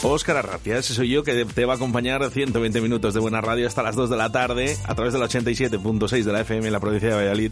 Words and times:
Óscar 0.04 0.36
Arratia, 0.36 0.78
ese 0.78 0.94
soy 0.94 1.08
yo 1.08 1.24
que 1.24 1.44
te 1.44 1.64
va 1.64 1.72
a 1.72 1.76
acompañar 1.76 2.30
120 2.30 2.80
minutos 2.80 3.12
de 3.12 3.18
buena 3.18 3.40
radio 3.40 3.66
hasta 3.66 3.82
las 3.82 3.96
2 3.96 4.10
de 4.10 4.16
la 4.16 4.30
tarde 4.30 4.78
a 4.84 4.94
través 4.94 5.14
del 5.14 5.22
87.6 5.22 6.22
de 6.22 6.32
la 6.32 6.42
FM 6.42 6.64
en 6.64 6.72
la 6.72 6.78
provincia 6.78 7.08
de 7.08 7.16
Valladolid, 7.16 7.50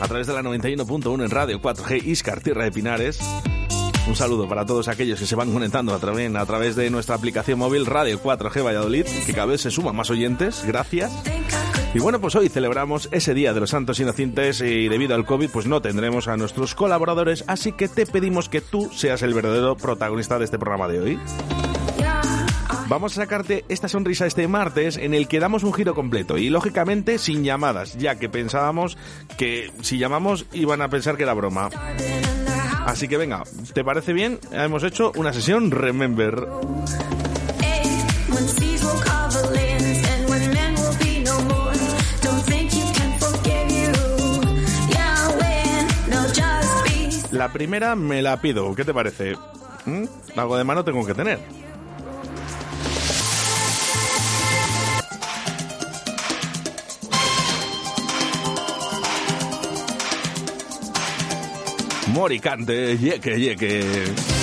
a 0.00 0.08
través 0.08 0.26
de 0.26 0.32
la 0.32 0.42
91.1 0.42 1.22
en 1.22 1.30
Radio 1.30 1.62
4G 1.62 2.04
Iscar, 2.04 2.40
Tierra 2.40 2.64
de 2.64 2.72
Pinares. 2.72 3.20
Un 4.08 4.16
saludo 4.16 4.48
para 4.48 4.66
todos 4.66 4.88
aquellos 4.88 5.20
que 5.20 5.26
se 5.26 5.36
van 5.36 5.52
conectando 5.52 5.94
a 5.94 6.00
través, 6.00 6.34
a 6.34 6.46
través 6.46 6.74
de 6.74 6.90
nuestra 6.90 7.14
aplicación 7.14 7.60
móvil 7.60 7.86
Radio 7.86 8.20
4G 8.20 8.64
Valladolid, 8.64 9.06
que 9.24 9.32
cada 9.32 9.46
vez 9.46 9.60
se 9.60 9.70
suman 9.70 9.94
más 9.94 10.10
oyentes, 10.10 10.64
gracias. 10.66 11.12
Y 11.96 11.98
bueno, 11.98 12.20
pues 12.20 12.34
hoy 12.34 12.50
celebramos 12.50 13.08
ese 13.10 13.32
Día 13.32 13.54
de 13.54 13.60
los 13.60 13.70
Santos 13.70 13.98
Inocentes 14.00 14.60
y 14.60 14.86
debido 14.86 15.14
al 15.14 15.24
COVID 15.24 15.48
pues 15.48 15.66
no 15.66 15.80
tendremos 15.80 16.28
a 16.28 16.36
nuestros 16.36 16.74
colaboradores, 16.74 17.42
así 17.46 17.72
que 17.72 17.88
te 17.88 18.04
pedimos 18.04 18.50
que 18.50 18.60
tú 18.60 18.90
seas 18.92 19.22
el 19.22 19.32
verdadero 19.32 19.78
protagonista 19.78 20.38
de 20.38 20.44
este 20.44 20.58
programa 20.58 20.88
de 20.88 21.00
hoy. 21.00 21.18
Vamos 22.88 23.12
a 23.12 23.22
sacarte 23.22 23.64
esta 23.70 23.88
sonrisa 23.88 24.26
este 24.26 24.46
martes 24.46 24.98
en 24.98 25.14
el 25.14 25.26
que 25.26 25.40
damos 25.40 25.64
un 25.64 25.72
giro 25.72 25.94
completo 25.94 26.36
y 26.36 26.50
lógicamente 26.50 27.16
sin 27.16 27.44
llamadas, 27.44 27.96
ya 27.96 28.16
que 28.16 28.28
pensábamos 28.28 28.98
que 29.38 29.72
si 29.80 29.96
llamamos 29.96 30.44
iban 30.52 30.82
a 30.82 30.90
pensar 30.90 31.16
que 31.16 31.22
era 31.22 31.32
broma. 31.32 31.70
Así 32.84 33.08
que 33.08 33.16
venga, 33.16 33.42
¿te 33.72 33.82
parece 33.82 34.12
bien? 34.12 34.38
Hemos 34.52 34.84
hecho 34.84 35.12
una 35.16 35.32
sesión 35.32 35.70
Remember. 35.70 36.46
La 47.36 47.52
primera 47.52 47.94
me 47.96 48.22
la 48.22 48.40
pido, 48.40 48.74
¿qué 48.74 48.82
te 48.82 48.94
parece? 48.94 49.34
¿Mm? 49.84 50.04
Algo 50.36 50.56
de 50.56 50.64
mano 50.64 50.82
tengo 50.82 51.04
que 51.04 51.12
tener. 51.12 51.38
Moricante, 62.08 62.96
yeque, 62.96 63.38
yeque. 63.38 64.35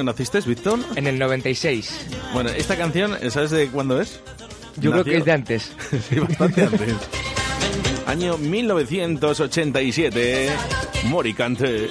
Año 0.00 0.12
naciste, 0.12 0.40
Víctor? 0.40 0.78
En 0.96 1.06
el 1.06 1.18
96. 1.18 2.06
Bueno, 2.32 2.48
esta 2.50 2.76
canción, 2.76 3.16
¿sabes 3.30 3.50
de 3.50 3.68
cuándo 3.68 4.00
es? 4.00 4.20
Yo 4.76 4.92
creo 4.92 5.04
que 5.04 5.10
Nació- 5.10 5.18
es 5.18 5.24
de 5.26 5.32
antes. 5.32 5.72
sí, 6.08 6.18
bastante 6.18 6.62
antes. 6.62 6.94
Año 8.06 8.38
1987. 8.38 10.50
Moricante. 11.04 11.88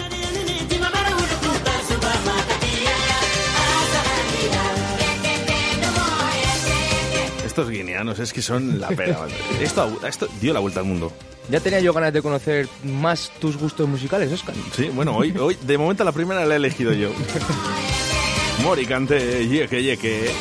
Estos 7.45 7.69
guineanos 7.69 8.19
es 8.19 8.31
que 8.31 8.41
son 8.41 8.79
la 8.79 8.89
pera. 8.89 9.27
Esto, 9.61 9.99
esto 10.07 10.27
dio 10.39 10.53
la 10.53 10.59
vuelta 10.59 10.79
al 10.81 10.85
mundo. 10.85 11.11
Ya 11.49 11.59
tenía 11.59 11.79
yo 11.79 11.93
ganas 11.93 12.13
de 12.13 12.21
conocer 12.21 12.67
más 12.83 13.31
tus 13.39 13.57
gustos 13.57 13.87
musicales, 13.89 14.31
Oscar. 14.31 14.53
Sí, 14.75 14.89
bueno, 14.93 15.15
hoy, 15.15 15.35
hoy 15.37 15.57
de 15.61 15.77
momento 15.77 16.03
la 16.03 16.11
primera 16.11 16.45
la 16.45 16.53
he 16.53 16.57
elegido 16.57 16.93
yo. 16.93 17.09
Moricante, 18.63 19.47
yeque, 19.47 19.81
yeque. 19.81 20.31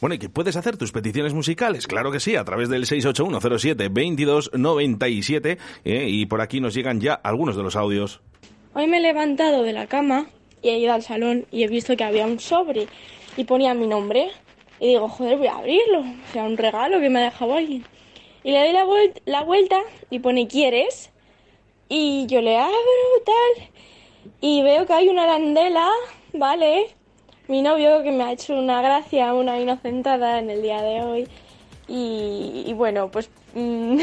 Bueno, 0.00 0.16
¿y 0.16 0.18
que 0.18 0.28
puedes 0.28 0.56
hacer 0.56 0.76
tus 0.76 0.92
peticiones 0.92 1.32
musicales? 1.32 1.86
Claro 1.86 2.12
que 2.12 2.20
sí, 2.20 2.36
a 2.36 2.44
través 2.44 2.68
del 2.68 2.84
681072297 2.84 5.58
¿eh? 5.86 6.06
y 6.10 6.26
por 6.26 6.42
aquí 6.42 6.60
nos 6.60 6.74
llegan 6.74 7.00
ya 7.00 7.14
algunos 7.14 7.56
de 7.56 7.62
los 7.62 7.74
audios. 7.74 8.20
Hoy 8.74 8.86
me 8.86 8.98
he 8.98 9.00
levantado 9.00 9.62
de 9.62 9.72
la 9.72 9.86
cama 9.86 10.26
y 10.60 10.68
he 10.68 10.78
ido 10.78 10.92
al 10.92 11.02
salón 11.02 11.46
y 11.50 11.62
he 11.62 11.68
visto 11.68 11.96
que 11.96 12.04
había 12.04 12.26
un 12.26 12.38
sobre 12.38 12.86
y 13.38 13.44
ponía 13.44 13.72
mi 13.72 13.86
nombre. 13.86 14.28
Y 14.78 14.88
digo, 14.88 15.08
joder, 15.08 15.38
voy 15.38 15.46
a 15.46 15.56
abrirlo. 15.56 16.00
O 16.00 16.32
sea, 16.34 16.42
un 16.44 16.58
regalo 16.58 17.00
que 17.00 17.08
me 17.08 17.20
ha 17.20 17.24
dejado 17.24 17.54
alguien. 17.54 17.82
Y 18.42 18.50
le 18.52 18.58
doy 18.58 18.72
la, 18.74 18.84
vuel- 18.84 19.22
la 19.24 19.42
vuelta 19.42 19.80
y 20.10 20.18
pone, 20.18 20.46
¿quieres? 20.48 21.10
Y 21.96 22.26
yo 22.26 22.40
le 22.40 22.58
abro, 22.58 22.74
tal. 23.24 23.68
Y 24.40 24.64
veo 24.64 24.84
que 24.84 24.94
hay 24.94 25.08
una 25.08 25.22
arandela, 25.22 25.88
¿vale? 26.32 26.92
Mi 27.46 27.62
novio 27.62 28.02
que 28.02 28.10
me 28.10 28.24
ha 28.24 28.32
hecho 28.32 28.54
una 28.54 28.82
gracia, 28.82 29.32
una 29.32 29.60
inocentada 29.60 30.40
en 30.40 30.50
el 30.50 30.60
día 30.60 30.82
de 30.82 31.02
hoy. 31.02 31.28
Y, 31.86 32.72
bueno, 32.74 33.12
pues 33.12 33.30
mm, 33.54 34.00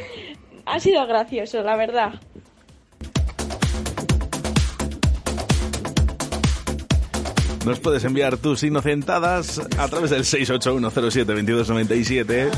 ha 0.64 0.80
sido 0.80 1.06
gracioso, 1.06 1.62
la 1.62 1.76
verdad. 1.76 2.14
Nos 7.66 7.78
puedes 7.80 8.04
enviar 8.04 8.38
tus 8.38 8.62
inocentadas 8.62 9.60
a 9.76 9.86
través 9.88 10.08
del 10.08 10.24
681072297. 10.24 12.48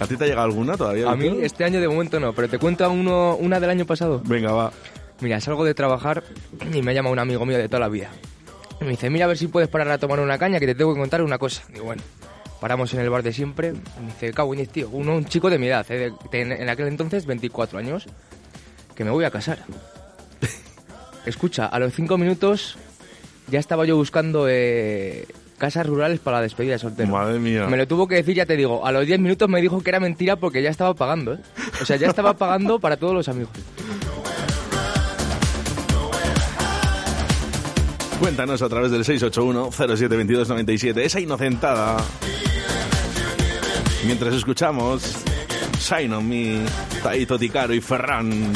¿A 0.00 0.06
ti 0.06 0.16
te 0.16 0.24
ha 0.24 0.26
llegado 0.26 0.44
alguna 0.46 0.76
todavía? 0.76 1.10
A 1.10 1.16
mí 1.16 1.38
este 1.42 1.64
año 1.64 1.80
de 1.80 1.88
momento 1.88 2.18
no, 2.20 2.32
pero 2.32 2.48
te 2.48 2.58
cuento 2.58 2.88
uno, 2.90 3.36
una 3.36 3.58
del 3.60 3.70
año 3.70 3.84
pasado. 3.86 4.20
Venga, 4.24 4.52
va. 4.52 4.72
Mira, 5.20 5.40
salgo 5.40 5.64
de 5.64 5.74
trabajar 5.74 6.22
y 6.72 6.80
me 6.82 6.94
llama 6.94 7.10
un 7.10 7.18
amigo 7.18 7.44
mío 7.44 7.58
de 7.58 7.68
toda 7.68 7.80
la 7.80 7.88
vida. 7.88 8.10
Y 8.80 8.84
me 8.84 8.90
dice, 8.90 9.10
mira 9.10 9.24
a 9.24 9.28
ver 9.28 9.36
si 9.38 9.48
puedes 9.48 9.68
parar 9.68 9.90
a 9.90 9.98
tomar 9.98 10.20
una 10.20 10.38
caña 10.38 10.60
que 10.60 10.66
te 10.66 10.74
tengo 10.76 10.94
que 10.94 11.00
contar 11.00 11.22
una 11.22 11.38
cosa. 11.38 11.62
Digo, 11.72 11.86
bueno, 11.86 12.02
paramos 12.60 12.94
en 12.94 13.00
el 13.00 13.10
bar 13.10 13.22
de 13.24 13.32
siempre. 13.32 13.70
Y 13.70 14.00
me 14.00 14.06
dice, 14.12 14.32
diez, 14.54 14.68
tío, 14.68 14.88
uno, 14.92 15.16
un 15.16 15.24
chico 15.24 15.50
de 15.50 15.58
mi 15.58 15.66
edad, 15.66 15.84
eh, 15.90 16.12
de- 16.30 16.44
de- 16.44 16.62
en 16.62 16.68
aquel 16.68 16.86
entonces 16.86 17.26
24 17.26 17.78
años, 17.80 18.06
que 18.94 19.02
me 19.04 19.10
voy 19.10 19.24
a 19.24 19.30
casar. 19.32 19.58
Escucha, 21.26 21.66
a 21.66 21.78
los 21.80 21.92
cinco 21.94 22.16
minutos 22.16 22.76
ya 23.48 23.58
estaba 23.58 23.84
yo 23.84 23.96
buscando 23.96 24.46
eh, 24.48 25.26
casas 25.58 25.86
rurales 25.86 26.20
para 26.20 26.38
la 26.38 26.44
despedida 26.44 26.72
de 26.72 26.78
soltero. 26.78 27.08
Madre 27.08 27.38
mía. 27.38 27.66
Me 27.66 27.76
lo 27.76 27.86
tuvo 27.86 28.08
que 28.08 28.14
decir, 28.14 28.34
ya 28.34 28.46
te 28.46 28.56
digo, 28.56 28.86
a 28.86 28.92
los 28.92 29.06
10 29.06 29.20
minutos 29.20 29.48
me 29.48 29.60
dijo 29.60 29.82
que 29.82 29.90
era 29.90 30.00
mentira 30.00 30.36
porque 30.36 30.62
ya 30.62 30.70
estaba 30.70 30.94
pagando, 30.94 31.34
¿eh? 31.34 31.38
O 31.82 31.84
sea, 31.84 31.96
ya 31.96 32.08
estaba 32.08 32.34
pagando 32.34 32.78
para 32.78 32.96
todos 32.96 33.14
los 33.14 33.28
amigos. 33.28 33.50
Cuéntanos 38.20 38.62
a 38.62 38.68
través 38.68 38.90
del 38.90 39.04
681-072297. 39.04 40.98
Esa 40.98 41.20
inocentada. 41.20 41.98
Mientras 44.04 44.34
escuchamos 44.34 45.24
Shine 45.78 46.14
on 46.14 46.28
Me, 46.28 46.64
Taito 47.02 47.38
Ticaro 47.38 47.74
y 47.74 47.80
Ferran. 47.80 48.52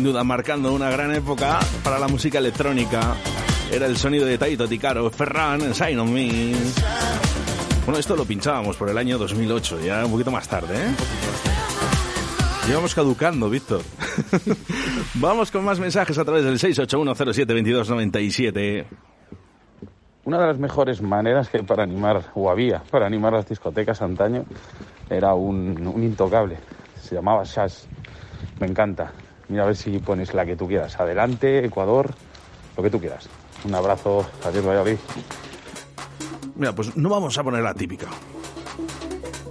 Sin 0.00 0.06
duda 0.06 0.24
marcando 0.24 0.72
una 0.72 0.88
gran 0.88 1.14
época 1.14 1.60
para 1.84 1.98
la 1.98 2.08
música 2.08 2.38
electrónica. 2.38 3.16
Era 3.70 3.84
el 3.84 3.98
sonido 3.98 4.24
de 4.24 4.38
Taito 4.38 4.66
Ticaro, 4.66 5.10
Ferran, 5.10 5.72
Shine 5.72 5.98
on 5.98 6.10
Me. 6.10 6.54
Bueno, 7.84 8.00
esto 8.00 8.16
lo 8.16 8.24
pinchábamos 8.24 8.78
por 8.78 8.88
el 8.88 8.96
año 8.96 9.18
2008, 9.18 9.80
ya 9.84 10.06
un 10.06 10.12
poquito 10.12 10.30
más 10.30 10.48
tarde, 10.48 10.74
¿eh? 10.74 10.88
Llevamos 12.66 12.94
caducando, 12.94 13.50
Víctor. 13.50 13.82
Vamos 15.16 15.50
con 15.50 15.66
más 15.66 15.78
mensajes 15.78 16.16
a 16.16 16.24
través 16.24 16.44
del 16.44 16.58
681072297. 16.58 18.86
Una 20.24 20.40
de 20.40 20.46
las 20.46 20.58
mejores 20.58 21.02
maneras 21.02 21.50
que 21.50 21.62
para 21.62 21.82
animar, 21.82 22.30
o 22.34 22.50
había, 22.50 22.82
para 22.84 23.04
animar 23.04 23.34
las 23.34 23.46
discotecas 23.46 24.00
antaño, 24.00 24.46
era 25.10 25.34
un, 25.34 25.86
un 25.86 26.02
intocable. 26.02 26.56
Se 27.02 27.16
llamaba 27.16 27.42
Shash. 27.44 27.80
Me 28.60 28.66
encanta. 28.66 29.12
Mira 29.50 29.64
a 29.64 29.66
ver 29.66 29.76
si 29.76 29.98
pones 29.98 30.32
la 30.32 30.46
que 30.46 30.54
tú 30.54 30.68
quieras. 30.68 30.98
Adelante, 30.98 31.64
Ecuador, 31.64 32.14
lo 32.76 32.82
que 32.82 32.88
tú 32.88 33.00
quieras. 33.00 33.28
Un 33.64 33.74
abrazo. 33.74 34.24
Adiós, 34.44 34.64
Valladolid. 34.64 34.96
Mira, 36.54 36.72
pues 36.72 36.96
no 36.96 37.08
vamos 37.08 37.36
a 37.36 37.42
poner 37.42 37.62
la 37.62 37.74
típica. 37.74 38.06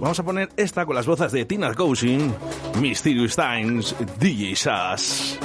Vamos 0.00 0.18
a 0.18 0.22
poner 0.22 0.48
esta 0.56 0.86
con 0.86 0.96
las 0.96 1.06
voces 1.06 1.30
de 1.32 1.44
Tina 1.44 1.74
Cousin, 1.74 2.34
Mysterious 2.80 3.36
Times, 3.36 3.94
DJ 4.18 4.56
Sass. 4.56 5.38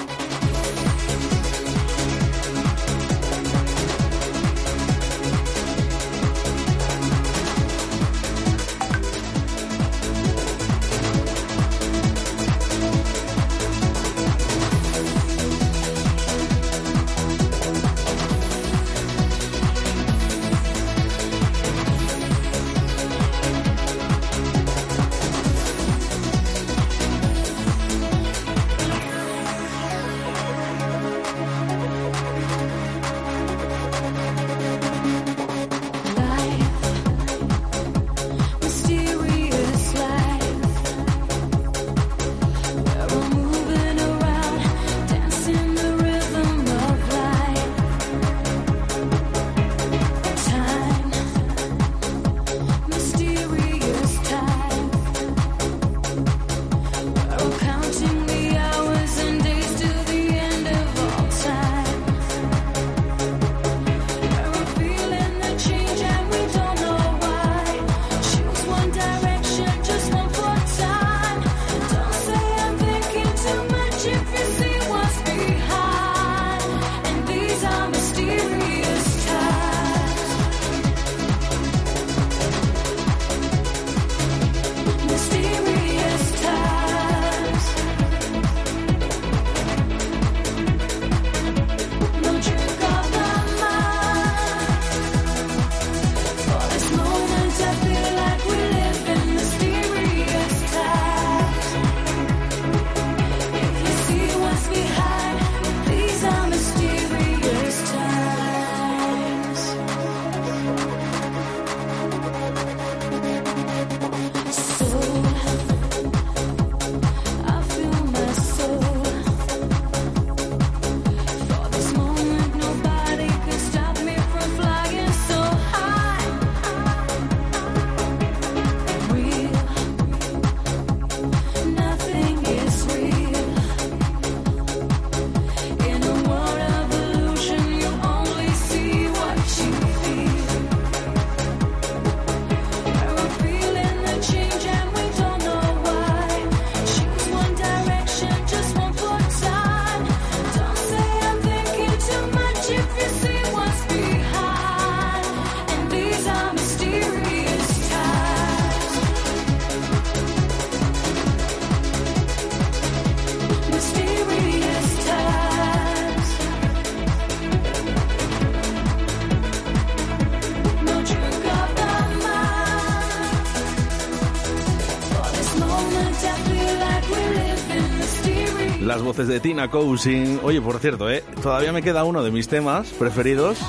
Voces 179.05 179.27
de 179.27 179.39
Tina 179.39 179.69
Cousin. 179.69 180.39
Oye, 180.41 180.59
por 180.59 180.79
cierto, 180.79 181.09
¿eh? 181.11 181.23
todavía 181.43 181.71
me 181.71 181.83
queda 181.83 182.03
uno 182.03 182.23
de 182.23 182.31
mis 182.31 182.47
temas 182.47 182.89
preferidos. 182.89 183.59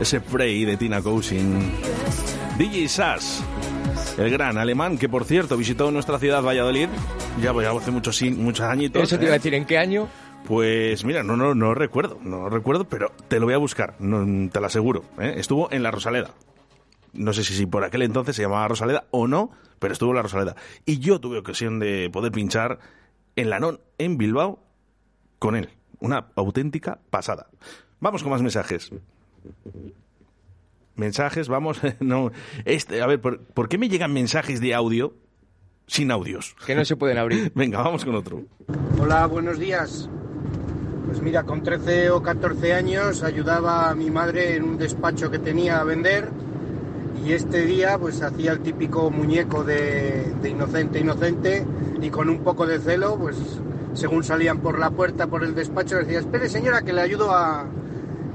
Ese 0.00 0.20
Prey 0.20 0.64
de 0.64 0.76
Tina 0.76 1.00
Cousin. 1.00 1.70
DJ 2.58 2.88
Sass, 2.88 3.44
el 4.18 4.28
gran 4.30 4.58
alemán 4.58 4.98
que, 4.98 5.08
por 5.08 5.24
cierto, 5.24 5.56
visitó 5.56 5.92
nuestra 5.92 6.18
ciudad 6.18 6.42
Valladolid. 6.42 6.88
Ya 7.40 7.52
voy 7.52 7.64
hace 7.64 7.92
muchos, 7.92 8.20
muchos 8.22 8.66
añitos. 8.66 9.04
Eso 9.04 9.18
te 9.18 9.24
iba 9.26 9.32
a 9.32 9.36
¿eh? 9.36 9.38
decir, 9.38 9.54
¿en 9.54 9.64
qué 9.66 9.78
año? 9.78 10.08
Pues 10.44 11.04
mira, 11.04 11.22
no, 11.22 11.36
no, 11.36 11.54
no 11.54 11.74
recuerdo, 11.74 12.18
no 12.20 12.48
recuerdo, 12.48 12.84
pero 12.84 13.12
te 13.28 13.38
lo 13.38 13.46
voy 13.46 13.54
a 13.54 13.58
buscar, 13.58 13.94
no, 14.00 14.50
te 14.50 14.58
lo 14.58 14.66
aseguro. 14.66 15.04
¿eh? 15.20 15.34
Estuvo 15.36 15.70
en 15.70 15.84
la 15.84 15.92
Rosaleda. 15.92 16.32
No 17.12 17.32
sé 17.32 17.44
si, 17.44 17.54
si 17.54 17.66
por 17.66 17.84
aquel 17.84 18.02
entonces 18.02 18.34
se 18.34 18.42
llamaba 18.42 18.66
Rosaleda 18.66 19.04
o 19.12 19.28
no, 19.28 19.52
pero 19.78 19.92
estuvo 19.92 20.10
en 20.10 20.16
la 20.16 20.22
Rosaleda. 20.22 20.56
Y 20.84 20.98
yo 20.98 21.20
tuve 21.20 21.38
ocasión 21.38 21.78
de 21.78 22.10
poder 22.12 22.32
pinchar 22.32 22.80
en 23.36 23.48
la 23.48 23.60
NON 23.60 23.80
en 23.98 24.18
Bilbao 24.18 24.71
con 25.42 25.56
él. 25.56 25.70
Una 25.98 26.28
auténtica 26.36 27.00
pasada. 27.10 27.48
Vamos 27.98 28.22
con 28.22 28.30
más 28.30 28.42
mensajes. 28.42 28.92
Mensajes, 30.94 31.48
vamos. 31.48 31.80
no, 32.00 32.30
este, 32.64 33.02
a 33.02 33.08
ver, 33.08 33.20
¿por, 33.20 33.40
por 33.40 33.68
qué 33.68 33.76
me 33.76 33.88
llegan 33.88 34.12
mensajes 34.12 34.60
de 34.60 34.72
audio 34.72 35.16
sin 35.88 36.12
audios? 36.12 36.54
Que 36.64 36.76
no 36.76 36.84
se 36.84 36.94
pueden 36.94 37.18
abrir. 37.18 37.50
Venga, 37.56 37.82
vamos 37.82 38.04
con 38.04 38.14
otro. 38.14 38.44
Hola, 39.00 39.26
buenos 39.26 39.58
días. 39.58 40.08
Pues 41.06 41.20
mira, 41.20 41.42
con 41.42 41.64
13 41.64 42.10
o 42.10 42.22
14 42.22 42.74
años 42.74 43.24
ayudaba 43.24 43.90
a 43.90 43.96
mi 43.96 44.12
madre 44.12 44.54
en 44.54 44.62
un 44.62 44.78
despacho 44.78 45.28
que 45.28 45.40
tenía 45.40 45.80
a 45.80 45.84
vender 45.84 46.30
y 47.26 47.32
este 47.32 47.66
día 47.66 47.98
pues 47.98 48.22
hacía 48.22 48.52
el 48.52 48.60
típico 48.60 49.10
muñeco 49.10 49.64
de, 49.64 50.34
de 50.40 50.48
inocente, 50.50 51.00
inocente 51.00 51.66
y 52.00 52.10
con 52.10 52.30
un 52.30 52.44
poco 52.44 52.64
de 52.64 52.78
celo, 52.78 53.18
pues 53.18 53.60
según 53.94 54.24
salían 54.24 54.58
por 54.58 54.78
la 54.78 54.90
puerta, 54.90 55.26
por 55.26 55.44
el 55.44 55.54
despacho, 55.54 55.96
decía, 55.96 56.18
espere 56.20 56.48
señora, 56.48 56.82
que 56.82 56.92
le 56.92 57.00
ayudo 57.02 57.30
a, 57.32 57.66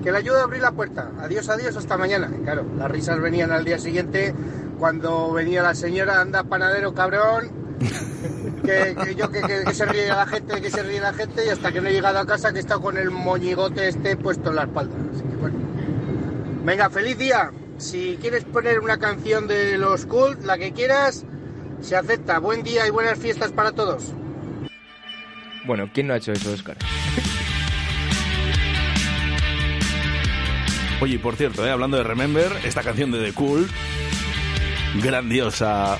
que 0.03 0.11
le 0.11 0.17
ayudo 0.19 0.37
a 0.39 0.43
abrir 0.43 0.61
la 0.61 0.71
puerta. 0.71 1.11
Adiós, 1.19 1.49
adiós, 1.49 1.75
hasta 1.75 1.97
mañana. 1.97 2.29
Y 2.39 2.43
claro, 2.43 2.65
las 2.77 2.89
risas 2.91 3.19
venían 3.19 3.51
al 3.51 3.65
día 3.65 3.79
siguiente 3.79 4.33
cuando 4.79 5.31
venía 5.33 5.63
la 5.63 5.73
señora, 5.75 6.21
anda 6.21 6.43
panadero 6.43 6.93
cabrón, 6.93 7.51
que, 8.63 8.95
que 9.03 9.15
yo 9.15 9.29
que- 9.31 9.41
que 9.41 9.73
se 9.73 9.85
ríe 9.85 10.07
la 10.07 10.25
gente, 10.27 10.61
que 10.61 10.69
se 10.69 10.83
ríe 10.83 10.99
la 11.01 11.13
gente 11.13 11.45
y 11.45 11.49
hasta 11.49 11.71
que 11.71 11.81
no 11.81 11.87
he 11.89 11.93
llegado 11.93 12.19
a 12.19 12.25
casa 12.25 12.51
que 12.51 12.57
he 12.57 12.61
estado 12.61 12.81
con 12.81 12.97
el 12.97 13.09
moñigote 13.11 13.87
este 13.87 14.15
puesto 14.17 14.49
en 14.49 14.55
la 14.57 14.63
espalda. 14.63 14.93
Así 15.13 15.23
que 15.23 15.35
bueno. 15.37 15.55
Venga, 16.63 16.89
feliz 16.89 17.17
día. 17.17 17.51
Si 17.77 18.17
quieres 18.21 18.43
poner 18.43 18.79
una 18.79 18.97
canción 18.97 19.47
de 19.47 19.77
los 19.77 20.05
Cult, 20.05 20.43
la 20.45 20.57
que 20.57 20.73
quieras, 20.73 21.23
se 21.81 21.95
acepta. 21.95 22.39
Buen 22.39 22.63
día 22.63 22.87
y 22.87 22.89
buenas 22.89 23.17
fiestas 23.19 23.51
para 23.51 23.71
todos. 23.71 24.13
Bueno, 25.67 25.89
¿quién 25.93 26.07
no 26.07 26.13
ha 26.13 26.17
hecho 26.17 26.31
eso, 26.31 26.51
Oscar? 26.53 26.77
Oye, 31.01 31.15
y 31.15 31.17
por 31.17 31.35
cierto, 31.35 31.67
¿eh? 31.67 31.69
hablando 31.69 31.97
de 31.97 32.03
Remember, 32.03 32.51
esta 32.63 32.81
canción 32.81 33.11
de 33.11 33.23
The 33.23 33.33
Cool, 33.33 33.69
grandiosa. 35.03 35.99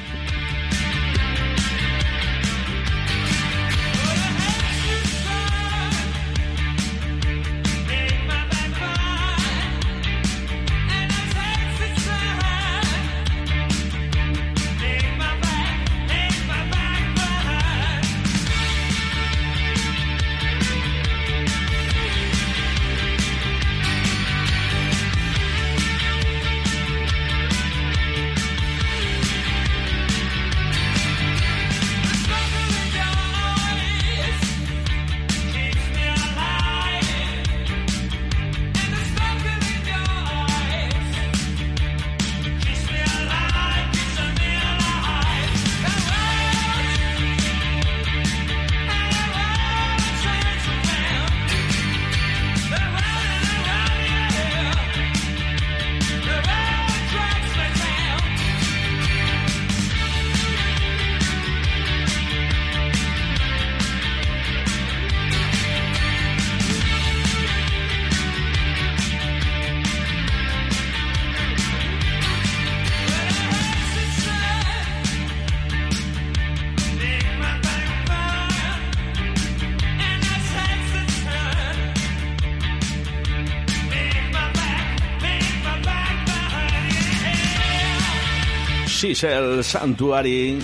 Shishel 89.22 89.64
Sanctuary. 89.64 90.60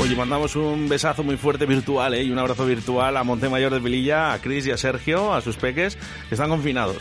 Oye, 0.00 0.16
mandamos 0.16 0.56
un 0.56 0.88
besazo 0.88 1.22
muy 1.22 1.36
fuerte 1.36 1.66
virtual 1.66 2.14
¿eh? 2.14 2.24
y 2.24 2.30
un 2.32 2.38
abrazo 2.38 2.66
virtual 2.66 3.16
a 3.16 3.22
Montemayor 3.22 3.72
de 3.72 3.78
Vililla, 3.78 4.32
a 4.32 4.40
Cris 4.40 4.66
y 4.66 4.72
a 4.72 4.76
Sergio, 4.76 5.32
a 5.32 5.40
sus 5.40 5.56
peques, 5.56 5.96
que 6.28 6.34
están 6.34 6.48
confinados. 6.50 6.96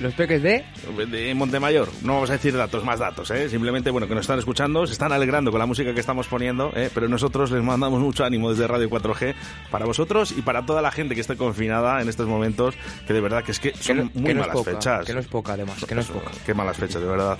¿Los 0.00 0.14
peques 0.14 0.42
de? 0.42 0.64
De 1.10 1.34
Montemayor, 1.34 1.88
no 2.02 2.14
vamos 2.14 2.30
a 2.30 2.34
decir 2.34 2.56
datos, 2.56 2.82
más 2.82 2.98
datos, 2.98 3.30
¿eh? 3.30 3.48
simplemente 3.50 3.90
bueno 3.90 4.08
que 4.08 4.14
nos 4.14 4.22
están 4.22 4.38
escuchando, 4.38 4.86
se 4.86 4.92
están 4.94 5.12
alegrando 5.12 5.50
con 5.50 5.58
la 5.60 5.66
música 5.66 5.92
que 5.92 6.00
estamos 6.00 6.28
poniendo, 6.28 6.72
¿eh? 6.74 6.88
pero 6.94 7.06
nosotros 7.08 7.50
les 7.50 7.62
mandamos 7.62 8.00
mucho 8.00 8.24
ánimo 8.24 8.50
desde 8.50 8.66
Radio 8.66 8.88
4G 8.88 9.34
para 9.70 9.84
vosotros 9.84 10.32
y 10.36 10.40
para 10.42 10.64
toda 10.64 10.80
la 10.80 10.90
gente 10.92 11.14
que 11.14 11.20
esté 11.20 11.36
confinada 11.36 12.00
en 12.00 12.08
estos 12.08 12.26
momentos, 12.26 12.74
que 13.06 13.12
de 13.12 13.20
verdad 13.20 13.44
que 13.44 13.52
es 13.52 13.60
que 13.60 13.74
son 13.78 13.96
no- 13.98 14.10
muy 14.14 14.24
que 14.28 14.34
no 14.34 14.40
es 14.40 14.46
malas 14.48 14.54
poca, 14.56 14.70
fechas. 14.72 15.04
que 15.04 15.12
no 15.12 15.20
es 15.20 15.26
poca, 15.26 15.52
además, 15.52 15.84
que 15.86 15.94
no 15.94 16.00
es 16.00 16.06
poca. 16.06 16.30
Qué 16.46 16.54
malas 16.54 16.76
fechas, 16.78 17.02
de 17.02 17.08
verdad. 17.08 17.38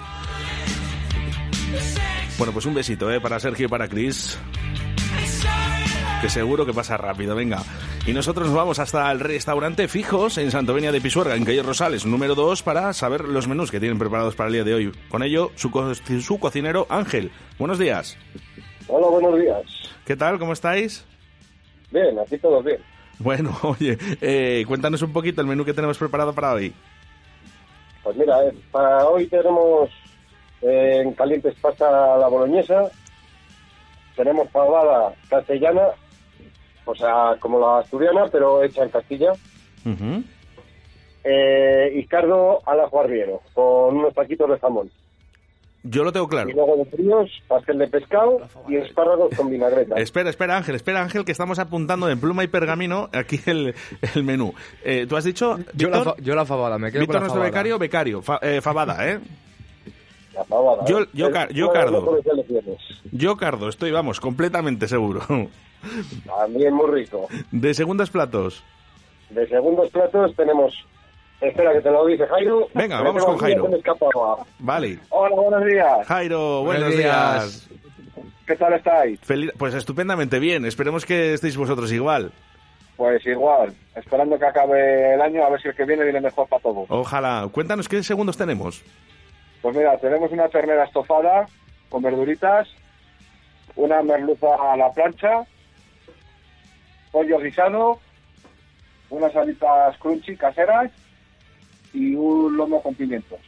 Bueno, 2.39 2.53
pues 2.53 2.67
un 2.67 2.75
besito 2.75 3.11
¿eh? 3.13 3.21
para 3.21 3.39
Sergio 3.39 3.67
y 3.67 3.69
para 3.69 3.89
Chris. 3.89 4.39
Que 6.21 6.29
seguro 6.29 6.65
que 6.67 6.73
pasa 6.73 6.97
rápido, 6.97 7.35
venga. 7.37 7.63
Y 8.07 8.13
nosotros 8.13 8.47
nos 8.49 8.57
vamos 8.57 8.79
hasta 8.79 9.11
el 9.13 9.21
restaurante 9.21 9.89
Fijos 9.89 10.39
en 10.39 10.51
Santovenia 10.51 10.91
de 10.91 11.01
Pisuerga, 11.01 11.37
en 11.37 11.45
calle 11.45 11.63
Rosales, 11.63 12.07
número 12.07 12.35
2, 12.35 12.63
para 12.63 12.93
saber 12.93 13.25
los 13.29 13.47
menús 13.47 13.71
que 13.71 13.79
tienen 13.79 13.99
preparados 13.99 14.35
para 14.35 14.49
el 14.49 14.55
día 14.55 14.65
de 14.65 14.75
hoy. 14.75 14.93
Con 15.11 15.23
ello, 15.23 15.53
su, 15.55 15.71
co- 15.71 15.95
su 15.95 16.39
cocinero 16.39 16.87
Ángel. 16.89 17.31
Buenos 17.59 17.79
días. 17.79 18.17
Hola, 18.89 19.07
buenos 19.09 19.39
días. 19.39 19.63
¿Qué 20.05 20.17
tal? 20.17 20.39
¿Cómo 20.39 20.53
estáis? 20.55 21.05
Bien, 21.91 22.19
aquí 22.19 22.37
todo 22.39 22.63
bien. 22.63 22.79
Bueno, 23.19 23.57
oye, 23.63 23.97
eh, 24.21 24.65
cuéntanos 24.67 25.03
un 25.03 25.13
poquito 25.13 25.41
el 25.41 25.47
menú 25.47 25.65
que 25.65 25.75
tenemos 25.75 25.99
preparado 25.99 26.33
para 26.35 26.53
hoy. 26.55 26.75
Pues 28.03 28.17
mira, 28.17 28.43
eh, 28.45 28.53
para 28.71 29.07
hoy 29.07 29.27
tenemos 29.27 29.89
en 30.65 31.13
calientes 31.13 31.55
pasta 31.61 32.17
la 32.17 32.27
boloñesa, 32.29 32.91
tenemos 34.17 34.49
pavada 34.49 35.15
castellana, 35.29 35.89
o 36.87 36.95
sea, 36.95 37.37
como 37.41 37.59
la 37.61 37.81
asturiana, 37.81 38.27
pero 38.33 38.63
hecha 38.63 38.83
en 38.83 38.89
Castilla, 38.91 39.33
Ujú. 39.85 40.23
eh, 41.25 41.93
y 41.95 42.07
cardo 42.07 42.61
al 42.67 42.81
ajo 42.81 43.01
arriero, 43.01 43.41
con 43.55 43.97
unos 43.97 44.15
taquitos 44.15 44.49
de 44.51 44.59
jamón. 44.59 44.91
Yo 45.87 46.03
lo 46.03 46.13
tengo 46.13 46.27
claro. 46.29 46.49
Y 46.49 46.55
luego 46.55 46.77
de 46.77 46.87
fríos, 46.87 47.31
pastel 47.47 47.77
de 47.77 47.89
pescado 47.89 48.41
y 48.69 48.77
espárragos 48.77 49.35
con 49.37 49.51
vinagreta. 49.51 49.97
Espera, 49.97 50.31
espera, 50.31 50.57
Ángel, 50.57 50.77
espera, 50.77 51.03
Ángel, 51.03 51.27
que 51.27 51.33
estamos 51.33 51.59
apuntando 51.59 52.09
en 52.09 52.19
pluma 52.19 52.43
y 52.43 52.47
pergamino 52.47 53.11
aquí 53.13 53.39
el, 53.45 53.75
el 54.15 54.25
menú. 54.25 54.55
Eh, 54.83 55.07
Tú 55.07 55.15
has 55.19 55.25
dicho... 55.25 55.59
Yo 55.75 55.91
la, 55.91 56.03
fa- 56.03 56.15
yo 56.23 56.35
la 56.35 56.47
fabada, 56.47 56.79
me 56.79 56.91
quedo 56.91 57.01
Víctor, 57.01 57.07
con 57.07 57.15
la 57.17 57.21
nuestro 57.21 57.41
fabada. 57.43 57.51
becario, 57.51 57.79
becario. 57.79 58.23
Fa- 58.23 58.39
eh, 58.41 58.63
fabada, 58.63 59.07
¿eh? 59.11 59.21
La 60.35 60.45
pavada. 60.45 60.85
Yo- 60.87 61.07
yo 61.13 61.31
car- 61.31 61.53
yo 61.53 61.71
cardo. 61.71 62.19
Yo, 63.13 63.37
Cardo, 63.37 63.69
estoy, 63.69 63.91
vamos, 63.93 64.21
completamente 64.21 64.89
seguro. 64.89 65.21
También 66.27 66.75
muy 66.75 66.91
rico. 66.91 67.29
De 67.51 67.75
segundos 67.75 68.11
platos. 68.11 68.63
De 69.31 69.47
segundos 69.49 69.91
platos 69.91 70.35
tenemos... 70.37 70.75
Espera, 71.41 71.73
que 71.73 71.81
te 71.81 71.91
lo 71.91 72.07
dice 72.07 72.27
Jairo. 72.27 72.69
Venga, 72.75 72.99
Que 72.99 73.05
vamos 73.05 73.25
con 73.25 73.37
Jairo. 73.37 73.69
Vale. 74.61 74.99
Hola, 75.11 75.35
buenos 75.37 75.65
días. 75.67 76.07
Jairo, 76.07 76.63
buenos, 76.63 76.85
Buenos 76.85 76.97
días. 76.97 77.69
días. 77.69 77.71
¿Qué 78.47 78.57
tal 78.57 78.73
estáis? 78.75 79.21
Feliz- 79.21 79.53
Pues 79.59 79.75
estupendamente 79.75 80.39
bien. 80.39 80.65
Esperemos 80.65 81.05
que 81.05 81.35
estéis 81.35 81.57
vosotros 81.57 81.93
igual. 81.93 82.33
Pues 82.97 83.27
igual, 83.27 83.75
esperando 83.97 84.39
que 84.39 84.47
acabe 84.47 85.15
el 85.15 85.21
año, 85.21 85.45
a 85.45 85.51
ver 85.51 85.61
si 85.61 85.67
el 85.69 85.75
que 85.75 85.85
viene 85.85 86.05
viene 86.05 86.21
mejor 86.21 86.47
para 86.49 86.63
todos. 86.63 86.87
Ojalá. 86.89 87.49
Cuéntanos 87.51 87.89
qué 87.89 88.03
segundos 88.05 88.37
tenemos. 88.37 88.83
Pues 89.65 89.75
mira, 89.75 89.97
tenemos 89.97 90.31
una 90.31 90.47
ternera 90.51 90.85
estofada 90.85 91.47
con 91.89 92.03
verduritas, 92.03 92.69
una 93.77 94.03
merluza 94.03 94.49
a 94.71 94.77
la 94.77 94.93
plancha, 94.93 95.47
pollo 97.11 97.39
guisado, 97.39 97.99
unas 99.09 99.35
alitas 99.35 99.97
crunchy 99.97 100.37
caseras 100.37 100.93
y 101.95 102.15
un 102.15 102.55
lomo 102.59 102.83
con 102.83 102.95
pimientos. 102.95 103.39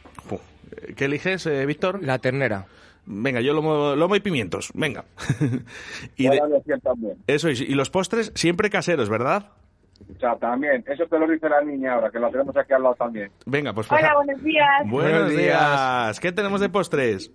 ¿Qué 0.95 1.05
eliges, 1.05 1.45
eh, 1.45 1.67
Víctor? 1.67 2.03
La 2.03 2.17
ternera. 2.17 2.65
Venga, 3.05 3.39
yo 3.39 3.53
lomo, 3.53 3.95
lomo 3.95 4.15
y 4.15 4.19
pimientos. 4.19 4.71
Venga. 4.73 5.05
y 6.17 6.29
de- 6.29 6.41
eso, 7.27 7.51
y, 7.51 7.53
y 7.61 7.75
los 7.75 7.91
postres 7.91 8.31
siempre 8.33 8.71
caseros, 8.71 9.07
¿verdad? 9.07 9.51
O 10.15 10.19
sea, 10.19 10.35
también, 10.35 10.83
eso 10.87 11.05
te 11.05 11.19
lo 11.19 11.27
dice 11.27 11.47
la 11.49 11.61
niña 11.61 11.93
ahora, 11.93 12.09
que 12.09 12.19
la 12.19 12.29
tenemos 12.29 12.55
aquí 12.57 12.73
al 12.73 12.83
lado 12.83 12.95
también. 12.95 13.31
Venga, 13.45 13.73
pues... 13.73 13.91
Hola, 13.91 14.13
buenos 14.15 14.43
días. 14.43 14.65
Buenos 14.85 15.29
días. 15.31 16.19
¿Qué 16.19 16.31
tenemos 16.31 16.59
de 16.61 16.69
postres? 16.69 17.31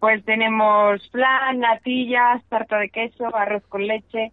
Pues 0.00 0.24
tenemos 0.24 1.00
flan, 1.10 1.58
natillas, 1.60 2.42
tarta 2.48 2.78
de 2.78 2.88
queso, 2.90 3.34
arroz 3.34 3.62
con 3.68 3.86
leche, 3.86 4.32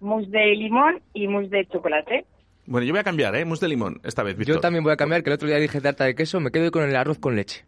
mousse 0.00 0.30
de 0.30 0.54
limón 0.54 1.00
y 1.12 1.26
mousse 1.28 1.50
de 1.50 1.66
chocolate. 1.66 2.24
Bueno, 2.66 2.84
yo 2.86 2.92
voy 2.92 3.00
a 3.00 3.04
cambiar, 3.04 3.34
¿eh? 3.36 3.44
Mousse 3.44 3.60
de 3.62 3.68
limón, 3.68 4.00
esta 4.04 4.22
vez, 4.22 4.36
Víctor. 4.36 4.56
Yo 4.56 4.60
también 4.60 4.84
voy 4.84 4.92
a 4.92 4.96
cambiar, 4.96 5.22
que 5.22 5.30
el 5.30 5.34
otro 5.34 5.48
día 5.48 5.56
dije 5.58 5.80
tarta 5.80 6.04
de 6.04 6.14
queso, 6.14 6.40
me 6.40 6.50
quedo 6.50 6.70
con 6.70 6.82
el 6.84 6.94
arroz 6.96 7.18
con 7.18 7.34
leche. 7.36 7.64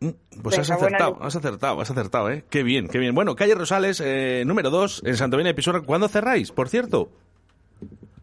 Mm, 0.00 0.10
Pues 0.42 0.58
has 0.58 0.70
acertado, 0.70 1.18
has 1.22 1.36
acertado, 1.36 1.80
has 1.80 1.90
acertado, 1.90 2.30
¿eh? 2.30 2.44
Qué 2.50 2.62
bien, 2.62 2.88
qué 2.88 2.98
bien. 2.98 3.14
Bueno, 3.14 3.36
calle 3.36 3.54
Rosales, 3.54 4.02
eh, 4.04 4.42
número 4.46 4.70
2, 4.70 5.02
en 5.06 5.16
Santovenia 5.16 5.50
de 5.50 5.54
Pisuerga. 5.54 5.84
¿Cuándo 5.86 6.08
cerráis, 6.08 6.52
por 6.52 6.68
cierto? 6.68 7.10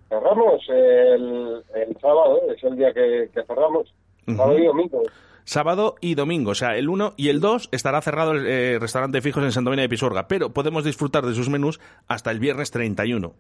Cerramos 0.10 0.62
el, 0.70 1.64
el 1.76 1.98
sábado, 2.02 2.40
es 2.56 2.64
el 2.64 2.76
día 2.76 2.92
que, 2.94 3.30
que 3.34 3.44
cerramos, 3.44 3.94
sábado 4.26 4.58
y 4.58 4.66
domingo. 4.66 5.04
Sábado 5.44 5.96
y 6.02 6.16
domingo, 6.16 6.52
o 6.52 6.56
sea, 6.56 6.76
el 6.78 6.90
1 6.90 7.14
y 7.18 7.30
el 7.30 7.40
2 7.40 7.70
estará 7.72 8.02
cerrado 8.02 8.32
el 8.34 8.46
eh, 8.48 8.78
restaurante 8.80 9.22
Fijos 9.22 9.44
en 9.44 9.52
Santovenia 9.52 9.84
de 9.84 9.90
Pisuerga, 9.90 10.28
pero 10.28 10.50
podemos 10.52 10.84
disfrutar 10.84 11.26
de 11.26 11.34
sus 11.34 11.50
menús 11.50 11.80
hasta 12.08 12.30
el 12.32 12.40
viernes 12.40 12.70
31. 12.72 13.34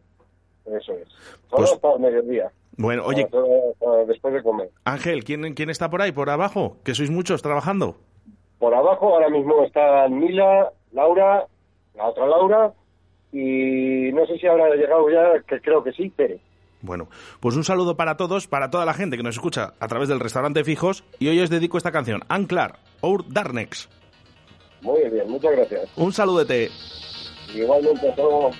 Eso 0.65 0.93
es. 0.93 1.07
Solo 1.49 1.79
Pues- 1.81 1.99
mediodía. 1.99 2.51
Bueno, 2.77 3.03
oye, 3.05 3.25
Para- 3.27 3.43
para 3.79 4.05
después 4.05 4.33
de 4.33 4.41
comer. 4.41 4.69
Ángel, 4.85 5.23
¿quién, 5.23 5.53
¿quién 5.53 5.69
está 5.69 5.89
por 5.89 6.01
ahí, 6.01 6.11
por 6.11 6.29
abajo? 6.29 6.77
Que 6.85 6.95
sois 6.95 7.09
muchos 7.11 7.41
trabajando. 7.41 7.97
Por 8.57 8.73
abajo 8.73 9.13
ahora 9.15 9.29
mismo 9.29 9.63
están 9.65 10.17
Mila, 10.17 10.71
Laura, 10.93 11.45
la 11.95 12.07
otra 12.07 12.25
Laura, 12.27 12.73
y 13.31 14.11
no 14.13 14.25
sé 14.25 14.37
si 14.37 14.47
habrá 14.47 14.73
llegado 14.75 15.09
ya, 15.09 15.41
que 15.47 15.59
creo 15.61 15.83
que 15.83 15.91
sí, 15.91 16.09
Pere. 16.09 16.39
Bueno, 16.81 17.09
pues 17.39 17.55
un 17.55 17.63
saludo 17.63 17.97
para 17.97 18.15
todos, 18.15 18.47
para 18.47 18.69
toda 18.69 18.85
la 18.85 18.93
gente 18.93 19.17
que 19.17 19.23
nos 19.23 19.35
escucha 19.35 19.73
a 19.79 19.87
través 19.87 20.07
del 20.07 20.19
restaurante 20.19 20.63
Fijos, 20.63 21.03
y 21.19 21.27
hoy 21.27 21.39
os 21.41 21.49
dedico 21.49 21.77
esta 21.77 21.91
canción, 21.91 22.21
Anclar, 22.29 22.79
Our 23.01 23.25
Darnex. 23.27 23.89
Muy 24.81 25.09
bien, 25.09 25.29
muchas 25.29 25.51
gracias. 25.51 25.89
Un 25.97 26.13
saludete. 26.13 26.69
Igualmente 27.53 28.09
a 28.09 28.15
todos. 28.15 28.55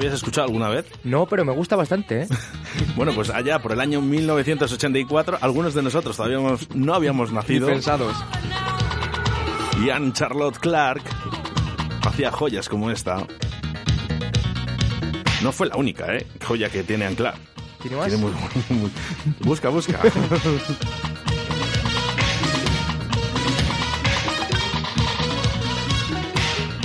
Habías 0.00 0.14
escuchado 0.14 0.46
alguna 0.46 0.68
vez? 0.68 0.86
No, 1.04 1.26
pero 1.26 1.44
me 1.44 1.52
gusta 1.52 1.76
bastante, 1.76 2.22
¿eh? 2.22 2.28
Bueno, 2.96 3.12
pues 3.14 3.30
allá 3.30 3.58
por 3.60 3.72
el 3.72 3.80
año 3.80 4.00
1984, 4.00 5.38
algunos 5.40 5.74
de 5.74 5.82
nosotros 5.82 6.16
todavía 6.16 6.38
hemos- 6.38 6.68
no 6.74 6.94
habíamos 6.94 7.32
nacido. 7.32 7.66
Ni 7.68 7.74
pensados. 7.74 8.16
Y 9.84 9.90
Anne 9.90 10.12
Charlotte 10.12 10.58
Clark 10.58 11.02
hacía 12.04 12.30
joyas 12.30 12.68
como 12.68 12.90
esta. 12.90 13.26
No 15.42 15.52
fue 15.52 15.68
la 15.68 15.76
única, 15.76 16.14
¿eh? 16.14 16.26
Joya 16.44 16.68
que 16.68 16.82
tiene 16.82 17.06
Anne 17.06 17.16
Clark. 17.16 17.38
¿Tiene 17.80 17.96
más? 17.96 18.08
Tiene 18.08 18.22
muy- 18.22 18.32
muy- 18.78 18.90
busca, 19.40 19.70
busca. 19.70 19.98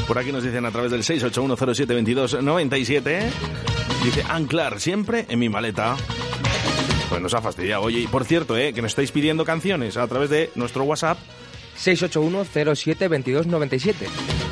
Por 0.07 0.17
aquí 0.19 0.31
nos 0.31 0.43
dicen 0.43 0.65
a 0.65 0.71
través 0.71 0.91
del 0.91 1.01
681072297. 1.03 3.23
Dice 4.03 4.23
Anclar, 4.29 4.79
siempre 4.79 5.25
en 5.29 5.39
mi 5.39 5.49
maleta. 5.49 5.95
Pues 7.09 7.21
nos 7.21 7.33
ha 7.33 7.41
fastidiado. 7.41 7.81
Oye, 7.83 8.01
y 8.01 8.07
por 8.07 8.25
cierto, 8.25 8.57
¿eh? 8.57 8.73
que 8.73 8.81
nos 8.81 8.91
estáis 8.91 9.11
pidiendo 9.11 9.45
canciones 9.45 9.95
a 9.97 10.07
través 10.07 10.29
de 10.29 10.51
nuestro 10.55 10.83
WhatsApp. 10.83 11.17
681-07-2297. 11.77 13.95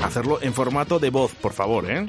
Hacerlo 0.04 0.39
en 0.42 0.54
formato 0.54 1.00
de 1.00 1.10
voz, 1.10 1.34
por 1.36 1.54
favor, 1.54 1.89
¿eh? 1.89 2.06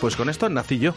Pues 0.00 0.16
con 0.16 0.28
esto 0.28 0.48
nací 0.48 0.78
yo. 0.78 0.94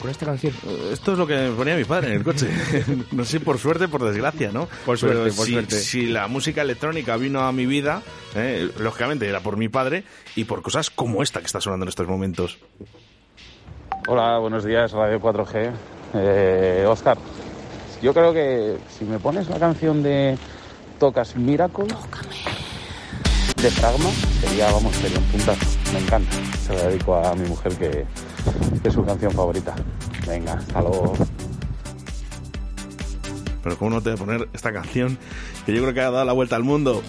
Con 0.00 0.10
esta 0.10 0.24
canción. 0.24 0.54
Esto 0.90 1.12
es 1.12 1.18
lo 1.18 1.26
que 1.26 1.36
me 1.36 1.50
ponía 1.50 1.76
mi 1.76 1.84
padre 1.84 2.08
en 2.08 2.14
el 2.14 2.24
coche. 2.24 2.48
no 3.12 3.24
sé, 3.26 3.38
por 3.38 3.58
suerte, 3.58 3.86
por 3.86 4.02
desgracia, 4.02 4.50
¿no? 4.50 4.66
Por 4.86 4.96
suerte, 4.96 5.18
Pero 5.24 5.34
por 5.34 5.46
si, 5.46 5.52
suerte. 5.52 5.76
Si 5.76 6.06
la 6.06 6.26
música 6.26 6.62
electrónica 6.62 7.18
vino 7.18 7.40
a 7.40 7.52
mi 7.52 7.66
vida, 7.66 8.02
eh, 8.34 8.70
lógicamente 8.78 9.28
era 9.28 9.40
por 9.40 9.58
mi 9.58 9.68
padre 9.68 10.04
y 10.36 10.44
por 10.44 10.62
cosas 10.62 10.88
como 10.88 11.22
esta 11.22 11.40
que 11.40 11.46
está 11.46 11.60
sonando 11.60 11.84
en 11.84 11.90
estos 11.90 12.08
momentos. 12.08 12.58
Hola, 14.08 14.38
buenos 14.38 14.64
días, 14.64 14.92
Radio 14.92 15.20
4G. 15.20 15.70
Eh, 16.14 16.86
Oscar, 16.88 17.18
yo 18.00 18.14
creo 18.14 18.32
que 18.32 18.78
si 18.88 19.04
me 19.04 19.18
pones 19.18 19.48
la 19.50 19.58
canción 19.58 20.02
de 20.02 20.38
Tocas 20.98 21.36
Miracle 21.36 21.86
de 23.62 23.70
Fragma, 23.70 24.08
sería, 24.40 24.72
vamos, 24.72 24.96
sería 24.96 25.18
un 25.18 25.24
puntazo. 25.24 25.66
Me 25.92 25.98
encanta. 25.98 26.36
Se 26.66 26.74
la 26.74 26.88
dedico 26.88 27.14
a 27.14 27.34
mi 27.34 27.46
mujer 27.46 27.76
que, 27.76 28.06
que 28.82 28.88
es 28.88 28.94
su 28.94 29.04
canción 29.04 29.32
favorita. 29.32 29.74
Venga, 30.26 30.54
hasta 30.54 30.80
luego. 30.80 31.12
Pero 33.62 33.76
cómo 33.76 33.90
no 33.90 34.00
te 34.00 34.10
voy 34.10 34.16
a 34.16 34.24
poner 34.24 34.48
esta 34.54 34.72
canción 34.72 35.18
que 35.66 35.74
yo 35.74 35.82
creo 35.82 35.92
que 35.92 36.00
ha 36.00 36.10
dado 36.10 36.24
la 36.24 36.32
vuelta 36.32 36.56
al 36.56 36.64
mundo. 36.64 37.02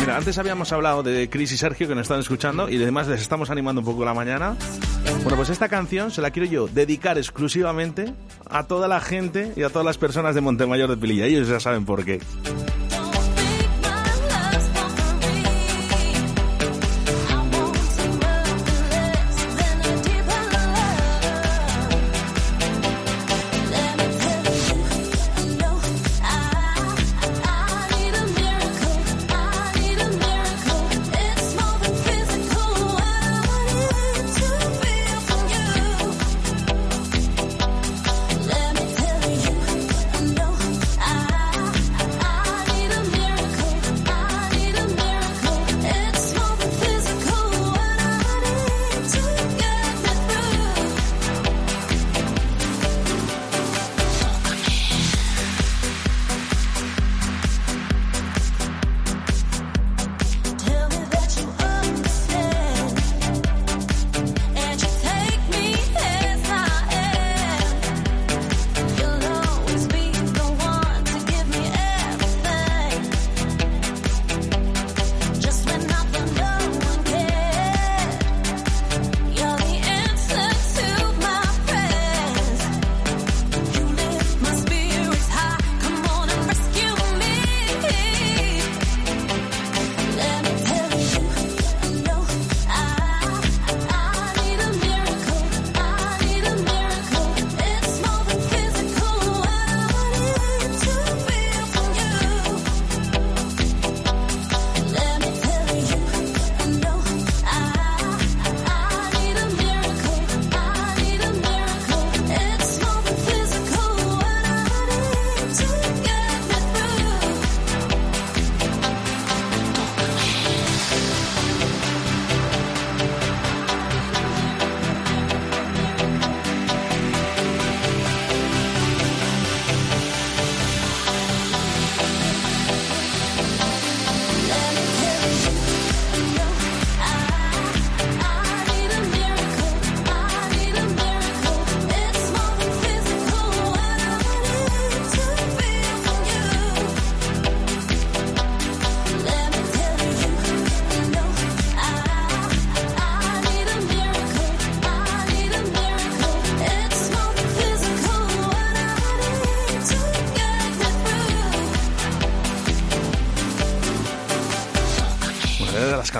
Mira, 0.00 0.16
antes 0.16 0.36
habíamos 0.38 0.72
hablado 0.72 1.04
de 1.04 1.30
Chris 1.30 1.52
y 1.52 1.58
Sergio 1.58 1.86
que 1.86 1.94
nos 1.94 2.02
están 2.02 2.18
escuchando 2.18 2.68
y 2.68 2.82
además 2.82 3.06
les 3.06 3.20
estamos 3.20 3.50
animando 3.50 3.82
un 3.82 3.84
poco 3.84 4.04
la 4.04 4.14
mañana. 4.14 4.56
Bueno, 5.22 5.36
pues 5.36 5.50
esta 5.50 5.68
canción 5.68 6.10
se 6.10 6.20
la 6.22 6.32
quiero 6.32 6.48
yo 6.48 6.66
dedicar 6.66 7.18
exclusivamente 7.18 8.12
a 8.48 8.64
toda 8.64 8.88
la 8.88 9.00
gente 9.00 9.52
y 9.56 9.62
a 9.62 9.70
todas 9.70 9.84
las 9.84 9.98
personas 9.98 10.34
de 10.34 10.40
Montemayor 10.40 10.88
de 10.88 10.96
Pililla. 10.96 11.26
Ellos 11.26 11.48
ya 11.48 11.60
saben 11.60 11.84
por 11.84 12.04
qué. 12.04 12.20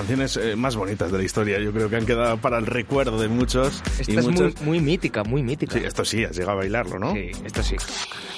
Eh, 0.09 0.55
más 0.55 0.75
bonitas 0.75 1.11
de 1.11 1.17
la 1.17 1.23
historia. 1.23 1.59
Yo 1.59 1.71
creo 1.71 1.89
que 1.89 1.97
han 1.97 2.05
quedado 2.05 2.37
para 2.37 2.57
el 2.57 2.65
recuerdo 2.65 3.19
de 3.19 3.27
muchos. 3.27 3.83
Esta 3.99 4.11
y 4.11 4.17
es 4.17 4.25
muy, 4.25 4.33
muchos- 4.33 4.61
muy 4.61 4.79
mítica, 4.79 5.23
muy 5.23 5.43
mítica. 5.43 5.73
Sí, 5.77 5.83
esto 5.85 6.05
sí, 6.05 6.23
has 6.23 6.35
llegado 6.35 6.51
a 6.53 6.55
bailarlo, 6.55 6.99
¿no? 6.99 7.13
Sí, 7.13 7.31
esto 7.45 7.63
sí. 7.63 7.75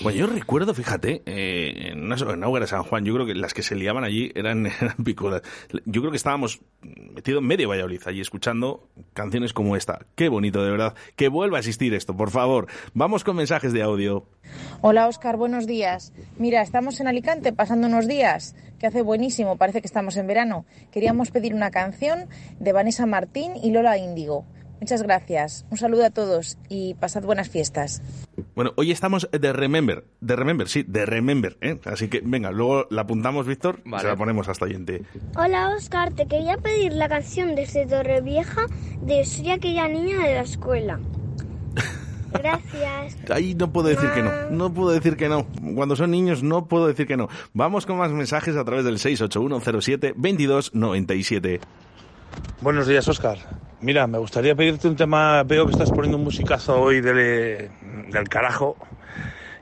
Bueno, 0.01 0.17
yo 0.17 0.27
recuerdo, 0.27 0.73
fíjate, 0.73 1.21
eh, 1.25 1.89
en, 1.91 2.07
de 2.61 2.67
San 2.67 2.83
Juan, 2.83 3.03
yo 3.03 3.13
creo 3.13 3.25
que 3.25 3.35
las 3.35 3.53
que 3.53 3.61
se 3.63 3.75
liaban 3.75 4.03
allí 4.03 4.31
eran, 4.35 4.65
eran 4.81 4.95
picudas. 5.03 5.41
Yo 5.85 6.01
creo 6.01 6.11
que 6.11 6.17
estábamos 6.17 6.61
metidos 6.81 7.41
en 7.41 7.47
medio 7.47 7.67
Valladolid 7.69 8.01
allí 8.05 8.21
escuchando 8.21 8.87
canciones 9.13 9.51
como 9.53 9.75
esta. 9.75 10.05
Qué 10.15 10.29
bonito, 10.29 10.63
de 10.63 10.71
verdad. 10.71 10.95
Que 11.15 11.27
vuelva 11.27 11.57
a 11.57 11.59
existir 11.59 11.93
esto, 11.93 12.15
por 12.15 12.31
favor. 12.31 12.67
Vamos 12.93 13.23
con 13.23 13.35
mensajes 13.35 13.73
de 13.73 13.81
audio. 13.81 14.25
Hola 14.81 15.07
Oscar, 15.07 15.35
buenos 15.37 15.67
días. 15.67 16.13
Mira, 16.37 16.61
estamos 16.61 16.99
en 17.01 17.07
Alicante 17.07 17.51
pasando 17.51 17.87
unos 17.87 18.07
días 18.07 18.55
que 18.79 18.87
hace 18.87 19.01
buenísimo, 19.01 19.57
parece 19.57 19.81
que 19.81 19.87
estamos 19.87 20.15
en 20.15 20.25
verano. 20.27 20.65
Queríamos 20.91 21.31
pedir 21.31 21.53
una 21.53 21.69
canción 21.69 22.27
de 22.59 22.71
Vanessa 22.71 23.05
Martín 23.05 23.51
y 23.61 23.71
Lola 23.71 23.97
Índigo. 23.97 24.45
Muchas 24.79 25.03
gracias. 25.03 25.65
Un 25.69 25.77
saludo 25.77 26.05
a 26.05 26.09
todos 26.09 26.57
y 26.69 26.93
pasad 26.95 27.23
buenas 27.23 27.49
fiestas. 27.49 28.01
Bueno, 28.55 28.71
hoy 28.77 28.91
estamos 28.91 29.27
de 29.31 29.53
Remember. 29.53 30.05
De 30.21 30.35
Remember, 30.35 30.67
sí, 30.69 30.83
de 30.87 31.05
Remember. 31.05 31.57
¿eh? 31.61 31.79
Así 31.85 32.07
que, 32.07 32.21
venga, 32.23 32.51
luego 32.51 32.87
la 32.89 33.01
apuntamos, 33.01 33.45
Víctor, 33.45 33.81
y 33.85 33.99
se 33.99 34.07
la 34.07 34.15
ponemos 34.15 34.47
hasta 34.47 34.65
oyente. 34.65 35.03
Hola 35.35 35.75
Oscar, 35.75 36.13
te 36.13 36.27
quería 36.27 36.57
pedir 36.57 36.93
la 36.93 37.09
canción 37.09 37.55
desde 37.55 37.85
Torrevieja 37.85 38.65
de 39.01 39.25
Soy 39.25 39.51
aquella 39.51 39.87
niña 39.87 40.25
de 40.25 40.35
la 40.35 40.41
escuela. 40.41 40.99
Gracias. 42.31 43.17
Ahí 43.29 43.55
no 43.55 43.73
puedo 43.73 43.89
decir 43.89 44.09
que 44.11 44.21
no, 44.21 44.31
no 44.51 44.71
puedo 44.73 44.91
decir 44.91 45.17
que 45.17 45.27
no. 45.27 45.47
Cuando 45.75 45.95
son 45.95 46.11
niños 46.11 46.43
no 46.43 46.67
puedo 46.67 46.87
decir 46.87 47.07
que 47.07 47.17
no. 47.17 47.27
Vamos 47.53 47.85
con 47.85 47.97
más 47.97 48.11
mensajes 48.11 48.55
a 48.55 48.63
través 48.63 48.85
del 48.85 48.97
68107-2297. 48.97 51.59
Buenos 52.61 52.87
días, 52.87 53.07
Oscar. 53.07 53.37
Mira, 53.81 54.07
me 54.07 54.17
gustaría 54.17 54.55
pedirte 54.55 54.87
un 54.87 54.95
tema. 54.95 55.43
Veo 55.43 55.65
que 55.65 55.71
estás 55.71 55.89
poniendo 55.89 56.17
un 56.17 56.23
musicazo 56.23 56.79
hoy 56.81 57.01
del, 57.01 57.69
del 58.11 58.29
carajo. 58.29 58.75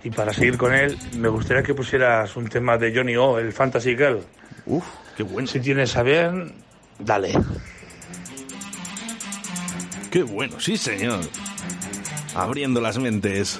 Y 0.03 0.09
para 0.09 0.33
seguir 0.33 0.57
con 0.57 0.73
él, 0.73 0.97
me 1.17 1.27
gustaría 1.27 1.63
que 1.63 1.73
pusieras 1.73 2.35
un 2.35 2.47
tema 2.47 2.77
de 2.77 2.95
Johnny 2.95 3.15
O, 3.15 3.37
el 3.39 3.51
Fantasy 3.53 3.95
Girl. 3.95 4.21
Uf, 4.65 4.85
qué 5.15 5.23
bueno. 5.23 5.47
Si 5.47 5.59
tienes 5.59 5.95
a 5.97 6.03
bien, 6.03 6.53
dale. 6.99 7.33
Qué 10.09 10.23
bueno, 10.23 10.59
sí 10.59 10.77
señor. 10.77 11.19
Abriendo 12.35 12.81
las 12.81 12.97
mentes. 12.97 13.59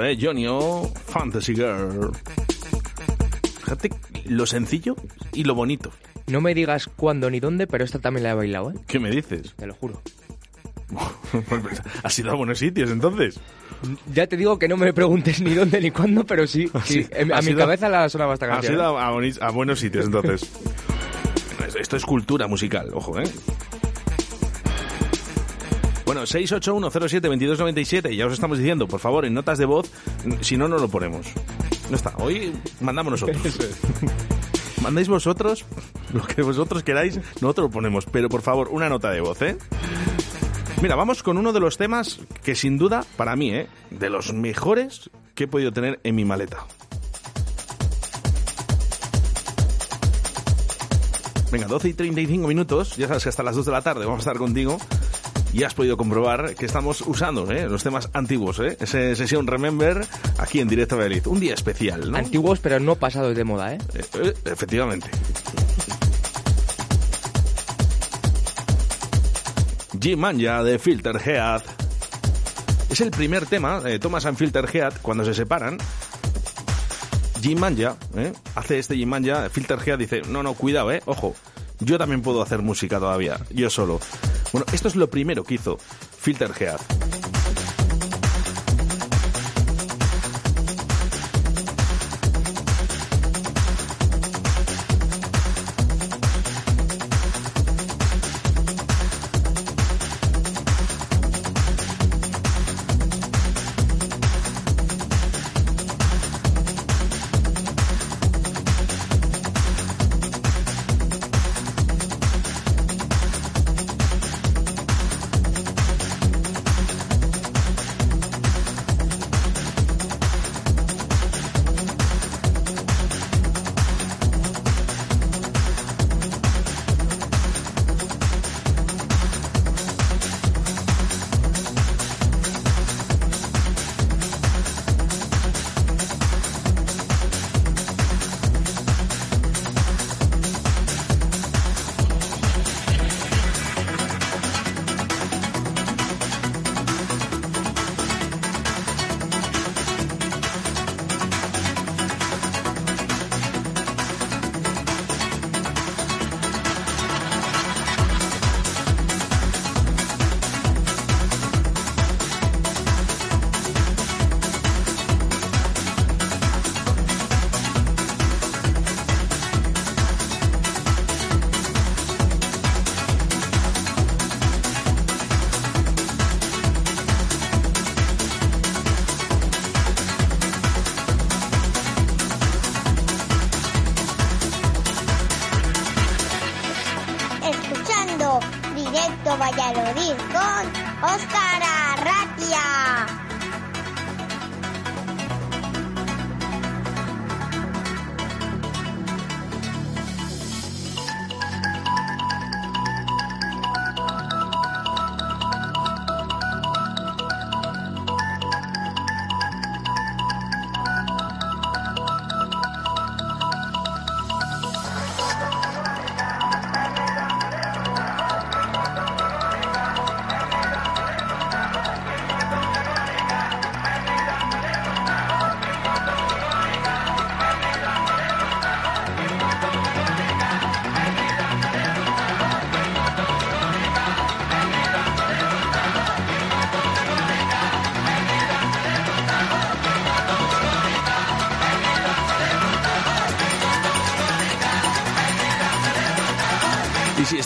¿Eh? 0.00 0.16
Johnny 0.20 0.46
O, 0.46 0.88
Fantasy 1.08 1.54
Girl. 1.54 2.12
Fíjate 3.64 3.90
lo 4.26 4.46
sencillo 4.46 4.94
y 5.32 5.42
lo 5.44 5.54
bonito. 5.56 5.90
No 6.28 6.40
me 6.40 6.54
digas 6.54 6.86
cuándo 6.94 7.28
ni 7.30 7.40
dónde, 7.40 7.66
pero 7.66 7.84
esta 7.84 7.98
también 7.98 8.22
la 8.22 8.30
he 8.30 8.34
bailado, 8.34 8.70
¿eh? 8.70 8.74
¿Qué 8.86 9.00
me 9.00 9.10
dices? 9.10 9.54
Te 9.56 9.66
lo 9.66 9.74
juro. 9.74 10.00
Has 12.02 12.18
ido 12.18 12.30
a 12.30 12.34
buenos 12.34 12.58
sitios 12.58 12.90
entonces. 12.90 13.40
Ya 14.12 14.26
te 14.26 14.36
digo 14.36 14.58
que 14.58 14.68
no 14.68 14.76
me 14.76 14.92
preguntes 14.92 15.40
ni 15.40 15.54
dónde 15.54 15.80
ni 15.80 15.90
cuándo, 15.90 16.24
pero 16.24 16.46
sí. 16.46 16.70
sí. 16.84 17.06
En- 17.10 17.32
A 17.32 17.38
Has 17.38 17.46
mi 17.46 17.54
cabeza 17.54 17.88
la 17.88 18.08
sonaba 18.08 18.34
esta 18.34 18.46
Has 18.46 18.52
canción. 18.66 18.74
ido 18.74 18.98
¿eh? 18.98 19.32
a, 19.40 19.46
a 19.46 19.50
buenos 19.50 19.80
sitios 19.80 20.04
entonces. 20.06 20.48
Esto 21.80 21.96
es 21.96 22.04
cultura 22.04 22.46
musical, 22.46 22.90
ojo, 22.92 23.18
¿eh? 23.18 23.24
Bueno, 26.12 26.26
681072297, 26.26 28.14
ya 28.14 28.26
os 28.26 28.34
estamos 28.34 28.58
diciendo, 28.58 28.86
por 28.86 29.00
favor, 29.00 29.24
en 29.24 29.32
notas 29.32 29.56
de 29.56 29.64
voz, 29.64 29.90
si 30.42 30.58
no, 30.58 30.68
no 30.68 30.76
lo 30.76 30.86
ponemos. 30.86 31.26
No 31.88 31.96
está, 31.96 32.12
hoy 32.18 32.52
mandamos 32.82 33.12
nosotros. 33.12 33.40
Mandáis 34.82 35.08
vosotros 35.08 35.64
lo 36.12 36.22
que 36.24 36.42
vosotros 36.42 36.82
queráis, 36.82 37.18
nosotros 37.40 37.68
lo 37.68 37.70
ponemos, 37.70 38.04
pero 38.04 38.28
por 38.28 38.42
favor, 38.42 38.68
una 38.72 38.90
nota 38.90 39.10
de 39.10 39.22
voz, 39.22 39.40
¿eh? 39.40 39.56
Mira, 40.82 40.96
vamos 40.96 41.22
con 41.22 41.38
uno 41.38 41.50
de 41.54 41.60
los 41.60 41.78
temas 41.78 42.20
que 42.44 42.56
sin 42.56 42.76
duda, 42.76 43.06
para 43.16 43.34
mí, 43.34 43.50
¿eh? 43.50 43.68
De 43.90 44.10
los 44.10 44.34
mejores 44.34 45.08
que 45.34 45.44
he 45.44 45.48
podido 45.48 45.72
tener 45.72 45.98
en 46.04 46.14
mi 46.14 46.26
maleta. 46.26 46.66
Venga, 51.50 51.68
12 51.68 51.88
y 51.88 51.94
35 51.94 52.46
minutos, 52.46 52.98
ya 52.98 53.08
sabes 53.08 53.22
que 53.22 53.30
hasta 53.30 53.42
las 53.42 53.56
2 53.56 53.64
de 53.64 53.72
la 53.72 53.80
tarde 53.80 54.04
vamos 54.04 54.18
a 54.18 54.30
estar 54.30 54.36
contigo 54.36 54.76
y 55.52 55.64
has 55.64 55.74
podido 55.74 55.96
comprobar 55.96 56.54
que 56.54 56.66
estamos 56.66 57.02
usando 57.02 57.50
¿eh? 57.50 57.68
los 57.68 57.82
temas 57.82 58.08
antiguos, 58.12 58.58
¿eh? 58.60 58.76
Esa 58.80 59.14
sesión 59.14 59.46
Remember 59.46 60.06
aquí 60.38 60.60
en 60.60 60.68
Directo 60.68 60.96
Valladolid. 60.96 61.26
Un 61.26 61.40
día 61.40 61.54
especial, 61.54 62.10
¿no? 62.10 62.18
Antiguos, 62.18 62.58
pero 62.60 62.80
no 62.80 62.96
pasados 62.96 63.36
de 63.36 63.44
moda, 63.44 63.74
¿eh? 63.74 63.78
Eh, 63.94 64.04
eh, 64.14 64.34
efectivamente. 64.46 65.10
G-Manja 70.02 70.64
de 70.64 70.78
Filter 70.78 71.16
Head. 71.24 71.62
Es 72.90 73.00
el 73.00 73.10
primer 73.10 73.46
tema, 73.46 73.82
eh, 73.86 73.98
Thomas 73.98 74.26
and 74.26 74.36
Filter 74.36 74.68
Head, 74.72 74.94
cuando 75.00 75.24
se 75.24 75.32
separan. 75.32 75.78
G-Manja 77.40 77.96
eh, 78.16 78.32
hace 78.54 78.78
este 78.78 78.94
G-Manja, 78.96 79.48
Filter 79.50 79.78
Head 79.84 79.98
dice, 79.98 80.22
no, 80.28 80.42
no, 80.42 80.54
cuidado, 80.54 80.90
eh, 80.92 81.02
ojo, 81.06 81.34
yo 81.84 81.98
también 81.98 82.22
puedo 82.22 82.42
hacer 82.42 82.60
música 82.62 82.98
todavía, 82.98 83.38
yo 83.50 83.70
solo. 83.70 84.00
Bueno, 84.52 84.66
esto 84.72 84.88
es 84.88 84.96
lo 84.96 85.08
primero 85.08 85.44
que 85.44 85.54
hizo 85.54 85.78
Filter 85.78 86.50
Head. 86.58 87.11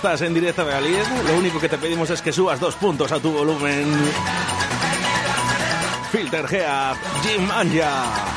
En 0.06 0.32
directo 0.32 0.64
Valladolid, 0.64 1.02
lo 1.26 1.36
único 1.36 1.58
que 1.58 1.68
te 1.68 1.78
pedimos 1.78 2.08
es 2.10 2.22
que 2.22 2.32
subas 2.32 2.60
dos 2.60 2.76
puntos 2.76 3.10
a 3.10 3.18
tu 3.18 3.32
volumen. 3.32 3.92
Filter 6.12 6.46
Head, 6.48 6.96
Jim 7.24 7.42
Manja. 7.42 8.35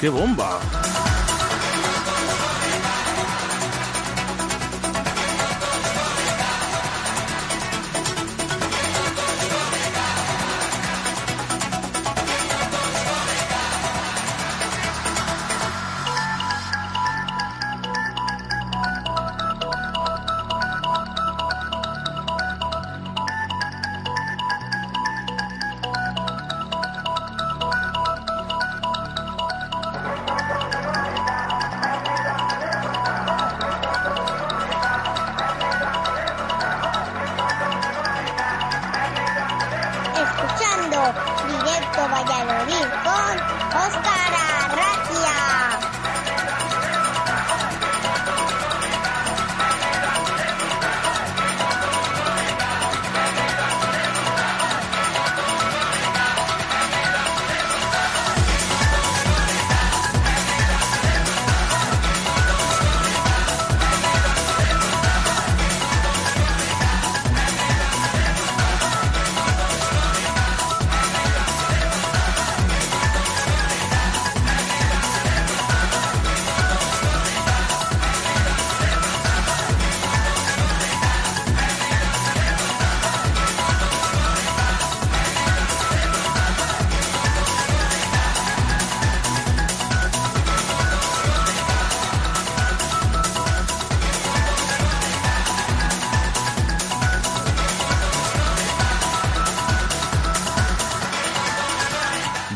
Qué 0.00 0.08
bomba! 0.08 0.60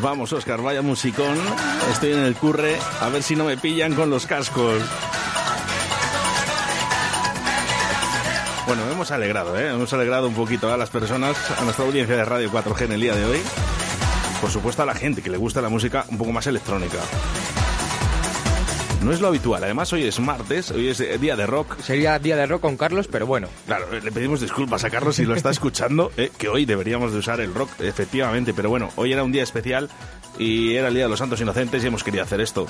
Vamos, 0.03 0.33
Oscar, 0.33 0.61
vaya 0.61 0.81
musicón. 0.81 1.37
Estoy 1.93 2.11
en 2.11 2.19
el 2.19 2.35
curre, 2.35 2.77
a 2.99 3.07
ver 3.07 3.23
si 3.23 3.37
no 3.37 3.45
me 3.45 3.55
pillan 3.55 3.95
con 3.95 4.09
los 4.09 4.27
cascos. 4.27 4.83
Bueno, 8.67 8.83
hemos 8.91 9.11
alegrado, 9.11 9.57
¿eh? 9.57 9.69
Hemos 9.69 9.93
alegrado 9.93 10.27
un 10.27 10.33
poquito 10.33 10.73
a 10.73 10.75
las 10.75 10.89
personas, 10.89 11.37
a 11.57 11.63
nuestra 11.63 11.85
audiencia 11.85 12.17
de 12.17 12.25
Radio 12.25 12.51
4G 12.51 12.81
en 12.81 12.91
el 12.91 12.99
día 12.99 13.15
de 13.15 13.23
hoy. 13.23 13.41
Por 14.41 14.51
supuesto 14.51 14.83
a 14.83 14.85
la 14.85 14.93
gente 14.93 15.21
que 15.21 15.29
le 15.29 15.37
gusta 15.37 15.61
la 15.61 15.69
música 15.69 16.05
un 16.09 16.17
poco 16.17 16.33
más 16.33 16.47
electrónica. 16.47 16.97
No 19.03 19.11
es 19.11 19.19
lo 19.19 19.27
habitual, 19.27 19.61
además 19.61 19.91
hoy 19.91 20.03
es 20.03 20.17
martes, 20.21 20.71
hoy 20.71 20.87
es 20.87 21.01
eh, 21.01 21.17
día 21.17 21.35
de 21.35 21.45
rock. 21.45 21.77
Sería 21.81 22.17
día 22.19 22.37
de 22.37 22.45
rock 22.45 22.61
con 22.61 22.77
Carlos, 22.77 23.09
pero 23.11 23.27
bueno. 23.27 23.49
Claro, 23.65 23.87
le 23.91 24.11
pedimos 24.13 24.39
disculpas 24.39 24.85
a 24.85 24.89
Carlos 24.89 25.17
si 25.17 25.25
lo 25.25 25.35
está 25.35 25.49
escuchando, 25.49 26.13
eh, 26.15 26.31
que 26.37 26.47
hoy 26.47 26.65
deberíamos 26.65 27.11
de 27.11 27.19
usar 27.19 27.41
el 27.41 27.53
rock, 27.53 27.69
efectivamente, 27.79 28.53
pero 28.53 28.69
bueno, 28.69 28.91
hoy 28.95 29.11
era 29.11 29.23
un 29.23 29.33
día 29.33 29.43
especial 29.43 29.89
y 30.39 30.75
era 30.75 30.87
el 30.87 30.93
Día 30.93 31.03
de 31.03 31.09
los 31.09 31.19
Santos 31.19 31.41
Inocentes 31.41 31.83
y 31.83 31.87
hemos 31.87 32.01
querido 32.01 32.23
hacer 32.23 32.39
esto. 32.39 32.65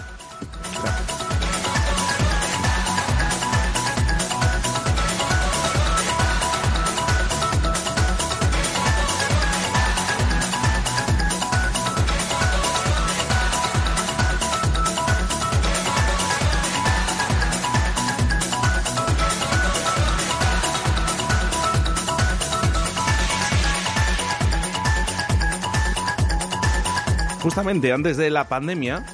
Justamente 27.53 27.93
antes 27.93 28.17
de 28.17 28.31
la 28.31 28.47
pandemia, 28.47 29.05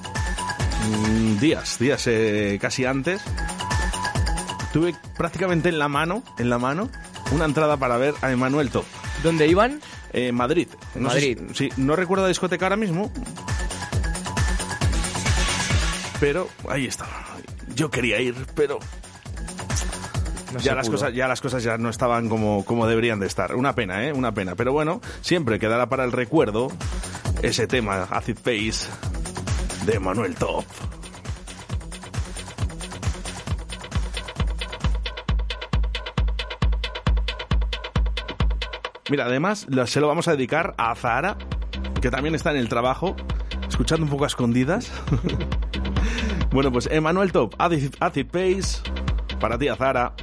mm, 0.88 1.40
días, 1.40 1.78
días 1.78 2.08
eh, 2.08 2.58
casi 2.62 2.86
antes, 2.86 3.22
tuve 4.72 4.96
prácticamente 5.18 5.68
en 5.68 5.78
la 5.78 5.90
mano, 5.90 6.24
en 6.38 6.50
la 6.50 6.58
mano, 6.58 6.90
una 7.34 7.44
entrada 7.44 7.76
para 7.76 7.98
ver 7.98 8.14
a 8.22 8.32
Emanuel 8.32 8.70
Top. 8.72 8.86
¿Dónde 9.24 9.46
iban? 9.48 9.82
Eh, 10.14 10.32
Madrid. 10.32 10.70
No 10.96 11.10
Madrid. 11.10 11.38
si- 11.54 11.70
sí, 11.70 11.74
no 11.76 11.98
recuerdo 11.98 12.24
la 12.24 12.30
discoteca 12.30 12.66
ahora 12.68 12.78
mismo. 12.78 13.12
Pero 16.22 16.48
ahí 16.70 16.86
estaba. 16.86 17.12
Yo 17.76 17.92
quería 17.92 18.22
ir, 18.22 18.36
pero 18.56 18.80
No 20.54 20.60
ya 20.60 20.76
las 20.76 20.88
pudo. 20.88 20.96
cosas 20.98 21.14
ya 21.14 21.28
las 21.28 21.42
cosas 21.42 21.62
ya 21.62 21.78
no 21.78 21.90
estaban 21.90 22.30
como 22.30 22.64
como 22.64 22.88
deberían 22.88 23.20
de 23.20 23.28
estar. 23.28 23.54
Una 23.56 23.76
pena, 23.76 24.06
¿eh? 24.08 24.14
Una 24.14 24.34
pena. 24.34 24.56
Pero 24.56 24.72
bueno, 24.72 25.02
siempre 25.22 25.60
quedará 25.60 25.90
para 25.90 26.06
el 26.06 26.14
recuerdo 26.14 26.72
ese 27.42 27.68
tema 27.68 28.04
Acid 28.04 28.38
Face 28.38 28.88
de 29.86 30.00
Manuel 30.00 30.36
Top. 30.36 30.66
Mira, 39.10 39.26
además 39.26 39.66
se 39.86 40.00
lo 40.00 40.08
vamos 40.08 40.28
a 40.28 40.32
dedicar 40.32 40.76
a 40.78 40.94
Zahara, 40.96 41.38
que 42.00 42.12
también 42.12 42.36
está 42.36 42.52
en 42.52 42.58
el 42.58 42.70
trabajo, 42.70 43.16
escuchando 43.68 44.04
un 44.06 44.12
poco 44.12 44.26
a 44.26 44.28
escondidas. 44.28 44.92
bueno, 46.52 46.72
pues 46.72 46.88
Emanuel 46.92 47.32
Top, 47.32 47.56
Acid, 47.58 47.96
Acid 48.00 48.28
Face, 48.28 48.82
para 49.40 49.58
ti, 49.58 49.68
Zahara. 49.68 50.14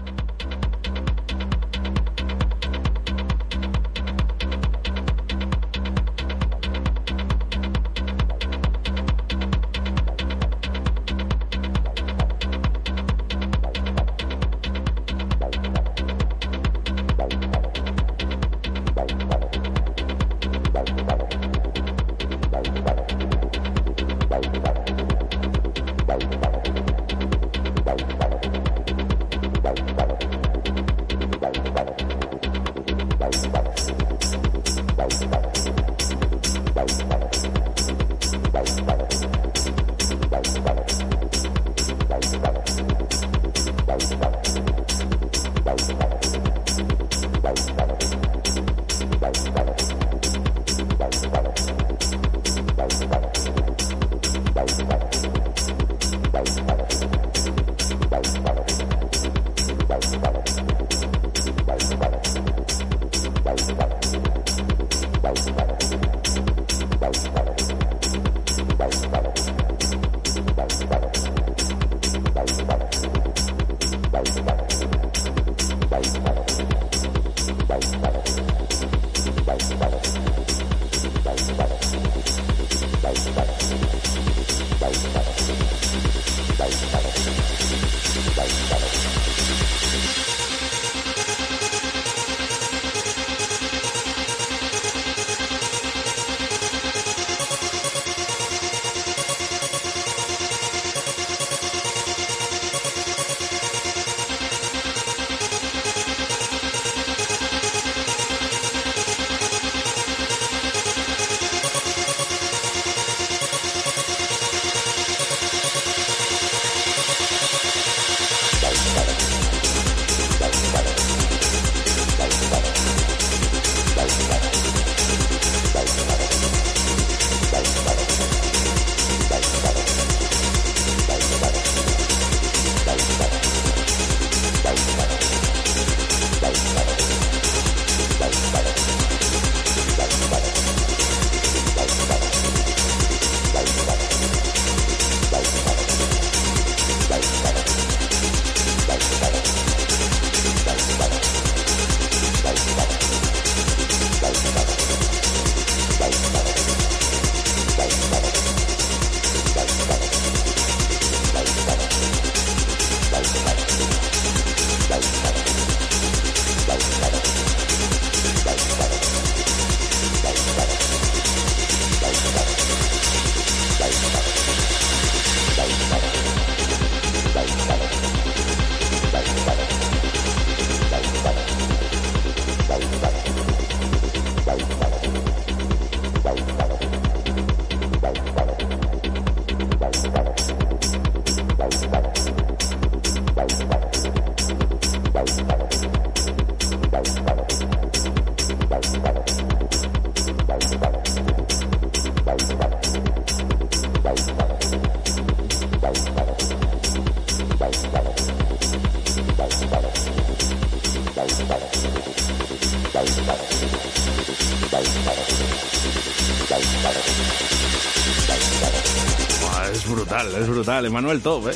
Brutal. 220.66 220.86
Emanuel 220.86 221.20
Top, 221.20 221.48
¿eh? 221.48 221.54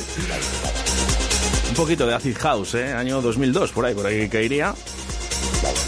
Un 1.69 1.75
poquito 1.75 2.07
de 2.07 2.13
Acid 2.13 2.37
House, 2.37 2.75
¿eh? 2.75 2.93
Año 2.93 3.21
2002, 3.21 3.73
por 3.73 3.85
ahí, 3.85 3.93
por 3.93 4.05
ahí 4.05 4.29
caería. 4.29 4.73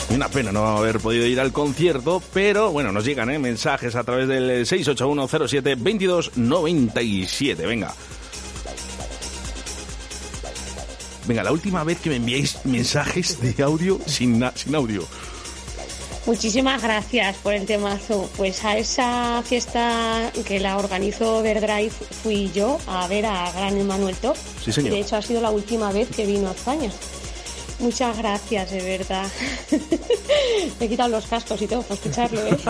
Una 0.09 0.27
pena 0.27 0.51
no 0.51 0.77
haber 0.77 0.99
podido 0.99 1.25
ir 1.25 1.39
al 1.39 1.53
concierto, 1.53 2.21
pero 2.33 2.71
bueno, 2.71 2.91
nos 2.91 3.05
llegan 3.05 3.29
¿eh? 3.29 3.39
mensajes 3.39 3.95
a 3.95 4.03
través 4.03 4.27
del 4.27 4.65
681072297. 4.65 7.55
Venga. 7.65 7.93
Venga, 11.25 11.43
la 11.43 11.53
última 11.53 11.85
vez 11.85 12.01
que 12.01 12.09
me 12.09 12.17
enviáis 12.17 12.57
mensajes 12.65 13.39
de 13.39 13.63
audio 13.63 14.01
sin 14.05 14.43
audio. 14.43 15.07
Muchísimas 16.25 16.81
gracias 16.81 17.35
por 17.37 17.53
el 17.53 17.65
temazo. 17.65 18.29
Pues 18.37 18.63
a 18.63 18.77
esa 18.77 19.43
fiesta 19.43 20.31
que 20.45 20.59
la 20.59 20.77
organizó 20.77 21.39
Overdrive 21.39 21.89
fui 21.89 22.49
yo 22.53 22.77
a 22.87 23.07
ver 23.07 23.25
a 23.25 23.51
Gran 23.51 23.77
Emanuel 23.77 24.15
Top. 24.15 24.37
Sí, 24.63 24.71
señor. 24.71 24.93
De 24.93 25.01
hecho, 25.01 25.17
ha 25.17 25.21
sido 25.21 25.41
la 25.41 25.51
última 25.51 25.91
vez 25.91 26.07
que 26.09 26.25
vino 26.25 26.47
a 26.47 26.51
España. 26.51 26.89
Muchas 27.79 28.17
gracias, 28.17 28.71
de 28.71 28.97
verdad. 28.97 29.27
Me 30.79 30.85
he 30.85 30.89
quitado 30.89 31.09
los 31.09 31.25
cascos 31.25 31.61
y 31.61 31.67
todo 31.67 31.81
para 31.81 31.95
escucharlo, 31.95 32.39
¿eh? 32.47 32.57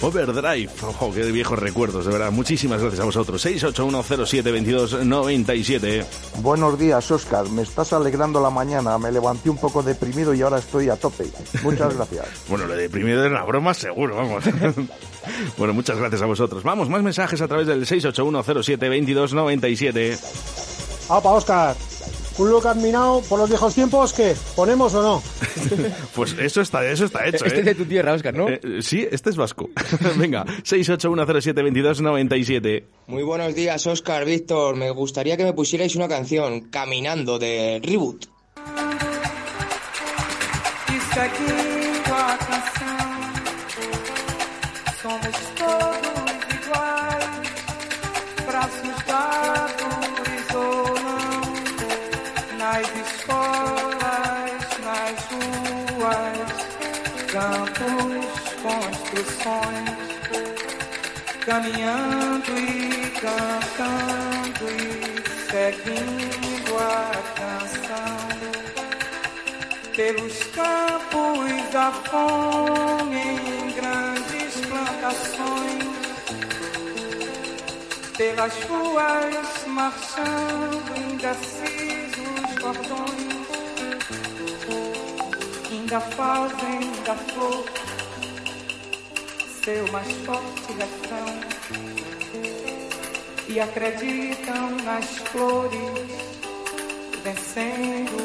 Overdrive, 0.00 0.70
ojo, 0.82 1.12
qué 1.14 1.30
viejos 1.32 1.58
recuerdos, 1.58 2.04
de 2.04 2.12
verdad. 2.12 2.30
Muchísimas 2.30 2.78
gracias 2.80 3.00
a 3.00 3.04
vosotros. 3.04 3.44
681072297. 3.46 6.04
Buenos 6.44 6.78
días, 6.78 7.10
Oscar. 7.10 7.48
Me 7.48 7.62
estás 7.62 7.94
alegrando 7.94 8.38
la 8.38 8.50
mañana. 8.50 8.98
Me 8.98 9.10
levanté 9.10 9.48
un 9.48 9.56
poco 9.56 9.82
deprimido 9.82 10.34
y 10.34 10.42
ahora 10.42 10.58
estoy 10.58 10.90
a 10.90 10.96
tope. 10.96 11.24
Muchas 11.62 11.94
gracias. 11.96 12.26
Bueno, 12.50 12.66
lo 12.66 12.76
de 12.76 12.90
primero 12.90 13.24
es 13.24 13.30
una 13.30 13.44
broma, 13.44 13.72
seguro, 13.72 14.16
vamos. 14.16 14.44
bueno, 15.56 15.72
muchas 15.72 15.96
gracias 15.96 16.20
a 16.20 16.26
vosotros. 16.26 16.62
Vamos, 16.62 16.90
más 16.90 17.02
mensajes 17.02 17.40
a 17.40 17.48
través 17.48 17.66
del 17.66 17.86
681072297. 17.86 20.18
¡Apa, 21.08 21.30
Oscar! 21.30 21.74
Un 22.36 22.50
look 22.50 22.66
admirado 22.66 23.22
por 23.28 23.38
los 23.38 23.48
viejos 23.48 23.72
tiempos, 23.74 24.12
¿qué? 24.12 24.34
¿Ponemos 24.56 24.92
o 24.94 25.02
no? 25.02 25.22
Pues 26.14 26.34
eso 26.38 26.60
está, 26.60 26.84
eso 26.86 27.04
está 27.04 27.26
hecho, 27.26 27.44
Este 27.44 27.58
¿eh? 27.58 27.60
es 27.60 27.66
de 27.66 27.74
tu 27.74 27.84
tierra, 27.84 28.12
Oscar, 28.12 28.34
¿no? 28.34 28.48
Eh, 28.48 28.60
sí, 28.80 29.06
este 29.10 29.30
es 29.30 29.36
vasco. 29.36 29.70
Venga, 30.16 30.44
681072297. 30.62 32.84
Muy 33.06 33.22
buenos 33.22 33.54
días, 33.54 33.86
Oscar, 33.86 34.24
Víctor. 34.24 34.76
Me 34.76 34.90
gustaría 34.90 35.36
que 35.36 35.44
me 35.44 35.52
pusierais 35.52 35.94
una 35.96 36.08
canción, 36.08 36.62
Caminando, 36.70 37.38
de 37.38 37.80
Reboot. 37.82 38.26
Campos, 57.44 58.24
construções, 58.62 59.90
caminhando 61.44 62.50
e 62.56 63.10
cantando 63.20 64.64
e 64.70 64.88
seguindo 65.50 66.78
a 66.78 67.10
canção. 67.36 68.14
Pelos 69.94 70.42
campos 70.54 71.70
da 71.72 71.92
fome 71.92 73.16
em 73.16 73.72
grandes 73.72 74.60
plantações, 74.66 75.84
pelas 78.16 78.54
ruas 78.64 79.66
marchando 79.66 80.96
indecisos 80.96 82.58
cordões, 82.60 83.33
ainda 85.84 86.00
fazem 86.00 86.80
da 87.04 87.14
flor 87.14 87.64
seu 89.62 89.86
mais 89.92 90.10
forte 90.24 90.72
refrão 90.78 91.26
e 93.48 93.60
acreditam 93.60 94.70
nas 94.82 95.18
flores 95.18 96.10
vencendo 97.22 98.23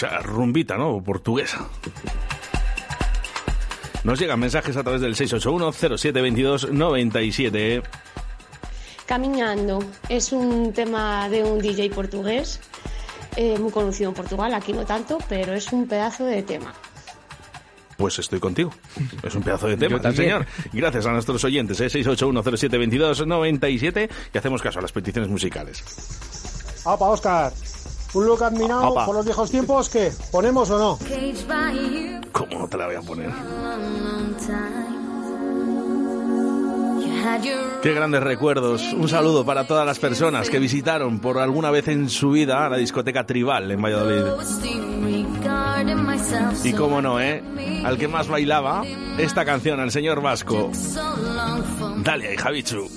sea, 0.00 0.18
rumbita, 0.20 0.76
¿no? 0.76 1.02
Portuguesa. 1.02 1.66
Nos 4.02 4.18
llegan 4.18 4.40
mensajes 4.40 4.74
a 4.76 4.82
través 4.82 5.02
del 5.02 5.14
681-0722-97. 5.14 7.82
Caminhando 9.04 9.84
es 10.08 10.32
un 10.32 10.72
tema 10.72 11.28
de 11.28 11.44
un 11.44 11.58
DJ 11.58 11.90
portugués, 11.90 12.60
eh, 13.36 13.58
muy 13.58 13.70
conocido 13.70 14.08
en 14.10 14.14
Portugal, 14.14 14.54
aquí 14.54 14.72
no 14.72 14.86
tanto, 14.86 15.18
pero 15.28 15.52
es 15.52 15.70
un 15.72 15.86
pedazo 15.86 16.24
de 16.24 16.44
tema. 16.44 16.72
Pues 17.98 18.18
estoy 18.18 18.40
contigo. 18.40 18.72
Es 19.22 19.34
un 19.34 19.42
pedazo 19.42 19.66
de 19.66 19.76
tema, 19.76 20.00
señor. 20.12 20.46
Gracias 20.72 21.04
a 21.04 21.12
nuestros 21.12 21.44
oyentes, 21.44 21.78
¿eh? 21.82 21.88
681-0722-97, 21.88 24.08
y 24.32 24.38
hacemos 24.38 24.62
caso 24.62 24.78
a 24.78 24.82
las 24.82 24.92
peticiones 24.92 25.28
musicales. 25.28 25.84
¡Apa, 26.86 27.10
Oscar! 27.10 27.52
Un 28.12 28.26
look 28.26 28.42
admirado 28.42 28.94
por 28.94 29.14
los 29.14 29.24
viejos 29.24 29.50
tiempos 29.50 29.88
que 29.88 30.12
ponemos 30.30 30.70
o 30.70 30.78
no. 30.78 30.98
¿Cómo 32.32 32.58
no 32.58 32.68
te 32.68 32.76
la 32.76 32.86
voy 32.86 32.96
a 32.96 33.02
poner? 33.02 33.30
Qué 37.82 37.92
grandes 37.94 38.22
recuerdos. 38.22 38.92
Un 38.92 39.08
saludo 39.08 39.44
para 39.44 39.66
todas 39.66 39.86
las 39.86 39.98
personas 39.98 40.50
que 40.50 40.58
visitaron 40.58 41.20
por 41.20 41.38
alguna 41.38 41.70
vez 41.70 41.88
en 41.88 42.08
su 42.08 42.30
vida 42.30 42.68
la 42.68 42.76
discoteca 42.76 43.24
Tribal 43.26 43.70
en 43.70 43.82
Valladolid. 43.82 44.24
Y 46.64 46.72
cómo 46.72 47.00
no, 47.00 47.20
¿eh? 47.20 47.42
Al 47.84 47.98
que 47.98 48.08
más 48.08 48.28
bailaba 48.28 48.82
esta 49.18 49.44
canción, 49.44 49.80
al 49.80 49.90
señor 49.90 50.20
Vasco. 50.20 50.70
Dalia 52.02 52.34
y 52.34 52.36
Javichu. 52.36 52.88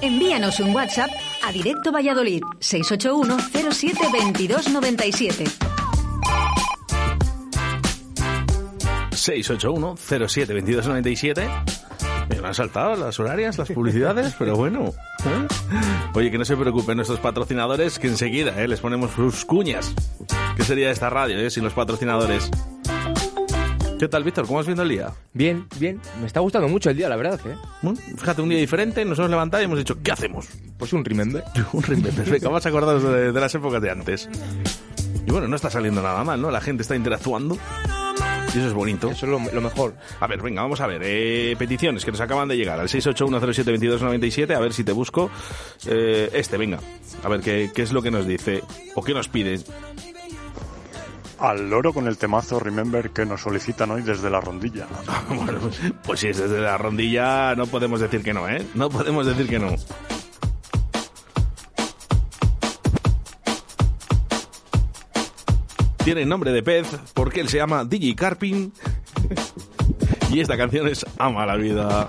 Envíanos 0.00 0.60
un 0.60 0.74
WhatsApp 0.74 1.10
a 1.42 1.52
Directo 1.52 1.92
Valladolid 1.92 2.42
681 2.60 3.36
07 3.72 3.98
2297 4.12 5.44
681 9.12 9.96
07 9.96 10.54
2297 10.54 11.84
me 12.44 12.48
han 12.48 12.54
saltado 12.54 12.94
las 12.94 13.18
horarias, 13.18 13.56
las 13.56 13.70
publicidades, 13.70 14.34
pero 14.38 14.54
bueno. 14.54 14.92
¿eh? 15.24 15.48
Oye, 16.14 16.30
que 16.30 16.36
no 16.36 16.44
se 16.44 16.56
preocupen 16.56 16.96
nuestros 16.96 17.18
patrocinadores, 17.18 17.98
que 17.98 18.06
enseguida 18.06 18.60
¿eh? 18.62 18.68
les 18.68 18.80
ponemos 18.80 19.12
sus 19.12 19.46
cuñas. 19.46 19.94
¿Qué 20.54 20.62
sería 20.62 20.90
esta 20.90 21.08
radio 21.08 21.38
eh? 21.38 21.50
sin 21.50 21.64
los 21.64 21.72
patrocinadores? 21.72 22.50
¿Qué 24.04 24.08
tal, 24.08 24.22
Víctor? 24.22 24.46
¿Cómo 24.46 24.60
has 24.60 24.66
viendo 24.66 24.82
el 24.82 24.90
día? 24.90 25.14
Bien, 25.32 25.66
bien. 25.78 25.98
Me 26.20 26.26
está 26.26 26.40
gustando 26.40 26.68
mucho 26.68 26.90
el 26.90 26.96
día, 26.98 27.08
la 27.08 27.16
verdad. 27.16 27.40
¿eh? 27.46 27.56
Fíjate, 28.18 28.42
un 28.42 28.50
día 28.50 28.58
diferente, 28.58 29.02
nos 29.02 29.18
hemos 29.18 29.30
levantado 29.30 29.62
y 29.62 29.64
hemos 29.64 29.78
dicho, 29.78 29.96
¿qué 30.02 30.12
hacemos? 30.12 30.46
Pues 30.76 30.92
un 30.92 31.06
remember. 31.06 31.42
un 31.72 31.82
remember. 31.82 32.28
Venga, 32.28 32.48
vamos 32.48 32.66
a 32.66 32.68
acordarnos 32.68 33.02
de, 33.02 33.32
las 33.32 33.54
épocas 33.54 33.80
de 33.80 33.90
antes. 33.90 34.28
Y 35.26 35.30
bueno, 35.30 35.48
no 35.48 35.56
está 35.56 35.70
saliendo 35.70 36.02
nada 36.02 36.22
mal, 36.22 36.38
¿no? 36.38 36.50
La 36.50 36.60
gente 36.60 36.82
está 36.82 36.94
interactuando. 36.94 37.56
Y 38.54 38.58
eso 38.58 38.68
es 38.68 38.74
bonito. 38.74 39.10
Eso 39.10 39.24
es 39.24 39.54
lo, 39.54 39.60
mejor. 39.62 39.94
A 40.20 40.26
ver, 40.26 40.42
venga, 40.42 40.60
vamos 40.60 40.82
a 40.82 40.86
ver. 40.86 41.00
Eh, 41.02 41.56
peticiones 41.58 42.04
que 42.04 42.10
nos 42.10 42.20
acaban 42.20 42.46
de 42.46 42.58
llegar 42.58 42.78
al 42.78 42.88
681072297. 42.88 44.54
A 44.54 44.60
ver 44.60 44.74
si 44.74 44.84
te 44.84 44.92
busco. 44.92 45.30
Eh, 45.86 46.28
este, 46.34 46.58
venga. 46.58 46.78
A 47.22 47.28
ver 47.30 47.40
qué, 47.40 47.70
qué 47.74 47.80
es 47.80 47.90
lo 47.90 48.02
que 48.02 48.10
nos 48.10 48.26
dice 48.26 48.62
o 48.96 49.02
qué 49.02 49.14
nos 49.14 49.28
piden. 49.28 49.64
Al 51.46 51.68
loro 51.68 51.92
con 51.92 52.06
el 52.06 52.16
temazo 52.16 52.58
Remember 52.58 53.10
que 53.10 53.26
nos 53.26 53.42
solicitan 53.42 53.90
hoy 53.90 54.02
desde 54.02 54.30
la 54.30 54.40
rondilla. 54.40 54.86
pues, 55.28 55.80
pues 56.02 56.20
si 56.20 56.28
es 56.28 56.38
desde 56.38 56.60
la 56.60 56.78
rondilla, 56.78 57.54
no 57.54 57.66
podemos 57.66 58.00
decir 58.00 58.22
que 58.22 58.32
no, 58.32 58.48
¿eh? 58.48 58.66
No 58.74 58.88
podemos 58.88 59.26
decir 59.26 59.46
que 59.46 59.58
no. 59.58 59.74
Tiene 66.04 66.24
nombre 66.24 66.52
de 66.52 66.62
pez 66.62 66.86
porque 67.12 67.40
él 67.40 67.48
se 67.48 67.58
llama 67.58 67.84
Digi 67.84 68.14
Carpin. 68.14 68.72
y 70.30 70.40
esta 70.40 70.56
canción 70.56 70.88
es 70.88 71.04
Ama 71.18 71.44
la 71.44 71.56
vida. 71.56 72.08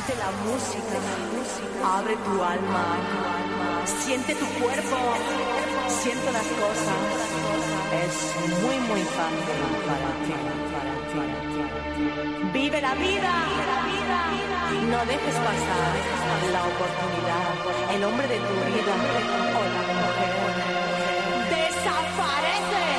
Siente 0.00 0.16
la 0.24 0.30
música, 0.48 0.98
abre 1.84 2.16
tu 2.16 2.42
alma, 2.42 2.96
siente 3.84 4.34
tu 4.34 4.46
cuerpo, 4.46 4.96
siente 5.88 6.32
las 6.32 6.46
cosas. 6.46 7.00
Es 8.00 8.14
muy, 8.62 8.78
muy 8.88 9.02
fácil 9.02 9.44
para 9.86 10.10
ti, 10.24 10.32
para. 10.72 10.94
Vive 12.54 12.80
la 12.80 12.94
vida, 12.94 13.44
no 14.88 15.04
dejes 15.04 15.34
pasar 15.34 15.92
la 16.50 16.62
oportunidad. 16.64 17.94
El 17.94 18.04
hombre 18.04 18.26
de 18.26 18.38
tu 18.38 18.54
vida 18.72 18.94
o 19.52 19.62
la 19.74 19.82
mujer 20.00 20.32
desaparece. 21.50 22.89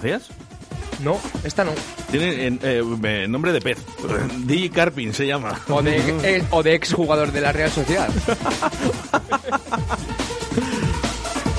Conocías? 0.00 0.28
No, 1.00 1.20
esta 1.44 1.64
no. 1.64 1.72
Tiene 2.10 2.48
eh, 2.48 2.58
eh, 2.62 3.26
nombre 3.28 3.52
de 3.52 3.60
pez. 3.60 3.78
Digi 4.46 4.70
Carpin 4.70 5.12
se 5.12 5.26
llama. 5.26 5.60
O 5.68 5.82
de, 5.82 5.98
eh, 6.24 6.44
o 6.50 6.62
de 6.62 6.74
ex 6.74 6.92
jugador 6.92 7.30
de 7.32 7.40
la 7.40 7.52
Real 7.52 7.70
Sociedad. 7.70 8.08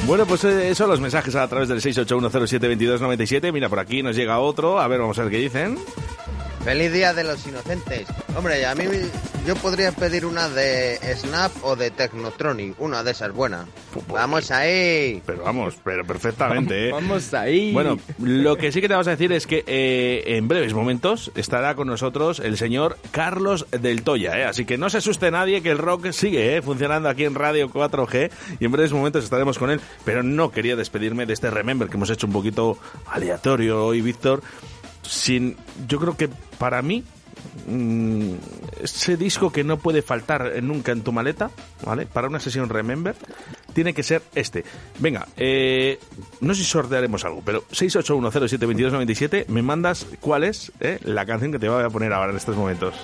Bueno, 0.09 0.25
pues 0.25 0.43
eh, 0.43 0.71
eso, 0.71 0.87
los 0.87 0.99
mensajes 0.99 1.35
a 1.35 1.47
través 1.47 1.69
del 1.69 1.81
681072297. 1.81 3.53
Mira, 3.53 3.69
por 3.69 3.77
aquí 3.77 4.01
nos 4.01 4.15
llega 4.15 4.39
otro. 4.39 4.79
A 4.79 4.87
ver, 4.87 4.99
vamos 4.99 5.19
a 5.19 5.21
ver 5.21 5.31
qué 5.31 5.37
dicen. 5.37 5.77
Feliz 6.63 6.91
Día 6.91 7.13
de 7.13 7.23
los 7.23 7.45
Inocentes. 7.45 8.07
Hombre, 8.35 8.65
a 8.65 8.73
mí 8.73 8.85
yo 9.45 9.55
podría 9.57 9.91
pedir 9.91 10.25
una 10.25 10.49
de 10.49 10.97
Snap 11.15 11.51
o 11.61 11.75
de 11.75 11.91
Technotronic, 11.91 12.81
una 12.81 13.03
de 13.03 13.11
esas 13.11 13.31
buenas. 13.31 13.67
Vamos 14.07 14.49
ahí. 14.49 15.21
Pero 15.27 15.38
vamos, 15.49 15.77
pero 15.83 16.05
perfectamente, 16.05 16.89
¿eh? 16.89 16.91
Vamos 16.99 17.33
ahí. 17.33 17.73
Bueno, 17.73 17.97
lo 18.19 18.55
que 18.55 18.71
sí 18.71 18.81
que 18.81 18.87
te 18.87 18.93
vamos 18.93 19.07
a 19.07 19.11
decir 19.11 19.31
es 19.33 19.47
que 19.47 19.63
eh, 19.65 20.23
en 20.37 20.47
breves 20.47 20.73
momentos 20.73 21.31
estará 21.35 21.75
con 21.75 21.87
nosotros 21.87 22.39
el 22.39 22.57
señor 22.57 22.97
Carlos 23.11 23.65
del 23.71 24.03
Toya, 24.03 24.37
¿eh? 24.37 24.45
Así 24.45 24.65
que 24.65 24.77
no 24.77 24.89
se 24.89 24.99
asuste 24.99 25.31
nadie 25.31 25.61
que 25.61 25.71
el 25.71 25.79
rock 25.79 26.11
sigue 26.11 26.55
¿eh? 26.55 26.61
funcionando 26.61 27.09
aquí 27.09 27.25
en 27.25 27.33
Radio 27.33 27.69
4G 27.69 28.29
y 28.59 28.65
en 28.65 28.71
breves 28.71 28.93
momentos 28.93 29.23
estaremos 29.23 29.57
con 29.57 29.71
él. 29.71 29.81
Pero 30.05 30.21
no 30.21 30.51
quería 30.51 30.75
despedirme 30.75 31.25
de 31.25 31.33
este 31.33 31.49
Remember 31.49 31.89
que 31.89 31.97
hemos 31.97 32.11
hecho 32.11 32.27
un 32.27 32.33
poquito 32.33 32.77
aleatorio 33.07 33.85
hoy, 33.85 34.01
Víctor. 34.01 34.43
Sin, 35.01 35.55
yo 35.87 35.99
creo 35.99 36.15
que 36.15 36.29
para 36.59 36.83
mí 36.83 37.03
mm, 37.67 38.33
ese 38.81 39.17
disco 39.17 39.51
que 39.51 39.63
no 39.63 39.77
puede 39.77 40.01
faltar 40.01 40.61
nunca 40.63 40.91
en 40.91 41.01
tu 41.01 41.11
maleta, 41.11 41.51
¿vale? 41.85 42.05
Para 42.05 42.27
una 42.27 42.39
sesión 42.39 42.69
Remember, 42.69 43.15
tiene 43.73 43.93
que 43.93 44.03
ser 44.03 44.21
este. 44.35 44.63
Venga, 44.99 45.27
eh, 45.37 45.99
no 46.41 46.53
sé 46.53 46.61
si 46.63 46.69
sortearemos 46.69 47.25
algo, 47.25 47.41
pero 47.45 47.63
681072297, 47.69 49.47
me 49.47 49.61
mandas 49.61 50.05
cuál 50.19 50.43
es 50.43 50.71
eh, 50.79 50.99
la 51.03 51.25
canción 51.25 51.51
que 51.51 51.59
te 51.59 51.69
voy 51.69 51.83
a 51.83 51.89
poner 51.89 52.13
ahora 52.13 52.31
en 52.31 52.37
estos 52.37 52.55
momentos. 52.55 52.95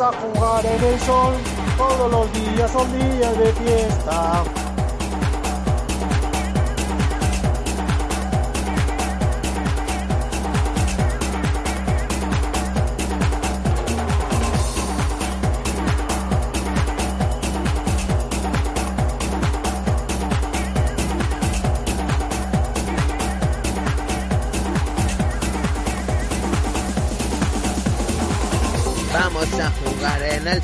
A 0.00 0.12
jugar 0.12 0.66
en 0.66 0.84
el 0.84 1.00
sol, 1.00 1.34
todos 1.78 2.10
los 2.10 2.32
días 2.32 2.70
son 2.70 2.92
días 2.92 3.38
de 3.38 3.52
fiesta. 3.52 4.44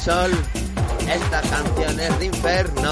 Sol. 0.05 0.33
Esta 1.09 1.41
canción 1.43 2.01
es 2.01 2.19
de 2.19 2.27
infierno. 2.27 2.92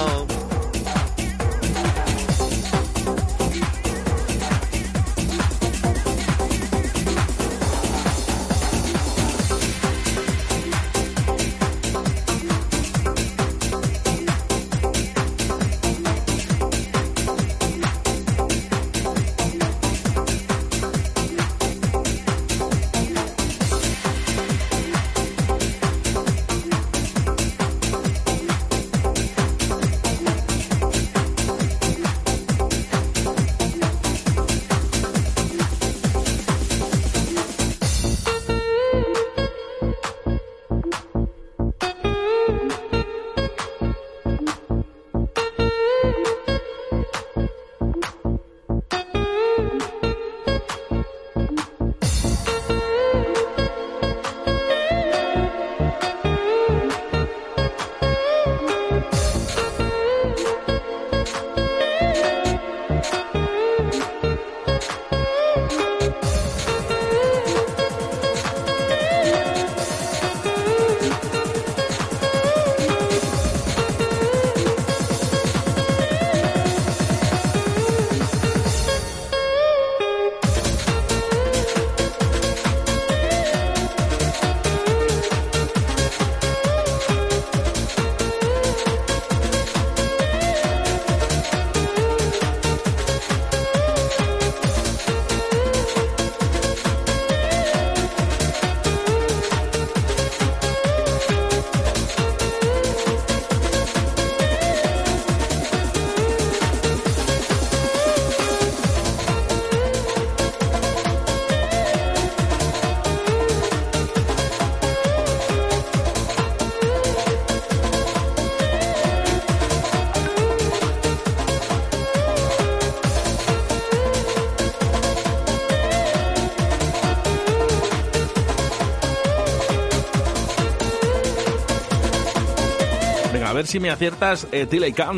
Si 133.70 133.78
me 133.78 133.90
aciertas 133.90 134.48
eh, 134.50 134.66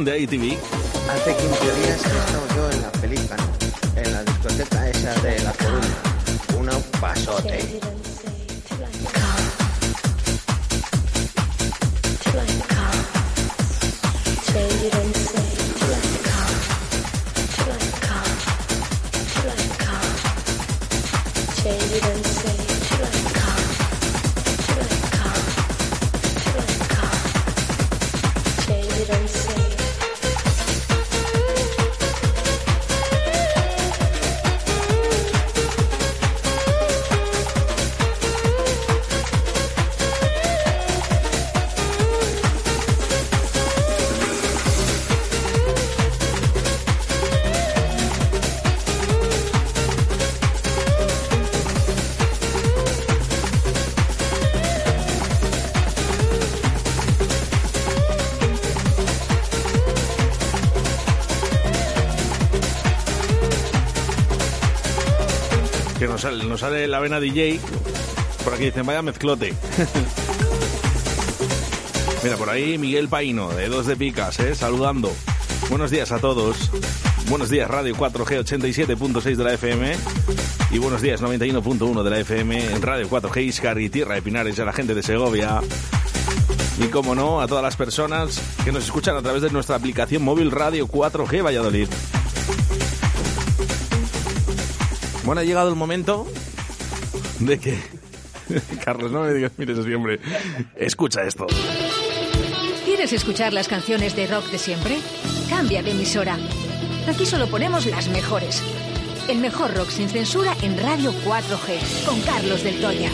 de 0.05 0.13
ATV. 0.13 0.59
Hace 1.11 1.37
15 1.37 1.75
días 1.81 2.03
que 2.03 2.09
estaba 2.09 2.52
nos 66.23 66.31
sale, 66.31 66.45
nos 66.45 66.61
sale 66.61 66.87
la 66.87 67.01
vena 67.01 67.19
DJ. 67.19 67.59
Por 68.45 68.55
aquí 68.55 68.67
dicen, 68.67 68.87
vaya 68.87 69.03
mezclote. 69.03 69.49
Mira, 72.23 72.37
por 72.37 72.49
ahí 72.49 72.79
Miguel 72.79 73.09
Paino, 73.09 73.51
de 73.51 73.69
Dos 73.69 73.87
de 73.87 73.97
Picas, 73.97 74.39
¿eh? 74.39 74.55
saludando. 74.55 75.13
Buenos 75.69 75.91
días 75.91 76.13
a 76.13 76.21
todos. 76.21 76.71
Buenos 77.29 77.51
días, 77.51 77.69
Radio 77.69 77.97
4G 77.97 78.45
87.6 78.45 79.35
de 79.35 79.45
la 79.45 79.55
FM. 79.55 79.97
Y 80.71 80.79
buenos 80.79 81.03
días, 81.03 81.21
91.1 81.21 82.05
de 82.05 82.11
la 82.11 82.21
FM 82.21 82.73
en 82.73 82.83
Radio 82.83 83.11
4G 83.11 83.43
Iscar 83.43 83.81
y 83.81 83.91
Tierra 83.91 84.15
de 84.15 84.23
Pinares 84.23 84.61
a 84.61 84.65
la 84.65 84.73
gente 84.73 84.95
de 84.95 85.03
Segovia. 85.03 85.61
Y 86.79 86.87
como 86.87 87.17
no, 87.17 87.41
a 87.41 87.49
todas 87.49 87.65
las 87.65 87.75
personas 87.75 88.41
que 88.65 88.71
nos 88.71 88.85
escuchan 88.85 89.17
a 89.17 89.23
través 89.23 89.43
de 89.43 89.51
nuestra 89.51 89.75
aplicación 89.75 90.23
móvil 90.23 90.53
Radio 90.53 90.87
4G 90.87 91.45
Valladolid. 91.45 91.89
Bueno, 95.33 95.41
ha 95.41 95.45
llegado 95.45 95.71
el 95.71 95.77
momento 95.77 96.27
de 97.39 97.59
que... 97.59 97.79
Carlos, 98.85 99.11
no 99.13 99.23
me 99.23 99.33
digas, 99.33 99.53
mires 99.57 99.79
así, 99.79 99.95
hombre. 99.95 100.21
Escucha 100.77 101.23
esto. 101.23 101.47
¿Quieres 102.85 103.15
escuchar 103.15 103.55
las 103.55 103.67
canciones 103.67 104.15
de 104.15 104.27
rock 104.27 104.51
de 104.51 104.59
siempre? 104.59 104.99
Cambia 105.49 105.83
de 105.83 105.93
emisora. 105.93 106.37
Aquí 107.09 107.25
solo 107.25 107.47
ponemos 107.47 107.87
las 107.87 108.09
mejores. 108.09 108.63
El 109.27 109.39
mejor 109.39 109.75
rock 109.75 109.89
sin 109.89 110.11
censura 110.11 110.55
en 110.61 110.77
Radio 110.77 111.15
4G, 111.25 112.05
con 112.05 112.21
Carlos 112.21 112.63
del 112.63 112.79
Toya. 112.83 113.11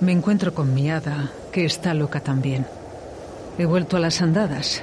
Me 0.00 0.10
encuentro 0.10 0.52
con 0.52 0.74
mi 0.74 0.90
hada, 0.90 1.30
que 1.52 1.64
está 1.64 1.94
loca 1.94 2.18
también. 2.18 2.66
He 3.58 3.64
vuelto 3.64 3.96
a 3.96 4.00
las 4.00 4.20
andadas 4.22 4.82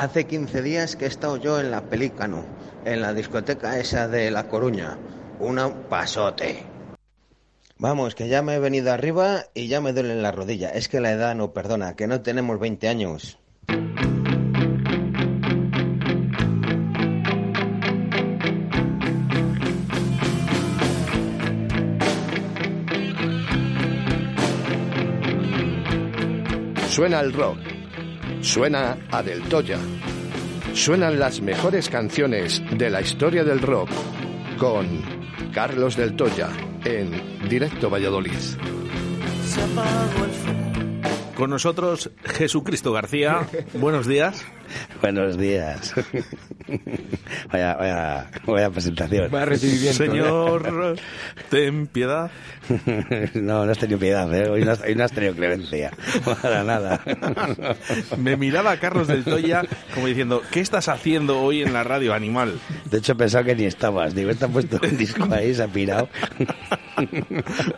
Hace 0.00 0.24
15 0.24 0.62
días 0.62 0.96
que 0.96 1.04
he 1.04 1.08
estado 1.08 1.36
yo 1.36 1.60
en 1.60 1.70
la 1.70 1.82
Pelícano, 1.82 2.42
en 2.86 3.02
la 3.02 3.12
discoteca 3.12 3.78
esa 3.78 4.08
de 4.08 4.30
La 4.30 4.48
Coruña. 4.48 4.96
Una 5.38 5.88
pasote. 5.90 6.64
Vamos, 7.76 8.14
que 8.14 8.26
ya 8.26 8.40
me 8.40 8.54
he 8.54 8.58
venido 8.58 8.94
arriba 8.94 9.44
y 9.52 9.68
ya 9.68 9.82
me 9.82 9.92
duele 9.92 10.14
la 10.14 10.32
rodilla. 10.32 10.70
Es 10.70 10.88
que 10.88 11.00
la 11.00 11.12
edad 11.12 11.34
no 11.34 11.52
perdona, 11.52 11.96
que 11.96 12.06
no 12.06 12.22
tenemos 12.22 12.58
20 12.58 12.88
años. 12.88 13.38
Suena 26.88 27.20
el 27.20 27.34
rock. 27.34 27.69
Suena 28.42 28.96
a 29.10 29.22
Del 29.22 29.42
Toya. 29.42 29.78
Suenan 30.72 31.18
las 31.18 31.42
mejores 31.42 31.88
canciones 31.90 32.62
de 32.70 32.88
la 32.88 33.00
historia 33.00 33.44
del 33.44 33.60
rock 33.60 33.90
con 34.58 34.86
Carlos 35.52 35.96
Del 35.96 36.16
Toya 36.16 36.48
en 36.84 37.48
Directo 37.48 37.90
Valladolid. 37.90 38.32
Con 41.36 41.50
nosotros 41.50 42.10
Jesucristo 42.24 42.92
García. 42.92 43.46
Buenos 43.74 44.06
días. 44.06 44.44
Buenos 45.02 45.38
días. 45.38 45.94
Vaya, 47.52 47.74
vaya, 47.74 48.30
vaya 48.46 48.70
presentación. 48.70 49.30
Vaya 49.30 49.44
recibimiento. 49.46 50.04
Señor, 50.04 50.96
ten 51.48 51.86
piedad. 51.86 52.30
No, 53.34 53.66
no 53.66 53.72
has 53.72 53.78
tenido 53.78 53.98
piedad, 53.98 54.32
¿eh? 54.34 54.48
Hoy 54.48 54.64
no 54.64 54.72
has, 54.72 54.82
hoy 54.82 54.94
no 54.94 55.04
has 55.04 55.12
tenido 55.12 55.34
clemencia. 55.34 55.90
Para 56.42 56.62
nada. 56.62 57.00
Me 58.16 58.36
miraba 58.36 58.76
Carlos 58.76 59.08
del 59.08 59.24
Toya 59.24 59.62
como 59.94 60.06
diciendo, 60.06 60.42
¿qué 60.50 60.60
estás 60.60 60.88
haciendo 60.88 61.40
hoy 61.40 61.62
en 61.62 61.72
la 61.72 61.82
radio, 61.82 62.14
animal? 62.14 62.60
De 62.90 62.98
hecho, 62.98 63.16
pensaba 63.16 63.44
que 63.44 63.56
ni 63.56 63.64
estabas. 63.64 64.14
Digo, 64.14 64.32
te 64.34 64.44
han 64.44 64.52
puesto 64.52 64.78
un 64.82 64.96
disco 64.96 65.26
ahí, 65.32 65.54
se 65.54 65.62
ha 65.64 65.68
pirado. 65.68 66.08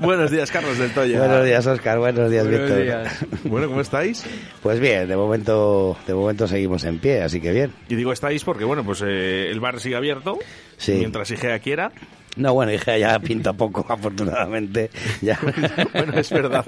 Buenos 0.00 0.30
días, 0.30 0.50
Carlos 0.50 0.78
del 0.78 0.92
Toya. 0.92 1.18
Buenos 1.18 1.44
días, 1.44 1.66
Oscar. 1.66 1.98
Buenos 1.98 2.30
días, 2.30 2.46
Buenos 2.46 2.68
Víctor. 2.68 2.82
días. 2.82 3.26
Bueno, 3.44 3.68
¿cómo 3.68 3.80
estáis? 3.80 4.24
Pues 4.62 4.80
bien, 4.80 5.08
de 5.08 5.16
momento, 5.16 5.96
de 6.06 6.14
momento 6.14 6.46
seguimos 6.48 6.81
en 6.84 6.98
pie, 6.98 7.22
así 7.22 7.40
que 7.40 7.52
bien. 7.52 7.72
Y 7.88 7.94
digo 7.94 8.12
estáis 8.12 8.44
porque, 8.44 8.64
bueno, 8.64 8.84
pues 8.84 9.02
eh, 9.06 9.50
el 9.50 9.60
bar 9.60 9.80
sigue 9.80 9.96
abierto. 9.96 10.38
Sí. 10.76 10.92
Mientras 10.92 11.30
Igea 11.30 11.58
quiera. 11.58 11.92
No, 12.36 12.54
bueno, 12.54 12.72
hija, 12.72 12.96
ya 12.96 13.18
pinta 13.18 13.52
poco, 13.52 13.84
afortunadamente. 13.88 14.90
Ya. 15.20 15.38
bueno, 15.92 16.14
es 16.18 16.30
verdad. 16.30 16.64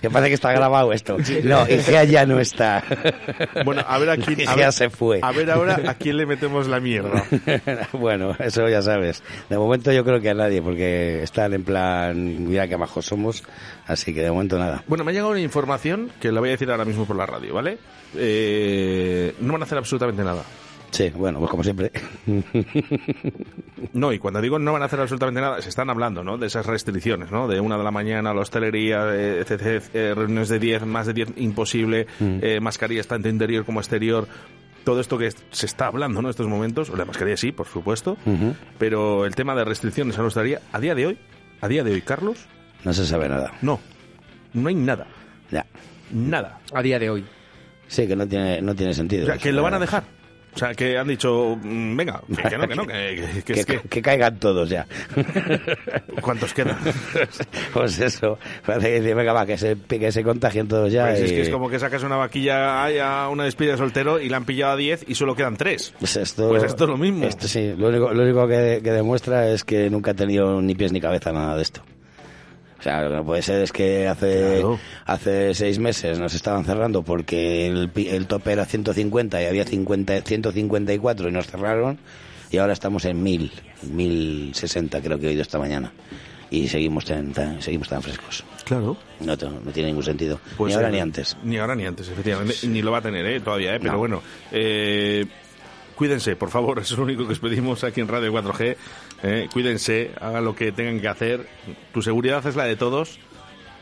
Que 0.00 0.08
parece 0.08 0.28
que 0.30 0.34
está 0.34 0.52
grabado 0.52 0.92
esto. 0.92 1.16
No, 1.42 1.66
Igea 1.68 2.04
ya 2.04 2.26
no 2.26 2.38
está. 2.38 2.82
Bueno, 3.64 3.82
a 3.86 3.98
ver 3.98 4.10
a 4.10 4.16
quién... 4.16 4.38
a 4.40 4.42
Igea 4.42 4.56
ver- 4.56 4.72
se 4.72 4.90
fue. 4.90 5.18
A 5.22 5.32
ver 5.32 5.50
ahora 5.50 5.80
a 5.88 5.94
quién 5.94 6.16
le 6.16 6.26
metemos 6.26 6.68
la 6.68 6.78
mierda. 6.80 7.24
bueno, 7.92 8.34
eso 8.38 8.68
ya 8.68 8.82
sabes. 8.82 9.22
De 9.48 9.58
momento 9.58 9.92
yo 9.92 10.04
creo 10.04 10.20
que 10.20 10.30
a 10.30 10.34
nadie, 10.34 10.62
porque 10.62 11.22
están 11.22 11.52
en 11.54 11.64
plan, 11.64 12.48
mira 12.48 12.68
qué 12.68 12.76
majos 12.76 13.06
somos, 13.06 13.42
así 13.86 14.14
que 14.14 14.22
de 14.22 14.30
momento 14.30 14.58
nada. 14.58 14.84
Bueno, 14.86 15.04
me 15.04 15.10
ha 15.10 15.14
llegado 15.14 15.30
una 15.32 15.40
información 15.40 16.10
que 16.20 16.30
la 16.32 16.40
voy 16.40 16.50
a 16.50 16.52
decir 16.52 16.70
ahora 16.70 16.84
mismo 16.84 17.04
por 17.04 17.16
la 17.16 17.26
radio, 17.26 17.54
¿vale? 17.54 17.78
Eh, 18.16 19.34
no 19.40 19.52
van 19.52 19.62
a 19.62 19.64
hacer 19.64 19.78
absolutamente 19.78 20.22
nada. 20.22 20.42
Sí, 20.90 21.08
bueno, 21.10 21.38
pues 21.38 21.50
como 21.50 21.62
siempre. 21.62 21.90
No, 23.92 24.12
y 24.12 24.18
cuando 24.18 24.40
digo 24.40 24.58
no 24.58 24.72
van 24.72 24.82
a 24.82 24.86
hacer 24.86 25.00
absolutamente 25.00 25.40
nada, 25.40 25.60
se 25.62 25.68
están 25.68 25.88
hablando, 25.90 26.22
¿no? 26.24 26.36
De 26.38 26.46
esas 26.46 26.66
restricciones, 26.66 27.30
¿no? 27.30 27.48
De 27.48 27.60
una 27.60 27.76
de 27.78 27.84
la 27.84 27.90
mañana, 27.90 28.34
la 28.34 28.40
hostelería, 28.40 29.04
eh, 29.14 29.40
etc, 29.40 29.84
eh, 29.94 30.14
reuniones 30.14 30.48
de 30.48 30.58
10, 30.58 30.86
más 30.86 31.06
de 31.06 31.12
10 31.14 31.28
imposible, 31.36 32.06
Mm. 32.18 32.38
eh, 32.42 32.60
mascarillas 32.60 33.06
tanto 33.06 33.28
interior 33.28 33.64
como 33.64 33.80
exterior. 33.80 34.26
Todo 34.84 35.00
esto 35.00 35.18
que 35.18 35.30
se 35.30 35.66
está 35.66 35.86
hablando, 35.86 36.20
¿no? 36.22 36.28
En 36.28 36.30
estos 36.30 36.46
momentos, 36.48 36.88
la 36.96 37.04
mascarilla 37.04 37.36
sí, 37.36 37.52
por 37.52 37.66
supuesto, 37.66 38.16
pero 38.78 39.26
el 39.26 39.34
tema 39.34 39.54
de 39.54 39.64
restricciones 39.64 40.18
a 40.18 40.22
la 40.22 40.28
hostelería, 40.28 40.60
a 40.72 40.80
día 40.80 40.94
de 40.94 41.06
hoy, 41.06 41.18
a 41.60 41.68
día 41.68 41.84
de 41.84 41.92
hoy, 41.92 42.00
Carlos, 42.00 42.46
No 42.84 42.92
se 42.94 43.04
sabe 43.06 43.28
nada. 43.28 43.52
no, 43.62 43.78
no 44.54 44.68
hay 44.68 44.74
nada, 44.74 45.06
Ya. 45.50 45.66
nada. 46.12 46.58
A 46.72 46.82
día 46.82 46.98
de 46.98 47.10
hoy. 47.10 47.24
Sí, 47.88 48.06
que 48.06 48.16
no 48.16 48.26
tiene, 48.26 48.62
no 48.62 48.74
tiene 48.74 48.94
sentido. 48.94 49.24
O 49.24 49.26
sea, 49.26 49.36
que 49.38 49.52
lo 49.52 49.62
van 49.62 49.74
a 49.74 49.78
dejar. 49.78 50.04
O 50.54 50.58
sea, 50.58 50.74
que 50.74 50.98
han 50.98 51.06
dicho, 51.08 51.56
mm, 51.62 51.96
venga, 51.96 52.20
que, 52.48 52.58
no, 52.58 52.68
que 52.68 52.74
no, 52.74 52.86
que, 52.86 52.92
que- 53.34 53.42
que 53.44 53.52
es 53.60 53.66
que, 53.66 53.78
que... 53.80 53.88
que 53.88 54.02
caigan 54.02 54.36
todos 54.38 54.68
ya. 54.68 54.86
¿Cuántos 56.20 56.52
quedan? 56.52 56.76
pues 57.72 57.98
eso, 58.00 58.38
parece 58.66 58.88
que 58.88 59.00
dice, 59.00 59.14
venga, 59.14 59.32
va, 59.32 59.46
que 59.46 59.56
se, 59.56 59.76
que 59.76 60.12
se 60.12 60.22
contagien 60.22 60.68
todos 60.68 60.92
ya. 60.92 61.06
Pues 61.08 61.20
es 61.20 61.32
que 61.32 61.40
es 61.42 61.48
como 61.50 61.68
que 61.70 61.78
sacas 61.78 62.02
una 62.02 62.16
vaquilla 62.16 62.84
a 63.22 63.28
una 63.28 63.44
despedida 63.44 63.72
de 63.72 63.78
soltero 63.78 64.20
y 64.20 64.28
la 64.28 64.38
han 64.38 64.44
pillado 64.44 64.72
a 64.72 64.76
10 64.76 65.04
y 65.08 65.14
solo 65.14 65.34
quedan 65.34 65.56
3. 65.56 65.94
Pues 65.98 66.16
esto, 66.16 66.48
Pues 66.48 66.62
esto 66.64 66.84
es 66.84 66.90
lo 66.90 66.96
mismo. 66.96 67.24
Esto 67.26 67.46
sí, 67.48 67.72
lo 67.76 67.88
único, 67.88 68.12
lo 68.12 68.22
único 68.22 68.46
que, 68.48 68.80
que 68.82 68.90
demuestra 68.92 69.48
es 69.48 69.64
que 69.64 69.88
nunca 69.90 70.10
ha 70.12 70.14
tenido 70.14 70.60
ni 70.60 70.74
pies 70.74 70.92
ni 70.92 71.00
cabeza 71.00 71.32
nada 71.32 71.56
de 71.56 71.62
esto. 71.62 71.82
O 72.80 72.82
sea, 72.82 73.02
lo 73.02 73.10
que 73.10 73.16
no 73.16 73.24
puede 73.26 73.42
ser 73.42 73.60
es 73.62 73.72
que 73.72 74.08
hace, 74.08 74.64
hace 75.04 75.54
seis 75.54 75.78
meses 75.78 76.18
nos 76.18 76.32
estaban 76.34 76.64
cerrando 76.64 77.02
porque 77.02 77.66
el, 77.66 77.90
el 77.94 78.26
tope 78.26 78.52
era 78.52 78.64
150 78.64 79.42
y 79.42 79.44
había 79.46 79.64
50, 79.64 80.22
154 80.22 81.28
y 81.28 81.32
nos 81.32 81.46
cerraron 81.46 81.98
y 82.50 82.56
ahora 82.56 82.72
estamos 82.72 83.04
en 83.04 83.22
1000, 83.22 83.52
1060 83.92 85.00
creo 85.02 85.18
que 85.18 85.26
he 85.26 85.28
oído 85.30 85.42
esta 85.42 85.58
mañana. 85.58 85.92
Y 86.52 86.66
seguimos 86.66 87.04
tan, 87.04 87.32
tan- 87.32 87.62
seguimos 87.62 87.88
tan 87.88 88.02
frescos. 88.02 88.42
Claro. 88.64 88.96
No, 89.20 89.36
no 89.36 89.70
tiene 89.72 89.88
ningún 89.90 90.02
sentido. 90.02 90.40
Pues, 90.56 90.70
ni 90.70 90.74
ahora 90.74 90.88
eh, 90.88 90.92
ni 90.92 90.98
antes. 91.00 91.36
Ni 91.44 91.58
ahora 91.58 91.76
ni 91.76 91.86
antes, 91.86 92.08
efectivamente. 92.08 92.66
Ni 92.66 92.82
lo 92.82 92.90
va 92.90 92.98
a 92.98 93.02
tener, 93.02 93.24
¿eh? 93.26 93.38
Todavía, 93.40 93.74
¿eh? 93.76 93.78
Pero 93.80 93.92
No. 93.92 93.98
bueno. 93.98 94.22
Eh, 94.50 95.26
cuídense, 96.00 96.34
por 96.34 96.48
favor. 96.48 96.78
Eso 96.78 96.94
es 96.94 96.98
lo 96.98 97.04
único 97.04 97.26
que 97.26 97.34
os 97.34 97.38
pedimos 97.38 97.84
aquí 97.84 98.00
en 98.00 98.08
Radio 98.08 98.32
4G. 98.32 98.76
eh, 99.22 99.48
cuídense, 99.52 100.12
hagan 100.18 100.46
lo 100.46 100.56
que 100.56 100.72
tengan 100.72 100.98
que 100.98 101.08
hacer. 101.08 101.46
Tu 101.92 102.00
seguridad 102.00 102.46
es 102.46 102.56
la 102.56 102.64
de 102.64 102.76
todos. 102.76 103.18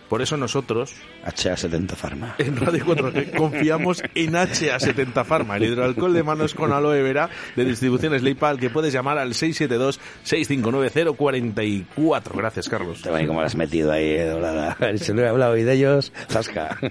Por 0.08 0.20
eso 0.22 0.36
nosotros, 0.38 0.94
HA70 1.26 1.94
Pharma. 1.94 2.34
en 2.38 2.56
Radio 2.56 2.82
4G, 2.86 3.36
confiamos 3.36 4.02
en 4.14 4.32
HA70 4.32 5.22
Pharma, 5.26 5.58
el 5.58 5.64
hidroalcohol 5.64 6.14
de 6.14 6.22
manos 6.22 6.54
con 6.54 6.72
aloe 6.72 7.02
vera 7.02 7.28
de 7.54 7.66
distribuciones 7.66 8.22
Leipal, 8.22 8.58
que 8.58 8.70
puedes 8.70 8.90
llamar 8.90 9.18
al 9.18 9.34
672-659-044. 9.34 12.22
Gracias, 12.34 12.70
Carlos. 12.70 13.02
Te 13.02 13.10
va 13.10 13.18
como 13.26 13.42
lo 13.42 13.46
has 13.46 13.54
metido 13.54 13.92
ahí, 13.92 14.16
doblada. 14.16 14.78
Se 14.96 15.12
lo 15.12 15.20
he 15.20 15.28
hablado 15.28 15.52
hoy 15.52 15.64
de 15.64 15.74
ellos, 15.74 16.10
zasca. 16.30 16.78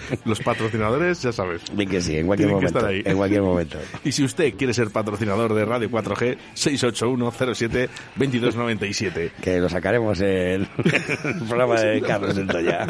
Los 0.24 0.40
patrocinadores, 0.40 1.22
ya 1.22 1.32
sabes. 1.32 1.62
Bien 1.72 1.88
que 1.88 2.00
sí, 2.00 2.16
en 2.16 2.26
cualquier 2.26 2.48
Tienen 2.50 2.66
que 2.66 2.72
momento. 2.72 2.78
estar 2.78 2.90
ahí. 2.90 3.02
En 3.04 3.16
cualquier 3.16 3.42
momento. 3.42 3.78
Y 4.04 4.12
si 4.12 4.24
usted 4.24 4.54
quiere 4.56 4.74
ser 4.74 4.90
patrocinador 4.90 5.54
de 5.54 5.64
Radio 5.64 5.88
4G, 5.90 6.36
681-07-2297. 6.54 9.30
Que 9.42 9.58
lo 9.58 9.68
sacaremos 9.68 10.20
en 10.20 10.62
el 10.62 10.68
programa 11.48 11.80
de 11.80 12.00
Carlos 12.02 12.36
del 12.36 12.46
Toya. 12.46 12.86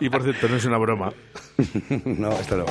Y 0.00 0.08
por 0.10 0.22
cierto, 0.22 0.48
no 0.48 0.56
es 0.56 0.64
una 0.64 0.78
broma. 0.78 1.12
No, 2.04 2.30
esto 2.32 2.56
no. 2.56 2.64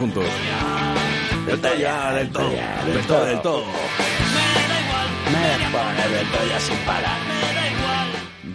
Juntos. 0.00 0.24
Del 1.46 1.60
Toya, 1.60 2.12
del 2.12 2.30
todo, 2.30 2.48
del 2.48 3.06
todo, 3.06 3.24
del 3.26 3.42
todo. 3.42 3.64
Me 5.32 5.42
da 5.60 5.68
poner 5.74 6.10
de 6.16 6.24
toya 6.36 6.58
sin 6.58 6.78
parar, 6.78 7.20
me 7.28 7.48
da 7.56 7.64
igual. 7.74 8.08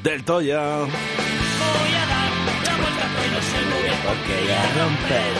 Del 0.03 0.23
Toya. 0.23 0.61
Voy 0.61 1.93
a 2.01 2.05
dar 2.13 2.29
la 2.65 2.73
vuelta 2.81 3.05
que 3.15 3.25
no 3.33 3.39
sé 3.49 3.57
muy 3.69 3.81
bien 3.85 3.99
por 4.05 4.17
qué 4.25 4.37
y 4.41 4.49
a 4.49 4.63
romper 4.77 5.33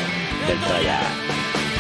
del 0.48 0.60
toya. 0.70 1.00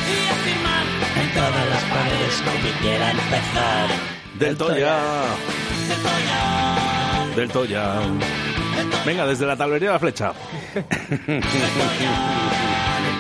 Y 0.10 0.18
a 0.34 0.36
firmar 0.46 0.86
en 1.22 1.28
todas 1.38 1.66
las 1.74 1.84
paredes 1.94 2.36
que 2.64 2.72
quiera 2.82 3.06
empezar. 3.12 3.88
Del 4.40 4.58
Toya. 4.58 4.98
Del 5.88 6.00
toya. 6.02 6.42
Del 7.36 7.50
Toya. 7.50 7.86
Venga, 9.06 9.26
desde 9.28 9.46
la 9.46 9.56
tablería 9.56 9.92
la 9.92 10.00
flecha. 10.00 10.34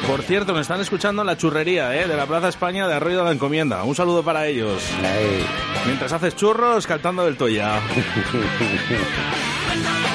Por 0.08 0.22
cierto, 0.22 0.54
me 0.54 0.62
están 0.62 0.80
escuchando 0.82 1.24
en 1.24 1.28
la 1.28 1.36
churrería 1.36 2.00
¿eh? 2.00 2.08
de 2.08 2.16
la 2.16 2.26
Plaza 2.26 2.50
España 2.50 2.88
de 2.88 2.94
Arroyo 2.94 3.20
de 3.20 3.26
la 3.26 3.32
Encomienda. 3.32 3.84
Un 3.84 3.96
saludo 3.96 4.24
para 4.24 4.46
ellos. 4.46 4.84
Mientras 5.86 6.14
haces 6.14 6.36
churros, 6.36 6.86
cantando 6.86 7.26
del 7.26 7.38
Toya. 7.38 7.80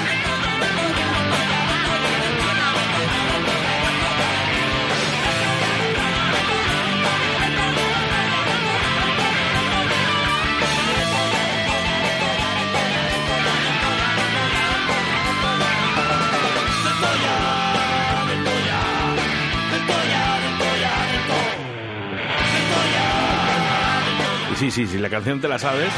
Sí, 24.71 24.87
sí, 24.87 24.93
si 24.93 24.99
la 24.99 25.11
canción 25.11 25.41
te 25.41 25.49
la 25.49 25.59
sabes, 25.59 25.91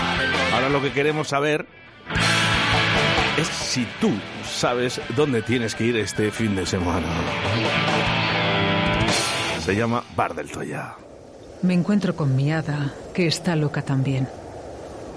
ahora 0.54 0.70
lo 0.70 0.80
que 0.80 0.92
queremos 0.92 1.28
saber 1.28 1.66
es 3.36 3.46
si 3.46 3.86
tú 4.00 4.10
sabes 4.46 4.98
dónde 5.14 5.42
tienes 5.42 5.74
que 5.74 5.84
ir 5.84 5.96
este 5.98 6.30
fin 6.30 6.56
de 6.56 6.64
semana. 6.64 7.06
Se 9.60 9.76
llama 9.76 10.02
Bar 10.16 10.34
del 10.34 10.50
Toya. 10.50 10.94
Me 11.60 11.74
encuentro 11.74 12.16
con 12.16 12.34
mi 12.34 12.50
hada, 12.50 12.94
que 13.12 13.26
está 13.26 13.56
loca 13.56 13.82
también. 13.82 14.26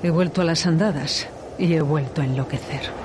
He 0.04 0.10
vuelto 0.10 0.42
a 0.42 0.44
las 0.44 0.66
andadas 0.66 1.30
y 1.58 1.76
he 1.76 1.82
vuelto 1.82 2.22
a 2.22 2.26
enloquecer. 2.26 3.05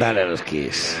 Dale 0.00 0.22
a 0.22 0.24
los 0.24 0.40
Kiss. 0.42 0.98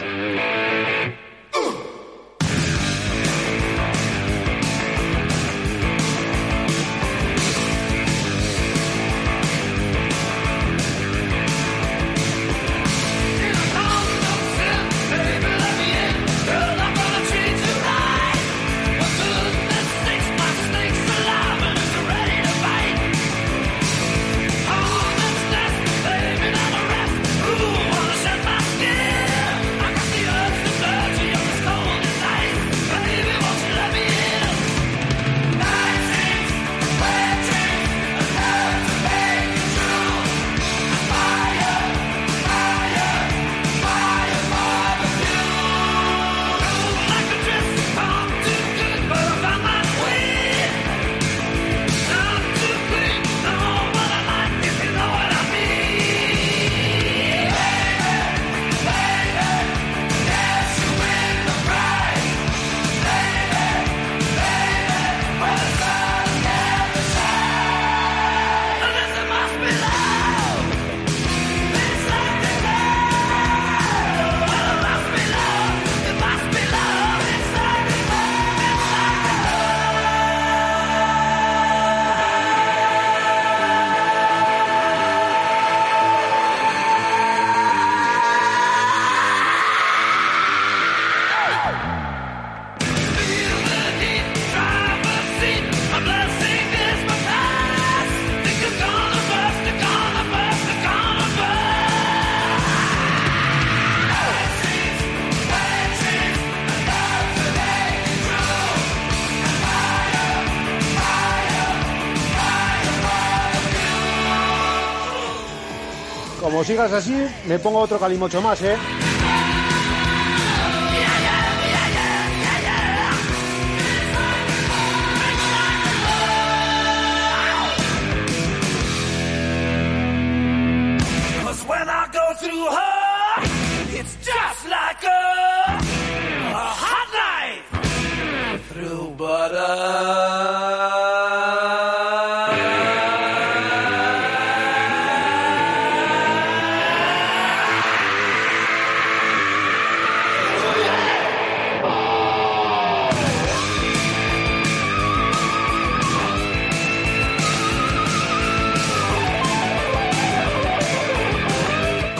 Como 116.60 116.66
sigas 116.66 116.92
así, 116.92 117.26
me 117.46 117.58
pongo 117.58 117.78
otro 117.78 117.98
calimocho 117.98 118.42
más, 118.42 118.60
¿eh? 118.60 118.76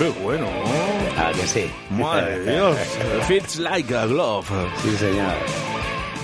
Qué 0.01 0.09
bueno. 0.23 0.47
Ah, 1.17 1.31
que 1.39 1.47
sí. 1.47 1.71
Madre 1.91 2.41
Dios. 2.53 2.77
Fits 3.29 3.59
like 3.59 3.95
a 3.95 4.07
glove. 4.07 4.47
Sí, 4.83 4.97
señor. 4.97 5.33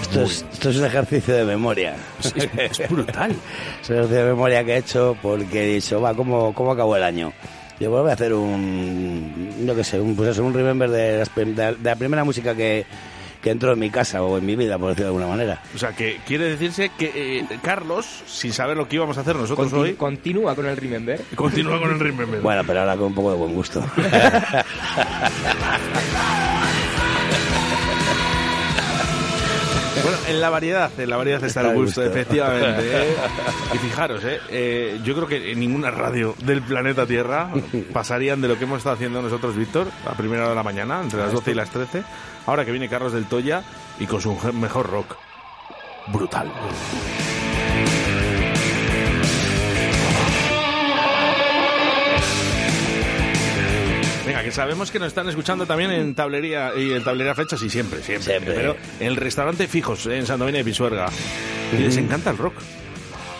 Esto 0.02 0.22
es, 0.22 0.44
esto 0.52 0.70
es 0.70 0.76
un 0.78 0.84
ejercicio 0.86 1.34
de 1.34 1.44
memoria. 1.44 1.94
Es, 2.20 2.32
es- 2.36 2.80
es 2.80 2.90
brutal. 2.90 3.30
Es 3.82 3.90
un 3.90 3.96
ejercicio 3.96 4.24
de 4.24 4.30
memoria 4.32 4.64
que 4.64 4.74
he 4.74 4.78
hecho 4.78 5.16
porque 5.22 5.62
he 5.64 5.74
dicho, 5.74 6.00
va, 6.00 6.14
¿cómo, 6.14 6.52
cómo 6.54 6.72
acabó 6.72 6.96
el 6.96 7.02
año? 7.04 7.32
Yo 7.78 7.90
voy 7.90 8.08
a 8.10 8.14
hacer 8.14 8.32
un, 8.32 9.54
yo 9.66 9.76
qué 9.76 9.84
sé, 9.84 10.00
un, 10.00 10.16
pues 10.16 10.30
eso, 10.30 10.42
un 10.42 10.54
remember 10.54 10.88
de, 10.90 11.18
las 11.18 11.34
de 11.34 11.44
de 11.44 11.76
la 11.82 11.94
primera 11.96 12.24
música 12.24 12.54
que, 12.54 12.86
que 13.46 13.52
entró 13.52 13.74
en 13.74 13.78
mi 13.78 13.90
casa 13.90 14.24
o 14.24 14.38
en 14.38 14.44
mi 14.44 14.56
vida, 14.56 14.76
por 14.76 14.88
decirlo 14.88 15.12
de 15.12 15.18
alguna 15.18 15.28
manera. 15.28 15.62
O 15.72 15.78
sea, 15.78 15.92
que 15.92 16.18
quiere 16.26 16.46
decirse 16.46 16.90
que 16.98 17.38
eh, 17.38 17.46
Carlos, 17.62 18.24
sin 18.26 18.52
saber 18.52 18.76
lo 18.76 18.88
que 18.88 18.96
íbamos 18.96 19.16
a 19.18 19.20
hacer 19.20 19.36
nosotros 19.36 19.72
hoy, 19.72 19.94
Continúa 19.94 20.56
con 20.56 20.66
el 20.66 20.76
Remember. 20.76 21.22
continúa 21.36 21.78
con 21.78 21.92
el 21.92 22.00
Remember. 22.00 22.40
Bueno, 22.40 22.64
pero 22.66 22.80
ahora 22.80 22.96
con 22.96 23.06
un 23.06 23.14
poco 23.14 23.30
de 23.30 23.36
buen 23.36 23.54
gusto. 23.54 23.84
Bueno, 30.06 30.18
en 30.28 30.40
la 30.40 30.50
variedad, 30.50 30.90
en 31.00 31.10
la 31.10 31.16
variedad 31.16 31.42
está 31.42 31.60
el 31.62 31.66
Está 31.68 31.74
el 31.78 31.84
gusto, 31.84 32.00
gusto. 32.02 32.18
efectivamente. 32.18 33.10
¿eh? 33.10 33.16
Y 33.74 33.78
fijaros, 33.78 34.22
¿eh? 34.24 34.38
Eh, 34.50 35.00
yo 35.04 35.14
creo 35.16 35.26
que 35.26 35.52
en 35.52 35.58
ninguna 35.60 35.90
radio 35.90 36.34
del 36.44 36.62
planeta 36.62 37.06
Tierra 37.06 37.50
pasarían 37.92 38.40
de 38.40 38.48
lo 38.48 38.56
que 38.56 38.64
hemos 38.64 38.78
estado 38.78 38.94
haciendo 38.94 39.20
nosotros, 39.20 39.56
Víctor, 39.56 39.88
a 40.06 40.12
primera 40.14 40.42
hora 40.42 40.50
de 40.50 40.54
la 40.56 40.62
mañana, 40.62 41.00
entre 41.02 41.18
las 41.18 41.32
12 41.32 41.50
y 41.50 41.54
las 41.54 41.70
13. 41.70 42.02
Ahora 42.46 42.64
que 42.64 42.70
viene 42.70 42.88
Carlos 42.88 43.12
del 43.12 43.26
Toya 43.26 43.62
y 43.98 44.06
con 44.06 44.20
su 44.20 44.38
mejor 44.54 44.88
rock. 44.88 45.16
Brutal. 46.08 46.52
Que 54.46 54.52
sabemos 54.52 54.92
que 54.92 55.00
nos 55.00 55.08
están 55.08 55.28
escuchando 55.28 55.66
también 55.66 55.90
en 55.90 56.14
tablería 56.14 56.70
y 56.76 56.92
en 56.92 57.02
tablería 57.02 57.34
fechas 57.34 57.60
y 57.62 57.68
siempre, 57.68 58.00
siempre. 58.00 58.34
Siempre. 58.34 58.54
Pero 58.54 58.76
en 59.00 59.08
el 59.08 59.16
restaurante 59.16 59.66
Fijos, 59.66 60.06
en 60.06 60.24
Sandomina 60.24 60.58
de 60.58 60.64
Pisuerga. 60.64 61.08
Y 61.72 61.78
les 61.78 61.96
encanta 61.96 62.30
el 62.30 62.38
rock. 62.38 62.54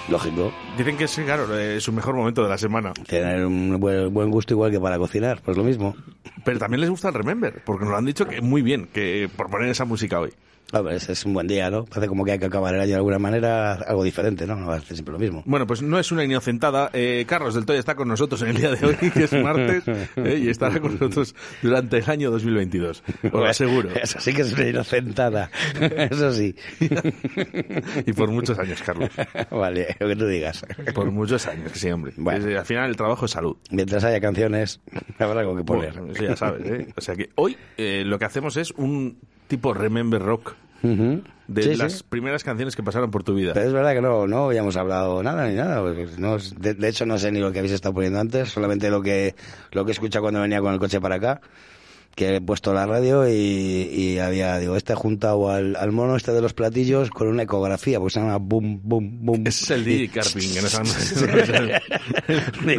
Lógico. 0.09 0.53
Dicen 0.77 0.97
que 0.97 1.05
es, 1.05 1.15
claro, 1.15 1.57
eh, 1.57 1.81
su 1.81 1.93
mejor 1.93 2.17
momento 2.17 2.43
de 2.43 2.49
la 2.49 2.59
semana. 2.59 2.93
Tener 3.07 3.47
un 3.47 3.79
buen, 3.79 4.13
buen 4.13 4.33
gusto 4.33 4.55
igual 4.55 4.73
que 4.73 4.81
para 4.81 4.99
cocinar, 4.99 5.41
pues 5.45 5.57
lo 5.57 5.63
mismo. 5.63 5.95
Pero 6.45 6.59
también 6.59 6.81
les 6.81 6.91
gusta 6.91 7.07
el 7.07 7.15
Remember, 7.15 7.63
porque 7.65 7.85
nos 7.85 7.93
lo 7.93 7.99
han 7.99 8.05
dicho 8.05 8.27
que 8.27 8.41
muy 8.41 8.63
bien, 8.63 8.89
que 8.93 9.31
por 9.37 9.49
poner 9.49 9.69
esa 9.69 9.85
música 9.85 10.19
hoy. 10.19 10.33
Es, 10.91 11.09
es 11.09 11.25
un 11.25 11.33
buen 11.33 11.47
día, 11.47 11.71
¿no? 11.71 11.85
Parece 11.85 12.09
como 12.09 12.25
que 12.25 12.33
hay 12.33 12.39
que 12.41 12.47
acabar 12.47 12.75
el 12.75 12.81
año 12.81 12.91
de 12.91 12.97
alguna 12.97 13.19
manera 13.21 13.75
algo 13.75 14.03
diferente, 14.03 14.47
¿no? 14.47 14.57
No 14.57 14.67
va 14.67 14.75
a 14.77 14.81
ser 14.81 14.95
siempre 14.97 15.13
lo 15.13 15.19
mismo. 15.19 15.43
Bueno, 15.47 15.67
pues 15.67 15.81
no 15.81 15.99
es 15.99 16.11
una 16.11 16.25
inocentada. 16.25 16.91
Eh, 16.93 17.25
Carlos 17.29 17.55
del 17.55 17.65
Toya 17.65 17.79
está 17.79 17.95
con 17.95 18.09
nosotros 18.09 18.43
en 18.43 18.49
el 18.49 18.57
día 18.57 18.71
de 18.73 18.85
hoy, 18.87 18.97
que 19.11 19.25
es 19.25 19.33
martes, 19.33 19.85
eh, 20.17 20.41
y 20.43 20.49
estará 20.49 20.81
con 20.81 20.95
nosotros 20.95 21.35
durante 21.63 21.99
el 21.99 22.11
año 22.11 22.31
2022. 22.33 23.03
Os 23.25 23.33
lo 23.33 23.45
aseguro. 23.47 23.91
Eso 23.95 24.19
sí 24.21 24.35
que 24.35 24.43
es 24.43 24.53
una 24.53 24.67
inocentada. 24.69 25.51
Eso 25.81 26.33
sí. 26.33 26.55
Y 28.05 28.13
por 28.13 28.31
muchos 28.31 28.59
años, 28.59 28.83
Carlos. 28.83 29.11
vale, 29.51 29.97
lo 30.01 30.09
que 30.09 30.17
tú 30.17 30.27
digas. 30.27 30.65
Por 30.95 31.11
muchos 31.11 31.47
años, 31.47 31.71
sí, 31.75 31.91
hombre. 31.91 32.13
Bueno. 32.17 32.45
Es- 32.49 32.57
al 32.59 32.67
final 32.67 32.91
el 32.91 32.97
trabajo 32.97 33.27
es 33.27 33.31
salud. 33.31 33.57
Mientras 33.71 34.03
haya 34.05 34.21
canciones, 34.21 34.81
habrá 35.19 35.41
algo 35.41 35.57
que 35.57 35.63
poner. 35.65 35.93
Bueno, 35.93 36.13
eso 36.13 36.25
ya 36.25 36.37
sabes, 36.37 36.67
¿eh? 36.71 36.89
O 36.97 37.01
sea 37.01 37.15
que 37.15 37.31
hoy 37.37 37.57
eh, 37.77 38.03
lo 38.05 38.19
que 38.19 38.25
hacemos 38.25 38.57
es 38.57 38.73
un 38.73 39.19
tipo 39.49 39.75
Remember 39.75 40.21
Rock 40.23 40.55
de 41.49 41.63
Sí, 41.63 41.71
sí. 41.71 41.77
las 41.77 42.03
primeras 42.03 42.45
canciones 42.45 42.77
que 42.77 42.83
pasaron 42.83 43.11
por 43.11 43.23
tu 43.25 43.35
vida. 43.35 43.53
Pero 43.55 43.67
es 43.67 43.73
verdad 43.73 43.93
que 43.95 44.01
no, 44.01 44.27
no 44.27 44.47
habíamos 44.47 44.77
hablado 44.77 45.23
nada 45.23 45.49
ni 45.49 45.55
nada. 45.55 45.83
no, 46.19 46.39
de, 46.39 46.75
de 46.75 46.89
hecho, 46.89 47.07
no 47.07 47.19
sé 47.19 47.33
ni 47.33 47.41
lo 47.41 47.51
que 47.53 47.59
habéis 47.61 47.73
estado 47.75 47.95
poniendo 47.95 48.21
antes, 48.21 48.49
solamente 48.51 48.91
lo 48.91 49.03
que, 49.03 49.35
lo 49.73 49.85
que 49.85 49.91
he 49.91 49.95
escuchado 49.95 50.23
cuando 50.23 50.41
venía 50.43 50.61
con 50.61 50.73
el 50.73 50.79
coche 50.79 51.01
para 51.01 51.17
acá. 51.17 51.41
Que 52.17 52.37
he 52.37 52.41
puesto 52.41 52.73
la 52.73 52.87
radio 52.87 53.29
y, 53.29 53.33
y 53.35 54.19
había, 54.19 54.59
digo, 54.59 54.75
este 54.75 54.95
juntado 54.95 55.51
al, 55.51 55.77
al 55.77 55.93
mono 55.93 56.17
este 56.17 56.33
de 56.33 56.41
los 56.41 56.55
platillos 56.55 57.11
con 57.11 57.29
una 57.29 57.43
ecografía, 57.43 58.01
pues 58.01 58.15
se 58.15 58.21
llama 58.21 58.39
boom, 58.39 58.81
boom, 58.83 59.19
boom. 59.25 59.45
Ese 59.47 59.65
es 59.65 59.71
el 59.73 59.85
DJ 59.85 60.09
Carping 60.09 60.55
que 60.55 60.63
nos 60.63 60.75
han, 60.77 60.87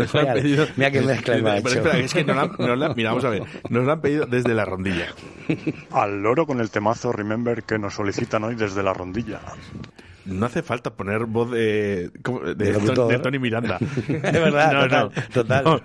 pedido. 0.34 0.65
mira 0.76 0.89
qué 0.91 1.01
mezcla 1.01 1.38
me 1.38 1.51
ha 1.51 1.55
Pero 1.61 1.69
espera, 1.69 1.99
es 1.99 2.14
que 2.15 2.23
nos 2.23 2.35
la, 2.35 2.47
nos 2.47 2.77
la- 2.80 2.93
mira, 2.95 3.09
vamos 3.11 3.26
a 3.26 3.30
ver, 3.30 3.43
nos 3.69 3.85
lo 3.85 3.91
han 3.91 4.01
pedido 4.01 4.26
desde 4.26 4.55
la 4.55 4.65
rondilla. 4.65 5.05
Al 5.91 6.19
loro 6.22 6.47
con 6.47 6.59
el 6.59 6.72
temazo 6.72 7.11
Remember 7.11 7.61
que 7.61 7.77
nos 7.77 7.93
solicitan 7.93 8.43
hoy 8.43 8.55
desde 8.55 8.81
la 8.81 8.93
rondilla. 8.93 9.39
No 10.26 10.47
hace 10.47 10.64
falta 10.64 10.95
poner 10.95 11.26
voz 11.26 11.51
de, 11.51 12.09
de, 12.09 13.19
Tony 13.22 13.38
Miranda. 13.39 13.77
Es 13.80 14.22
verdad, 14.34 14.73
No, 14.73 14.81
total, 14.81 15.14
no, 15.15 15.30
total. 15.31 15.64
no, 15.64 15.80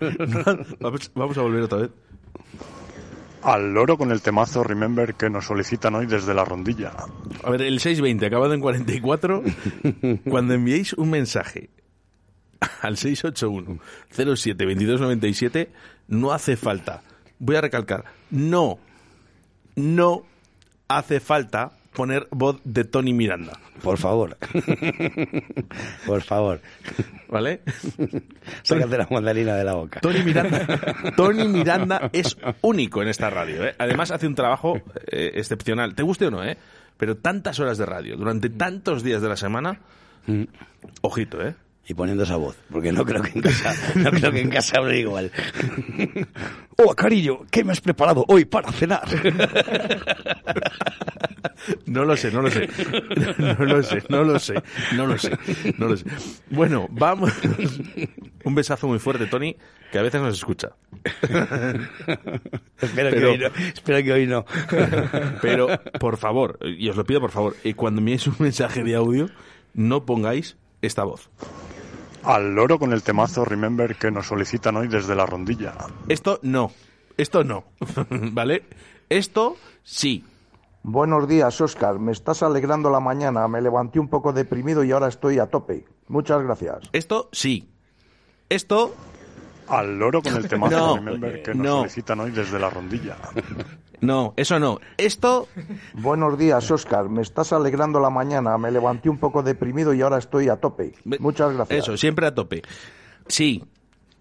no. 0.55 0.65
Vamos, 0.81 1.11
vamos 1.15 1.37
a 1.39 1.43
volver 1.43 1.63
otra 1.65 1.79
vez. 1.79 1.91
Al 3.43 3.75
loro 3.75 3.99
con 3.99 4.13
el 4.13 4.23
temazo 4.23 4.63
Remember 4.63 5.15
que 5.15 5.29
nos 5.29 5.47
solicitan 5.47 5.95
hoy 5.97 6.07
desde 6.07 6.33
la 6.33 6.45
rondilla. 6.45 6.93
A 7.43 7.51
ver, 7.51 7.63
el 7.63 7.81
620 7.81 8.27
acabado 8.27 8.55
en 8.55 8.61
44, 8.61 9.43
cuando 10.29 10.55
enviéis 10.55 10.93
un 10.93 11.11
mensaje 11.11 11.71
al 12.81 12.97
681 12.97 13.81
07 14.11 14.65
2297, 14.65 15.71
no 16.09 16.33
hace 16.33 16.57
falta. 16.57 17.03
Voy 17.41 17.57
a 17.57 17.61
recalcar, 17.61 18.05
no, 18.31 18.79
no 19.75 20.23
hace 20.87 21.19
falta 21.19 21.73
poner 21.95 22.27
voz 22.31 22.61
de 22.65 22.85
Tony 22.85 23.13
Miranda. 23.13 23.59
Por 23.83 23.99
favor. 23.99 24.37
Por 26.07 26.23
favor. 26.23 26.61
¿Vale? 27.29 27.61
Sácate 28.63 28.99
la 28.99 29.09
mandarina 29.11 29.57
de 29.57 29.65
la 29.65 29.75
boca. 29.75 30.01
Tony 30.01 30.23
Miranda, 30.23 31.13
Tony 31.17 31.49
Miranda 31.49 32.11
es 32.13 32.37
único 32.63 33.03
en 33.03 33.09
esta 33.09 33.31
radio. 33.31 33.65
¿eh? 33.65 33.75
Además 33.79 34.11
hace 34.11 34.27
un 34.27 34.35
trabajo 34.35 34.77
eh, 35.07 35.33
excepcional. 35.35 35.95
Te 35.95 36.03
guste 36.03 36.27
o 36.27 36.31
no, 36.31 36.45
¿eh? 36.45 36.57
Pero 36.97 37.17
tantas 37.17 37.59
horas 37.59 37.79
de 37.79 37.87
radio 37.87 38.17
durante 38.17 38.49
tantos 38.51 39.03
días 39.03 39.23
de 39.23 39.29
la 39.29 39.37
semana, 39.37 39.81
ojito, 41.01 41.43
¿eh? 41.43 41.55
Y 41.89 41.95
poniendo 41.95 42.23
esa 42.23 42.37
voz, 42.37 42.57
porque 42.71 42.93
no 42.93 43.05
creo 43.05 43.23
que 43.23 43.33
en 43.35 43.43
casa, 43.43 43.93
no 43.97 44.11
creo 44.11 44.31
que 44.31 44.41
en 44.41 44.51
casa 44.51 44.79
hable 44.79 45.01
igual. 45.01 45.33
Hola, 46.77 46.95
cariño, 46.97 47.41
¿qué 47.51 47.65
me 47.65 47.73
has 47.73 47.81
preparado 47.81 48.25
hoy 48.29 48.45
para 48.45 48.71
cenar? 48.71 49.03
No 51.87 52.05
lo 52.05 52.17
sé, 52.17 52.31
no 52.31 52.43
lo 52.43 52.51
sé. 52.51 52.69
No 53.39 53.65
lo 53.65 53.83
sé, 53.83 54.03
no 54.09 54.25
lo 54.25 54.39
sé, 54.39 54.55
no 54.97 55.07
lo 55.07 55.19
sé, 55.19 55.39
no 55.79 55.89
lo 55.89 55.97
sé. 55.97 56.05
Bueno, 56.51 56.87
vamos. 56.91 57.33
Un 58.45 58.55
besazo 58.55 58.89
muy 58.89 58.99
fuerte, 58.99 59.27
Tony, 59.27 59.57
que 59.91 59.99
a 59.99 60.03
veces 60.03 60.21
nos 60.21 60.37
escucha. 60.37 60.71
espero, 62.81 63.11
que 63.11 63.25
hoy 63.25 63.39
no, 63.39 63.47
espero 63.75 64.03
que 64.03 64.13
hoy 64.13 64.27
no. 64.27 64.45
Pero, 65.41 65.69
por 66.01 66.17
favor, 66.17 66.59
y 66.63 66.89
os 66.89 66.97
lo 66.97 67.05
pido 67.05 67.21
por 67.21 67.31
favor, 67.31 67.57
eh, 67.63 67.75
cuando 67.75 68.01
enviéis 68.01 68.27
un 68.27 68.37
mensaje 68.39 68.83
de 68.83 68.95
audio, 68.95 69.29
no 69.75 70.05
pongáis 70.05 70.57
esta 70.81 71.05
voz. 71.05 71.31
Al 72.25 72.55
loro 72.55 72.79
con 72.79 72.93
el 72.93 73.03
temazo 73.03 73.45
Remember 73.45 73.97
que 73.97 74.11
nos 74.11 74.27
solicitan 74.29 74.77
hoy 74.77 74.89
desde 74.89 75.15
la 75.15 75.27
rondilla. 75.27 75.75
Esto 76.09 76.39
no, 76.43 76.71
esto 77.17 77.43
no, 77.45 77.65
¿vale? 78.11 78.65
Esto 79.09 79.57
sí. 79.83 80.25
Buenos 80.85 81.29
días, 81.29 81.61
Oscar. 81.61 81.99
Me 81.99 82.13
estás 82.13 82.43
alegrando 82.43 82.91
la 82.91 83.01
mañana. 83.01 83.47
Me 83.49 83.61
levanté 83.61 84.01
un 84.01 84.09
poco 84.09 84.33
deprimido 84.33 84.83
y 84.85 84.91
ahora 84.93 85.09
estoy 85.09 85.39
a 85.39 85.47
tope. 85.47 85.85
Muchas 86.09 86.43
gracias. 86.43 86.89
Esto 86.93 87.29
sí. 87.33 87.69
Esto 88.49 88.95
Al 89.69 89.99
loro 89.99 90.23
con 90.23 90.35
el 90.37 90.49
temazo 90.49 90.77
No, 90.77 90.97
Remember 90.97 91.43
que 91.43 91.55
nos 91.55 91.65
no. 91.67 91.77
solicitan 91.79 92.21
hoy 92.21 92.31
desde 92.31 92.59
la 92.59 92.71
rondilla. 92.71 93.17
no, 94.03 94.35
eso 94.37 94.59
no. 94.59 94.81
Esto 94.99 95.49
Buenos 95.95 96.39
días, 96.39 96.71
Oscar. 96.71 97.09
Me 97.09 97.23
estás 97.23 97.53
alegrando 97.53 98.01
la 98.01 98.11
mañana. 98.11 98.59
Me 98.59 98.71
levanté 98.71 99.09
un 99.09 99.19
poco 99.19 99.43
deprimido 99.43 99.95
y 99.95 100.03
ahora 100.03 100.19
estoy 100.19 100.49
a 100.49 100.57
tope. 100.57 100.93
Muchas 101.05 101.55
gracias. 101.55 101.85
Eso, 101.85 101.97
siempre 101.97 102.27
a 102.27 102.35
tope. 102.35 102.63
Sí. 103.29 103.63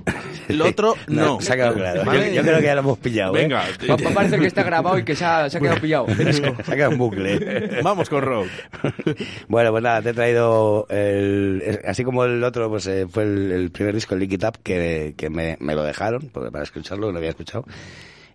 El 0.48 0.62
otro 0.62 0.96
no. 1.08 1.42
Se 1.42 1.54
ha 1.54 1.56
quedado 1.56 1.74
claro. 1.76 2.04
¿Vale? 2.06 2.30
Yo, 2.30 2.36
yo 2.36 2.42
creo 2.44 2.58
que 2.60 2.66
ya 2.66 2.76
lo 2.76 2.82
hemos 2.82 2.98
pillado. 3.00 3.36
¿eh? 3.36 3.42
Venga. 3.42 3.64
Va 3.90 3.96
va 3.96 4.10
a 4.10 4.14
parecer 4.14 4.40
que 4.40 4.48
está 4.48 4.64
grabado 4.64 4.98
y 4.98 5.04
que 5.04 5.16
se 5.16 5.26
ha, 5.26 5.50
se 5.50 5.58
ha 5.58 5.62
quedado 5.62 5.82
pillado. 5.82 6.08
se 6.16 6.46
ha 6.46 6.76
quedado 6.76 6.92
en 6.92 6.98
bucle. 6.98 7.82
Vamos 7.84 8.10
con 8.10 8.22
rock. 8.22 8.48
Bueno, 9.48 9.72
pues 9.72 9.84
nada, 9.84 10.02
te 10.02 10.10
he 10.10 10.14
traído 10.14 10.86
el, 10.90 11.82
así 11.88 12.04
como 12.04 12.24
el 12.26 12.44
otro, 12.44 12.70
pues 12.70 12.88
eh, 12.88 13.08
fue 13.10 13.24
el, 13.24 13.52
el 13.52 13.72
primer 13.72 13.96
disco, 13.96 14.14
el 14.14 14.22
Lick 14.22 14.34
It 14.34 14.44
Up, 14.44 14.60
que, 14.64 15.14
que 15.18 15.30
me, 15.30 15.58
me 15.60 15.76
lo 15.76 15.84
dejaron 15.84 16.30
para 16.30 16.64
escucharlo, 16.64 17.08
no 17.08 17.14
lo 17.14 17.18
había 17.18 17.32
escuchado. 17.32 17.66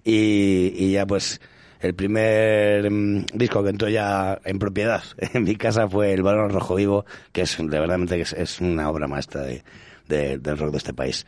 Y, 0.09 0.73
y 0.77 0.93
ya 0.93 1.05
pues 1.05 1.41
el 1.81 1.95
primer 1.95 2.89
mm, 2.89 3.27
disco 3.35 3.65
que 3.65 3.71
entró 3.71 3.89
ya 3.89 4.39
en 4.45 4.61
propiedad 4.61 5.03
en 5.19 5.43
mi 5.43 5.57
casa 5.57 5.89
fue 5.89 6.13
El 6.13 6.23
Balón 6.23 6.51
Rojo 6.51 6.77
Vivo, 6.77 7.05
que 7.33 7.43
es 7.43 7.57
de 7.59 7.81
verdad 7.81 8.01
es, 8.13 8.33
es 8.33 8.61
una 8.61 8.89
obra 8.89 9.09
maestra 9.09 9.43
de, 9.43 9.65
de- 10.07 10.39
del 10.39 10.59
rock 10.59 10.71
de 10.71 10.79
este 10.79 10.95
país. 10.95 11.27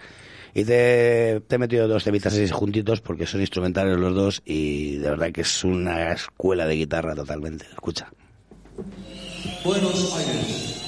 Y 0.54 0.64
te, 0.64 1.40
te 1.46 1.56
he 1.56 1.58
metido 1.58 1.88
dos 1.88 2.04
temitas 2.04 2.32
así 2.32 2.48
juntitos 2.48 3.00
porque 3.00 3.26
son 3.26 3.40
instrumentales 3.40 3.96
los 3.98 4.14
dos 4.14 4.42
y 4.44 4.96
de 4.98 5.10
verdad 5.10 5.32
que 5.32 5.40
es 5.40 5.64
una 5.64 6.12
escuela 6.12 6.64
de 6.66 6.76
guitarra 6.76 7.14
totalmente. 7.16 7.66
Escucha. 7.72 8.08
Buenos 9.64 10.16
Aires. 10.16 10.87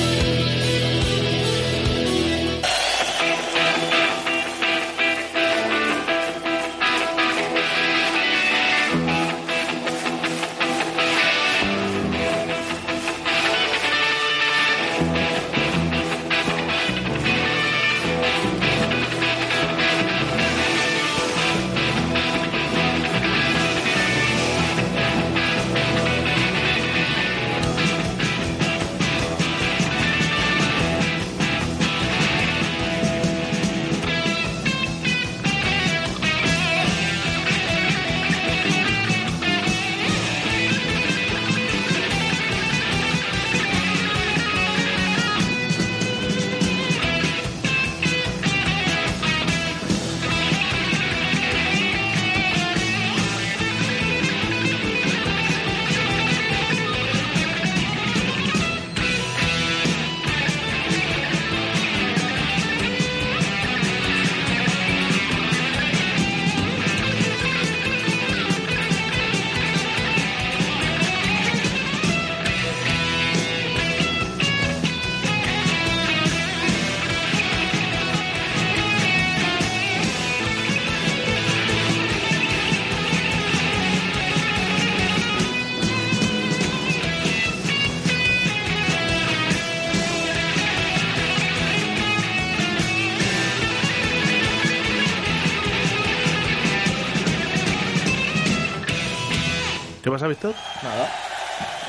Pasa, 100.21 100.27
Víctor? 100.27 100.53
Nada. 100.83 101.09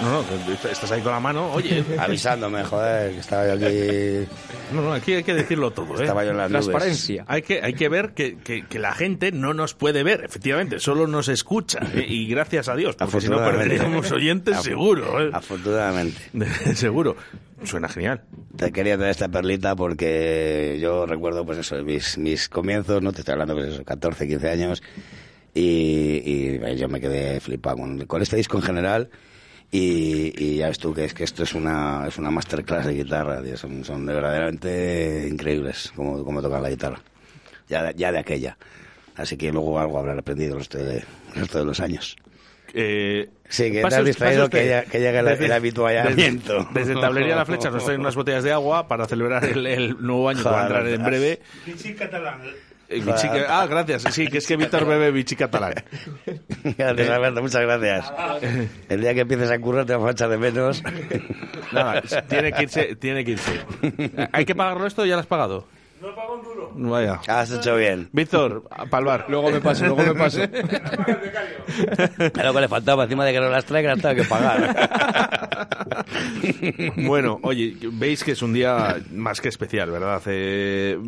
No, 0.02 0.22
no, 0.22 0.52
estás 0.70 0.90
ahí 0.90 1.00
con 1.00 1.12
la 1.12 1.20
mano. 1.20 1.50
Oye, 1.52 1.84
Avisándome, 1.98 2.64
joder, 2.64 3.12
que 3.12 3.18
estaba 3.20 3.46
yo 3.46 3.52
aquí. 3.54 4.26
No, 4.74 4.82
no, 4.82 4.92
aquí 4.92 5.14
hay 5.14 5.22
que 5.22 5.34
decirlo 5.34 5.70
todo. 5.70 5.96
¿eh? 5.98 6.00
Estaba 6.02 6.24
yo 6.24 6.30
en 6.32 6.38
las 6.38 6.50
nubes. 6.50 6.66
Transparencia. 6.66 7.24
Hay 7.28 7.42
que, 7.42 7.62
hay 7.62 7.74
que 7.74 7.88
ver 7.88 8.12
que, 8.12 8.36
que- 8.38 8.66
que 8.66 8.78
la 8.78 8.92
gente 8.92 9.32
no 9.32 9.54
nos 9.54 9.74
puede 9.74 10.02
ver, 10.02 10.24
efectivamente, 10.24 10.78
solo 10.80 11.06
nos 11.06 11.28
escucha. 11.28 11.78
¿eh? 11.94 12.04
Y 12.06 12.26
gracias 12.26 12.68
a 12.68 12.76
Dios, 12.76 12.96
porque 12.96 13.20
si 13.20 13.28
no 13.28 13.38
perderíamos 13.38 14.10
oyentes 14.12 14.56
Af- 14.58 14.62
seguro. 14.62 15.22
¿eh? 15.26 15.30
Afortunadamente. 15.32 16.18
seguro. 16.74 17.16
Suena 17.64 17.88
genial. 17.88 18.22
Te 18.56 18.72
quería 18.72 18.96
traer 18.96 19.12
esta 19.12 19.28
perlita 19.28 19.76
porque 19.76 20.78
yo 20.82 21.06
recuerdo, 21.06 21.46
pues 21.46 21.58
eso, 21.58 21.76
mis, 21.84 22.18
mis 22.18 22.48
comienzos, 22.48 23.00
¿no? 23.02 23.12
Te 23.12 23.20
estoy 23.20 23.32
hablando, 23.32 23.54
pues 23.54 23.68
eso, 23.74 23.84
14, 23.84 24.26
15 24.26 24.50
años. 24.50 24.82
Y, 25.54 25.60
y, 26.24 26.60
eh, 26.62 26.76
yo 26.76 26.88
me 26.88 27.00
quedé 27.00 27.40
flipado 27.40 27.76
con, 27.76 28.06
con 28.06 28.22
este 28.22 28.36
disco 28.36 28.56
en 28.56 28.62
general. 28.62 29.10
Y, 29.70 30.32
y 30.36 30.56
ya 30.56 30.68
ves 30.68 30.78
tú 30.78 30.92
que 30.92 31.04
es 31.04 31.14
que 31.14 31.24
esto 31.24 31.42
es 31.44 31.54
una, 31.54 32.04
es 32.06 32.18
una 32.18 32.30
masterclass 32.30 32.86
de 32.86 32.94
guitarra, 32.94 33.42
tío. 33.42 33.56
Son, 33.56 33.84
son 33.84 34.04
verdaderamente 34.04 35.26
increíbles 35.30 35.92
como, 35.96 36.22
como 36.24 36.42
tocan 36.42 36.62
la 36.62 36.70
guitarra. 36.70 37.00
Ya, 37.68 37.82
de- 37.84 37.94
ya 37.94 38.12
de 38.12 38.18
aquella. 38.18 38.56
Así 39.16 39.36
que 39.36 39.50
luego 39.52 39.78
algo 39.78 39.98
habrá 39.98 40.12
aprendido 40.14 40.54
el 40.54 40.58
resto 40.60 40.78
de, 40.78 40.96
el 40.98 41.34
resto 41.34 41.58
de 41.58 41.64
los 41.64 41.80
años. 41.80 42.16
Eh, 42.74 43.28
Sí, 43.48 43.64
que 43.64 43.76
te 43.78 43.82
pase 43.82 43.96
has 43.96 44.04
distraído 44.06 44.48
que 44.48 44.66
ya- 44.66 44.84
que 44.84 44.98
llega 45.00 45.20
el- 45.20 45.26
Desde- 45.26 45.44
el 45.46 45.52
habituallamiento. 45.52 46.66
Desde, 46.72 46.80
desde 46.90 47.00
Tablería 47.00 47.36
La 47.36 47.44
Flecha 47.44 47.70
nos 47.70 47.84
traen 47.84 48.00
unas 48.00 48.14
botellas 48.14 48.44
de 48.44 48.52
agua 48.52 48.88
para 48.88 49.06
celebrar 49.06 49.44
el, 49.44 49.66
el 49.66 49.96
nuevo 50.00 50.28
año 50.30 50.42
que 50.42 50.48
va 50.48 50.60
a 50.60 50.62
entrar 50.64 50.86
en 50.86 51.02
breve. 51.04 51.40
Catalán. 51.98 52.40
Eh, 52.92 53.00
Vichy- 53.02 53.28
ah, 53.48 53.66
gracias. 53.68 54.02
Sí, 54.10 54.26
que 54.28 54.38
es 54.38 54.46
que 54.46 54.56
Víctor 54.56 54.86
bebe 54.86 55.10
Vichy 55.10 55.36
catalán. 55.36 55.74
Gracias, 56.78 57.08
Alberto, 57.08 57.42
muchas 57.42 57.62
gracias. 57.62 58.12
El 58.88 59.00
día 59.00 59.14
que 59.14 59.20
empieces 59.20 59.50
a 59.50 59.58
currar 59.58 59.84
te 59.86 59.92
vamos 59.94 60.08
a 60.08 60.12
echar 60.12 60.28
de 60.28 60.38
menos. 60.38 60.82
Nada, 61.72 62.02
tiene 62.28 62.52
que 62.52 62.62
irse. 62.64 62.96
Tiene 62.96 63.24
que 63.24 63.32
irse. 63.32 63.60
¿Hay 64.32 64.44
que 64.44 64.54
pagarlo 64.54 64.86
esto 64.86 65.02
o 65.02 65.04
ya 65.06 65.14
lo 65.14 65.20
has 65.20 65.26
pagado? 65.26 65.66
No 66.02 66.12
pago 66.16 66.34
un 66.34 66.42
duro. 66.42 66.72
Vaya. 66.74 67.20
Has 67.28 67.52
hecho 67.52 67.76
bien. 67.76 68.08
Víctor, 68.12 68.64
a 68.70 68.86
palvar. 68.86 69.26
Luego 69.28 69.52
me 69.52 69.60
paso, 69.60 69.86
luego 69.86 70.02
me 70.02 70.14
paso. 70.16 70.40
Lo 72.42 72.52
que 72.52 72.60
le 72.60 72.68
faltaba, 72.68 73.04
encima 73.04 73.24
de 73.24 73.32
que 73.32 73.38
no 73.38 73.48
las 73.48 73.64
trae, 73.64 73.82
que 73.82 73.88
las 73.88 74.00
tengo 74.00 74.16
que 74.16 74.24
pagar. 74.24 74.74
Bueno, 76.96 77.38
oye, 77.42 77.76
veis 77.92 78.24
que 78.24 78.32
es 78.32 78.42
un 78.42 78.52
día 78.52 78.96
más 79.12 79.40
que 79.40 79.48
especial, 79.48 79.90
¿verdad? 79.90 80.22
Eh, 80.26 80.98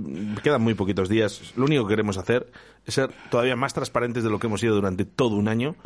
quedan 0.42 0.62
muy 0.62 0.74
poquitos 0.74 1.08
días. 1.08 1.52
Lo 1.56 1.64
único 1.64 1.86
que 1.86 1.92
queremos 1.92 2.18
hacer 2.18 2.46
es 2.86 2.94
ser 2.94 3.10
todavía 3.30 3.56
más 3.56 3.74
transparentes 3.74 4.22
de 4.22 4.30
lo 4.30 4.38
que 4.38 4.46
hemos 4.46 4.60
sido 4.60 4.74
durante 4.74 5.04
todo 5.04 5.36
un 5.36 5.48
año. 5.48 5.76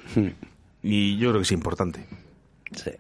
Y 0.83 1.17
yo 1.19 1.31
creo 1.31 1.41
que 1.41 1.45
es 1.45 1.53
importante. 1.53 2.07
Sí, 2.73 2.91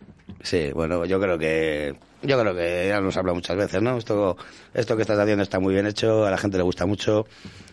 sí, 0.43 0.70
bueno, 0.73 1.05
yo 1.05 1.20
creo 1.20 1.39
que 1.39 1.94
yo 2.23 2.40
creo 2.40 2.55
que 2.55 2.89
ya 2.89 3.01
nos 3.01 3.16
habla 3.16 3.32
muchas 3.32 3.56
veces, 3.56 3.81
¿no? 3.81 3.97
Esto 3.97 4.36
esto 4.74 4.97
que 4.97 5.02
estás 5.02 5.19
haciendo 5.19 5.43
está 5.43 5.60
muy 5.60 5.74
bien 5.74 5.86
hecho, 5.86 6.27
a 6.27 6.31
la 6.31 6.39
gente 6.39 6.56
le 6.56 6.65
gusta 6.65 6.86
mucho 6.86 7.27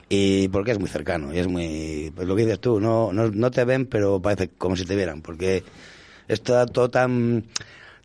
y 0.08 0.48
porque 0.50 0.72
es 0.72 0.80
muy 0.80 0.90
cercano 0.90 1.34
y 1.34 1.40
es 1.40 1.48
muy 1.48 2.12
pues 2.16 2.28
lo 2.28 2.36
que 2.36 2.44
dices 2.44 2.60
tú, 2.60 2.80
no 2.80 3.12
no, 3.12 3.30
no 3.30 3.52
te 3.52 3.66
ven, 3.66 3.86
pero 3.86 4.22
parece 4.22 4.50
como 4.50 4.76
si 4.76 4.86
te 4.86 4.96
vieran, 4.96 5.22
porque 5.22 5.64
está 6.28 6.66
todo 6.66 6.90
tan 6.90 7.44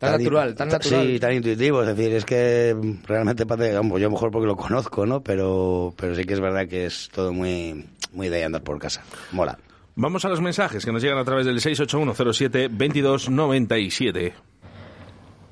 Tan 0.01 0.13
natural, 0.13 0.55
tan 0.55 0.67
natural. 0.67 1.05
Sí, 1.05 1.19
tan 1.19 1.33
intuitivo, 1.33 1.83
es 1.83 1.95
decir, 1.95 2.11
es 2.15 2.25
que 2.25 2.75
realmente 3.05 3.45
parece, 3.45 3.73
yo 3.73 4.09
mejor 4.09 4.31
porque 4.31 4.47
lo 4.47 4.57
conozco, 4.57 5.05
¿no? 5.05 5.21
Pero 5.21 5.93
pero 5.95 6.15
sí 6.15 6.23
que 6.23 6.33
es 6.33 6.39
verdad 6.39 6.67
que 6.67 6.87
es 6.87 7.09
todo 7.13 7.31
muy 7.31 7.85
muy 8.11 8.27
de 8.27 8.43
andar 8.43 8.63
por 8.63 8.79
casa. 8.79 9.03
Mola. 9.31 9.59
Vamos 9.95 10.25
a 10.25 10.29
los 10.29 10.41
mensajes 10.41 10.85
que 10.85 10.91
nos 10.91 11.01
llegan 11.01 11.17
a 11.17 11.25
través 11.25 11.45
del 11.45 11.59
68107-2297. 11.59 14.33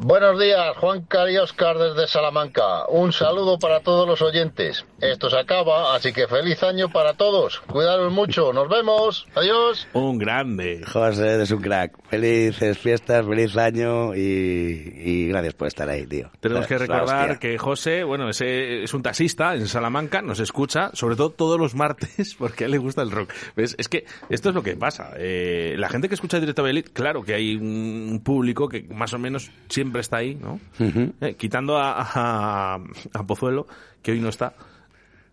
Buenos 0.02 0.40
días, 0.40 0.78
Juan 0.78 1.02
Cari 1.02 1.38
Oscar 1.40 1.78
desde 1.78 2.08
Salamanca. 2.08 2.88
Un 2.88 3.12
saludo 3.12 3.60
para 3.60 3.82
todos 3.82 4.08
los 4.08 4.22
oyentes. 4.22 4.86
Esto 5.02 5.30
se 5.30 5.38
acaba, 5.38 5.94
así 5.94 6.14
que 6.14 6.26
feliz 6.26 6.64
año 6.64 6.88
para 6.88 7.16
todos. 7.16 7.60
Cuidaros 7.68 8.10
mucho, 8.10 8.54
nos 8.54 8.70
vemos. 8.70 9.28
Adiós. 9.36 9.90
Un 9.92 10.18
grande. 10.18 10.86
José, 10.86 11.34
eres 11.34 11.52
un 11.52 11.60
crack. 11.60 12.00
Felices 12.08 12.78
fiestas, 12.78 13.26
feliz 13.26 13.58
año 13.58 14.16
y, 14.16 14.22
y 14.22 15.28
gracias 15.28 15.54
por 15.56 15.68
estar 15.68 15.90
ahí, 15.90 16.08
tío. 16.08 16.32
Tenemos 16.40 16.66
que 16.66 16.76
Es 16.76 16.88
la 16.88 17.00
recordar 17.00 17.38
que 17.38 17.58
José, 17.58 18.06
bueno, 18.06 18.30
ese 18.30 18.84
es 18.84 18.94
un 18.94 19.04
taxista 19.04 19.54
en 19.54 19.68
Salamanca, 19.68 20.22
nos 20.22 20.40
escucha, 20.40 20.92
sobre 20.94 21.18
todo 21.18 21.32
todos 21.32 21.60
los 21.60 21.76
martes, 21.76 22.36
porque 22.40 22.64
a 22.64 22.68
él 22.68 22.72
le 22.72 22.78
gusta 22.78 23.02
el 23.02 23.12
rock. 23.12 23.34
¿Ves? 23.54 23.76
Es 23.78 23.90
que 23.90 24.06
esto 24.30 24.48
es 24.48 24.56
lo 24.56 24.64
que 24.64 24.78
pasa. 24.78 25.12
Eh, 25.18 25.76
la 25.78 25.90
gente 25.90 26.08
que 26.08 26.16
escucha 26.16 26.40
Directo 26.40 26.62
Valladolid, 26.62 26.88
claro 26.94 27.22
que 27.22 27.34
hay 27.34 27.58
un 27.58 28.22
público 28.24 28.70
que 28.70 28.84
más 28.84 29.14
o 29.14 29.20
menos 29.20 29.52
siempre 29.68 29.89
está 29.98 30.18
ahí, 30.18 30.36
¿no? 30.36 30.60
Ujú. 30.80 31.14
Eh, 31.22 31.36
quitando 31.36 31.78
a, 31.78 31.94
a, 31.98 32.80
a 33.14 33.24
Pozuelo, 33.28 33.68
que 34.02 34.12
hoy 34.12 34.20
no 34.20 34.30
está. 34.30 34.54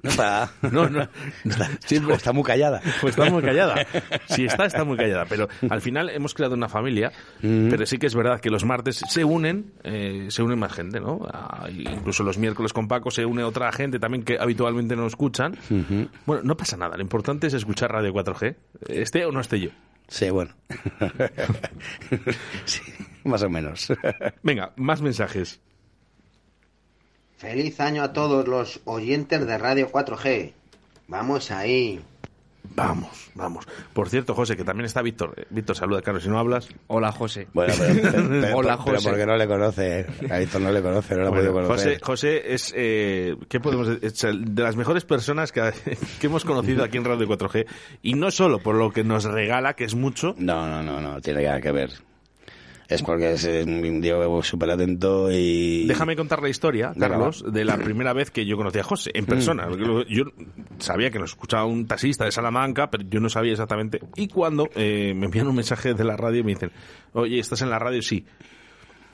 No 0.02 0.10
está. 0.10 0.50
No, 0.70 0.88
no. 0.88 1.08
Siempre 1.84 2.14
está 2.14 2.32
muy 2.32 2.44
callada. 2.44 2.80
Pues 3.00 3.16
está 3.18 3.30
muy 3.30 3.42
callada. 3.42 3.86
Si 4.28 4.44
está, 4.44 4.66
está 4.66 4.84
muy 4.84 4.96
callada. 4.96 5.24
Pero 5.28 5.48
al 5.68 5.80
final 5.80 6.10
hemos 6.10 6.32
creado 6.34 6.54
una 6.54 6.68
familia. 6.68 7.10
Mm. 7.42 7.70
Pero 7.70 7.86
sí 7.86 7.98
que 7.98 8.06
es 8.06 8.14
verdad 8.14 8.40
que 8.40 8.50
los 8.50 8.64
martes 8.64 9.02
se 9.08 9.24
unen, 9.24 9.72
eh, 9.82 10.26
se 10.30 10.42
unen 10.42 10.58
más 10.58 10.72
gente, 10.72 11.00
¿no? 11.00 11.26
Ah, 11.32 11.66
incluso 11.70 12.22
los 12.22 12.38
miércoles 12.38 12.72
con 12.72 12.86
Paco 12.88 13.10
se 13.10 13.24
une 13.24 13.42
otra 13.42 13.72
gente 13.72 13.98
también 13.98 14.22
que 14.22 14.36
habitualmente 14.38 14.94
no 14.96 15.06
escuchan. 15.06 15.56
Ujú. 15.70 16.08
Bueno, 16.24 16.42
no 16.44 16.56
pasa 16.56 16.76
nada. 16.76 16.96
Lo 16.96 17.02
importante 17.02 17.48
es 17.48 17.54
escuchar 17.54 17.90
Radio 17.90 18.12
4G. 18.12 18.54
Esté 18.88 19.24
o 19.24 19.32
no 19.32 19.40
esté 19.40 19.58
yo. 19.60 19.70
Sí, 20.08 20.30
bueno. 20.30 20.52
sí, 22.64 22.80
más 23.30 23.42
o 23.42 23.50
menos. 23.50 23.92
Venga, 24.42 24.72
más 24.76 25.02
mensajes. 25.02 25.60
Feliz 27.36 27.80
año 27.80 28.02
a 28.02 28.12
todos 28.12 28.48
los 28.48 28.80
oyentes 28.84 29.46
de 29.46 29.58
Radio 29.58 29.90
4G. 29.90 30.52
Vamos 31.08 31.50
ahí. 31.50 32.00
Vamos, 32.74 33.30
vamos. 33.36 33.64
Por 33.92 34.08
cierto, 34.08 34.34
José, 34.34 34.56
que 34.56 34.64
también 34.64 34.86
está 34.86 35.00
Víctor. 35.00 35.34
Eh, 35.36 35.44
Víctor, 35.50 35.76
saluda, 35.76 36.02
claro, 36.02 36.18
si 36.18 36.28
no 36.28 36.38
hablas. 36.38 36.68
Hola, 36.88 37.12
José. 37.12 37.46
Bueno, 37.52 37.72
pero, 37.78 37.94
pero- 38.02 38.28
pero- 38.28 38.56
Hola, 38.56 38.78
pero 38.84 38.96
José. 38.96 39.08
porque 39.10 39.26
no 39.26 39.36
le 39.36 39.46
conoce. 39.46 40.06
A 40.30 40.38
Víctor 40.38 40.60
no 40.62 40.72
le 40.72 40.82
conoce, 40.82 41.14
no 41.14 41.20
lo 41.24 41.30
Bueno, 41.30 41.52
podido 41.52 41.68
José, 41.68 41.98
conocer. 42.00 42.00
José 42.02 42.54
es, 42.54 42.72
eh, 42.76 43.36
¿qué 43.48 43.60
podemos 43.60 44.00
decir? 44.00 44.34
De 44.40 44.62
las 44.62 44.74
mejores 44.76 45.04
personas 45.04 45.52
que, 45.52 45.72
que 46.20 46.26
hemos 46.26 46.44
conocido 46.44 46.82
aquí 46.82 46.96
en 46.96 47.04
Radio 47.04 47.28
4G. 47.28 47.66
Y 48.02 48.14
no 48.14 48.30
solo 48.32 48.58
por 48.58 48.74
lo 48.74 48.90
que 48.90 49.04
nos 49.04 49.24
regala, 49.24 49.74
que 49.74 49.84
es 49.84 49.94
mucho. 49.94 50.34
No, 50.38 50.66
no, 50.68 50.82
no, 50.82 51.00
no, 51.00 51.20
tiene 51.20 51.44
nada 51.44 51.60
que 51.60 51.70
ver. 51.70 51.90
Es 52.88 53.02
porque 53.02 53.32
es 53.32 53.44
un 53.44 54.00
tío 54.00 54.42
súper 54.42 54.70
atento 54.70 55.28
y... 55.32 55.86
Déjame 55.86 56.14
contar 56.14 56.40
la 56.42 56.48
historia, 56.48 56.92
Carlos, 56.98 57.44
de 57.52 57.64
la 57.64 57.76
primera 57.78 58.12
vez 58.12 58.30
que 58.30 58.46
yo 58.46 58.56
conocí 58.56 58.78
a 58.78 58.84
José 58.84 59.10
en 59.14 59.26
persona. 59.26 59.66
Mm. 59.66 59.68
Porque 59.70 59.84
lo- 59.84 60.06
Yo 60.06 60.24
sabía 60.78 61.10
que 61.10 61.18
nos 61.18 61.30
escuchaba 61.30 61.64
un 61.64 61.86
taxista 61.86 62.24
de 62.24 62.30
Salamanca, 62.32 62.88
pero 62.90 63.04
yo 63.08 63.18
no 63.20 63.28
sabía 63.28 63.52
exactamente. 63.52 64.00
Y 64.14 64.28
cuando 64.28 64.68
eh, 64.76 65.14
me 65.16 65.26
envían 65.26 65.48
un 65.48 65.56
mensaje 65.56 65.94
de 65.94 66.04
la 66.04 66.16
radio 66.16 66.40
y 66.40 66.44
me 66.44 66.52
dicen, 66.54 66.70
oye, 67.12 67.38
¿estás 67.40 67.60
en 67.62 67.70
la 67.70 67.78
radio? 67.80 68.00
Sí. 68.02 68.24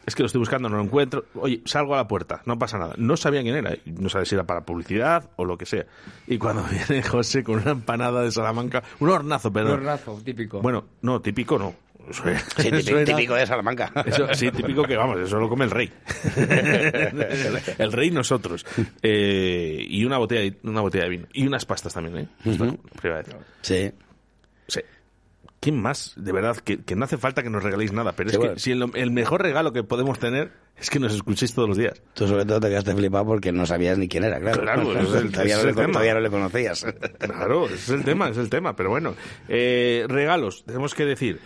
Es 0.05 0.17
que 0.17 0.23
lo 0.25 0.27
estoy 0.27 0.41
buscando, 0.41 0.69
no 0.69 0.77
lo 0.79 0.83
encuentro. 0.83 1.27
Oye, 1.37 1.63
salgo 1.65 1.95
a 1.95 1.97
la 1.99 2.09
puerta, 2.09 2.43
no 2.45 2.59
pasa 2.59 2.77
nada. 2.77 2.95
No 2.99 3.17
sabía 3.17 3.41
quién 3.43 3.55
era, 3.55 3.77
no 3.87 4.09
sabía 4.09 4.25
si 4.27 4.35
era 4.35 4.45
para 4.45 4.65
publicidad 4.67 5.31
o 5.37 5.45
lo 5.45 5.57
que 5.57 5.65
sea. 5.65 5.87
Y 6.27 6.39
cuando 6.39 6.65
viene 6.89 7.03
José 7.05 7.45
con 7.45 7.61
una 7.61 7.71
empanada 7.71 8.21
de 8.23 8.33
Salamanca, 8.33 8.83
un 8.99 9.11
hornazo, 9.11 9.49
Un 9.49 9.55
perdón. 9.55 9.73
hornazo, 9.75 10.21
típico. 10.25 10.61
Bueno, 10.61 10.85
no, 11.03 11.21
típico 11.23 11.57
no. 11.59 11.75
Sí, 12.11 12.71
típico, 13.05 13.35
de 13.35 13.47
Salamanca. 13.47 13.93
eso, 14.07 14.27
sí, 14.35 14.51
típico 14.51 14.83
que 14.85 14.97
vamos, 14.97 15.19
eso 15.21 15.39
lo 15.39 15.49
come 15.49 15.65
el 15.65 15.71
rey. 15.71 15.91
el 17.79 17.93
rey 17.93 18.11
nosotros. 18.11 18.65
Eh, 19.03 19.85
y 19.89 20.05
una 20.05 20.19
botella, 20.19 20.43
de- 20.43 20.57
una 20.65 20.81
botella 20.81 21.05
de 21.05 21.11
vino. 21.11 21.27
Y 21.33 21.47
unas 21.47 21.65
pastas 21.65 21.95
también, 21.95 22.19
¿eh? 22.19 22.29
Ujú. 22.49 22.77
Primera 23.01 23.23
vez. 23.23 23.37
Sí. 23.63 23.93
Sí. 24.69 24.81
¿Quién 25.61 25.81
más? 25.81 26.15
De 26.17 26.33
verdad, 26.33 26.57
que, 26.57 26.83
que 26.83 26.97
no 26.97 27.05
hace 27.05 27.17
falta 27.19 27.43
que 27.43 27.51
nos 27.51 27.63
regaléis 27.63 27.93
nada, 27.93 28.13
pero 28.13 28.31
Sí, 28.31 28.37
es 28.41 28.43
que 28.55 28.59
si 28.59 28.73
el, 28.73 28.91
el 28.95 29.11
mejor 29.13 29.43
regalo 29.43 29.73
que 29.73 29.85
podemos 29.85 30.19
tener 30.19 30.51
es 30.77 30.91
que 30.91 30.99
nos 30.99 31.15
escuchéis 31.15 31.55
todos 31.55 31.69
los 31.69 31.79
días. 31.79 32.03
Tú 32.15 32.27
sobre 32.27 32.45
todo 32.45 32.59
te 32.59 32.69
quedaste 32.69 32.93
flipado 32.97 33.27
porque 33.27 33.53
no 33.53 33.65
sabías 33.65 33.97
ni 33.97 34.09
quién 34.09 34.25
era, 34.25 34.41
claro. 34.41 34.61
Claro, 34.63 34.93
es 35.01 35.15
el- 35.15 35.31
todavía, 35.31 35.59
no 35.59 35.65
le, 35.65 35.73
tema. 35.75 35.93
todavía 35.93 36.15
no 36.15 36.21
le 36.21 36.31
conocías. 36.31 36.85
Claro, 37.19 37.67
es 37.69 37.89
el 37.91 38.03
tema, 38.05 38.29
es 38.31 38.39
el 38.39 38.51
tema. 38.51 38.75
Pero 38.75 38.91
bueno, 38.91 39.15
eh, 39.49 40.05
regalos, 40.09 40.65
tenemos 40.67 40.95
que 40.97 41.05
decir. 41.05 41.39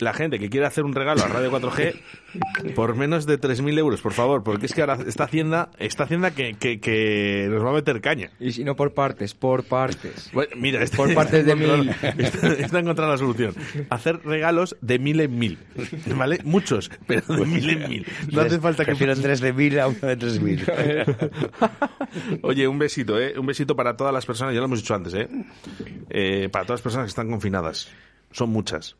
La 0.00 0.12
gente 0.14 0.38
que 0.38 0.48
quiere 0.48 0.66
hacer 0.66 0.84
un 0.84 0.94
regalo 0.94 1.22
a 1.22 1.28
Radio 1.28 1.50
4G 1.52 1.94
por 2.74 2.96
menos 2.96 3.26
de 3.26 3.38
3.000 3.38 3.78
euros, 3.78 4.00
por 4.00 4.12
favor, 4.12 4.42
porque 4.42 4.66
es 4.66 4.72
que 4.74 4.80
ahora 4.80 4.98
esta 5.06 5.24
hacienda, 5.24 5.70
esta 5.78 6.04
hacienda 6.04 6.30
que, 6.32 6.54
que, 6.54 6.80
que 6.80 7.46
nos 7.50 7.64
va 7.64 7.70
a 7.70 7.74
meter 7.74 8.00
caña. 8.00 8.30
Y 8.40 8.52
si 8.52 8.64
no 8.64 8.76
por 8.76 8.94
partes, 8.94 9.34
por 9.34 9.64
partes. 9.64 10.30
Bueno, 10.32 10.52
mira, 10.56 10.82
este- 10.82 10.96
Por 10.96 11.12
partes 11.14 11.44
de 11.44 11.54
mil. 11.56 11.90
Está, 12.18 12.48
está 12.54 12.78
encontrada 12.78 13.12
la 13.12 13.18
solución. 13.18 13.54
Hacer 13.90 14.20
regalos 14.24 14.76
de 14.80 14.98
mil 14.98 15.20
en 15.20 15.38
mil. 15.38 15.58
¿Vale? 16.16 16.40
Muchos, 16.44 16.90
pero 17.06 17.22
de 17.36 17.46
mil 17.46 17.68
en 17.70 17.88
mil. 17.88 18.06
No 18.32 18.40
hace 18.42 18.58
falta 18.58 18.84
que... 18.84 18.90
Prefiero 18.92 19.14
tres 19.16 19.40
de 19.40 19.52
mil 19.52 19.78
a 19.78 19.88
uno 19.88 19.98
de 20.00 20.16
tres 20.16 20.40
mil. 20.40 20.64
Oye, 22.42 22.66
un 22.66 22.78
besito, 22.78 23.18
¿eh? 23.20 23.38
Un 23.38 23.46
besito 23.46 23.76
para 23.76 23.96
todas 23.96 24.12
las 24.12 24.26
personas, 24.26 24.54
ya 24.54 24.60
lo 24.60 24.66
hemos 24.66 24.80
dicho 24.80 24.94
antes, 24.94 25.14
¿eh? 25.14 25.28
Eh, 26.10 26.48
para 26.50 26.64
todas 26.64 26.78
las 26.80 26.82
personas 26.82 27.06
que 27.06 27.10
están 27.10 27.30
confinadas. 27.30 27.88
Son 28.32 28.50
muchas. 28.50 28.96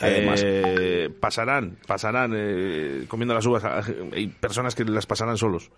Además. 0.00 0.42
Eh, 0.44 1.10
pasarán, 1.20 1.76
pasarán 1.86 2.32
eh, 2.34 3.04
comiendo 3.08 3.34
las 3.34 3.46
uvas. 3.46 3.64
Hay 4.12 4.28
personas 4.28 4.74
que 4.74 4.84
las 4.84 5.06
pasarán 5.06 5.36
solos. 5.36 5.70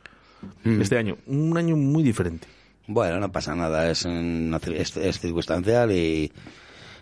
Mm. 0.62 0.80
Este 0.80 0.98
año, 0.98 1.16
un 1.26 1.56
año 1.56 1.76
muy 1.76 2.02
diferente. 2.02 2.46
Bueno, 2.86 3.18
no 3.18 3.32
pasa 3.32 3.54
nada, 3.54 3.90
es, 3.90 4.04
es, 4.04 4.96
es 4.96 5.18
circunstancial 5.18 5.90
y, 5.90 6.30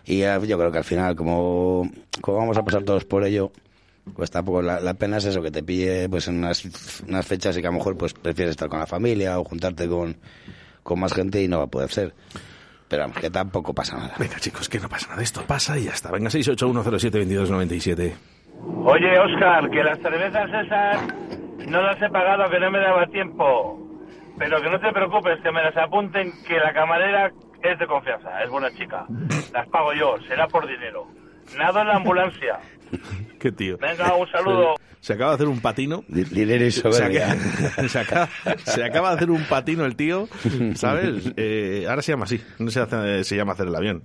y 0.05 0.19
yo 0.19 0.57
creo 0.57 0.71
que 0.71 0.77
al 0.77 0.83
final, 0.85 1.13
como, 1.15 1.91
como 2.21 2.37
vamos 2.37 2.57
a 2.57 2.63
pasar 2.63 2.83
todos 2.83 3.03
por 3.03 3.25
ello, 3.25 3.51
pues 4.15 4.31
tampoco 4.31 4.61
la, 4.61 4.79
la 4.79 4.93
pena 4.93 5.17
es 5.17 5.25
eso, 5.25 5.41
que 5.41 5.51
te 5.51 5.61
pille 5.61 6.07
pues 6.07 6.27
en 6.27 6.37
unas, 6.37 6.63
unas 7.07 7.25
fechas 7.25 7.57
y 7.57 7.61
que 7.61 7.67
a 7.67 7.71
lo 7.71 7.77
mejor 7.77 7.97
pues 7.97 8.13
prefieres 8.13 8.51
estar 8.51 8.69
con 8.69 8.79
la 8.79 8.87
familia 8.87 9.39
o 9.39 9.43
juntarte 9.43 9.87
con, 9.87 10.17
con 10.83 10.99
más 10.99 11.13
gente 11.13 11.41
y 11.41 11.47
no 11.47 11.59
va 11.59 11.65
a 11.65 11.67
poder 11.67 11.91
ser. 11.91 12.13
Pero 12.93 13.05
vamos, 13.05 13.17
que 13.17 13.31
tampoco 13.31 13.73
pasa 13.73 13.97
nada. 13.97 14.13
Venga, 14.19 14.35
chicos, 14.35 14.69
que 14.69 14.79
no 14.79 14.87
pasa 14.87 15.09
nada. 15.09 15.23
Esto 15.23 15.41
pasa 15.47 15.79
y 15.79 15.85
ya 15.85 15.93
está. 15.93 16.11
Venga, 16.11 16.29
681072297. 16.29 18.13
Oye, 18.85 19.17
Oscar, 19.17 19.67
que 19.71 19.83
las 19.83 19.97
cervezas 19.97 20.47
esas 20.47 21.01
no 21.67 21.81
las 21.81 21.99
he 21.99 22.07
pagado, 22.09 22.47
que 22.51 22.59
no 22.59 22.69
me 22.69 22.77
daba 22.77 23.07
tiempo. 23.07 23.79
Pero 24.37 24.61
que 24.61 24.69
no 24.69 24.79
te 24.79 24.91
preocupes, 24.91 25.41
que 25.41 25.51
me 25.51 25.63
las 25.63 25.75
apunten, 25.75 26.31
que 26.47 26.59
la 26.59 26.71
camarera 26.71 27.31
es 27.63 27.79
de 27.79 27.87
confianza, 27.87 28.43
es 28.43 28.51
buena 28.51 28.69
chica. 28.77 29.07
Las 29.51 29.67
pago 29.69 29.91
yo, 29.93 30.15
será 30.27 30.45
por 30.47 30.67
dinero. 30.67 31.07
Nada 31.57 31.81
en 31.81 31.87
la 31.87 31.95
ambulancia. 31.95 32.59
Qué 33.39 33.51
tío. 33.51 33.79
Venga, 33.79 34.15
un 34.15 34.27
saludo. 34.27 34.75
Se, 35.03 35.13
acaba 35.13 35.31
de 35.31 35.35
hacer 35.35 35.47
un 35.49 35.59
patino. 35.59 36.05
Dinero 36.07 36.65
y 36.65 36.71
Se 36.71 36.81
soberbia. 36.81 37.31
acaba, 37.33 37.87
se 37.89 37.99
acaba- 37.99 38.29
se 38.65 38.83
acaba 38.85 39.09
de 39.09 39.15
hacer 39.17 39.31
un 39.31 39.43
patino 39.43 39.83
el 39.85 39.95
tío, 39.97 40.29
¿sabes? 40.75 41.31
Eh, 41.35 41.85
ahora 41.89 42.01
se 42.01 42.13
llama 42.13 42.23
así. 42.23 42.39
No 42.57 42.71
se, 42.71 42.79
hace- 42.79 43.23
se 43.25 43.35
llama 43.35 43.51
hacer 43.51 43.67
el 43.67 43.75
avión. 43.75 44.03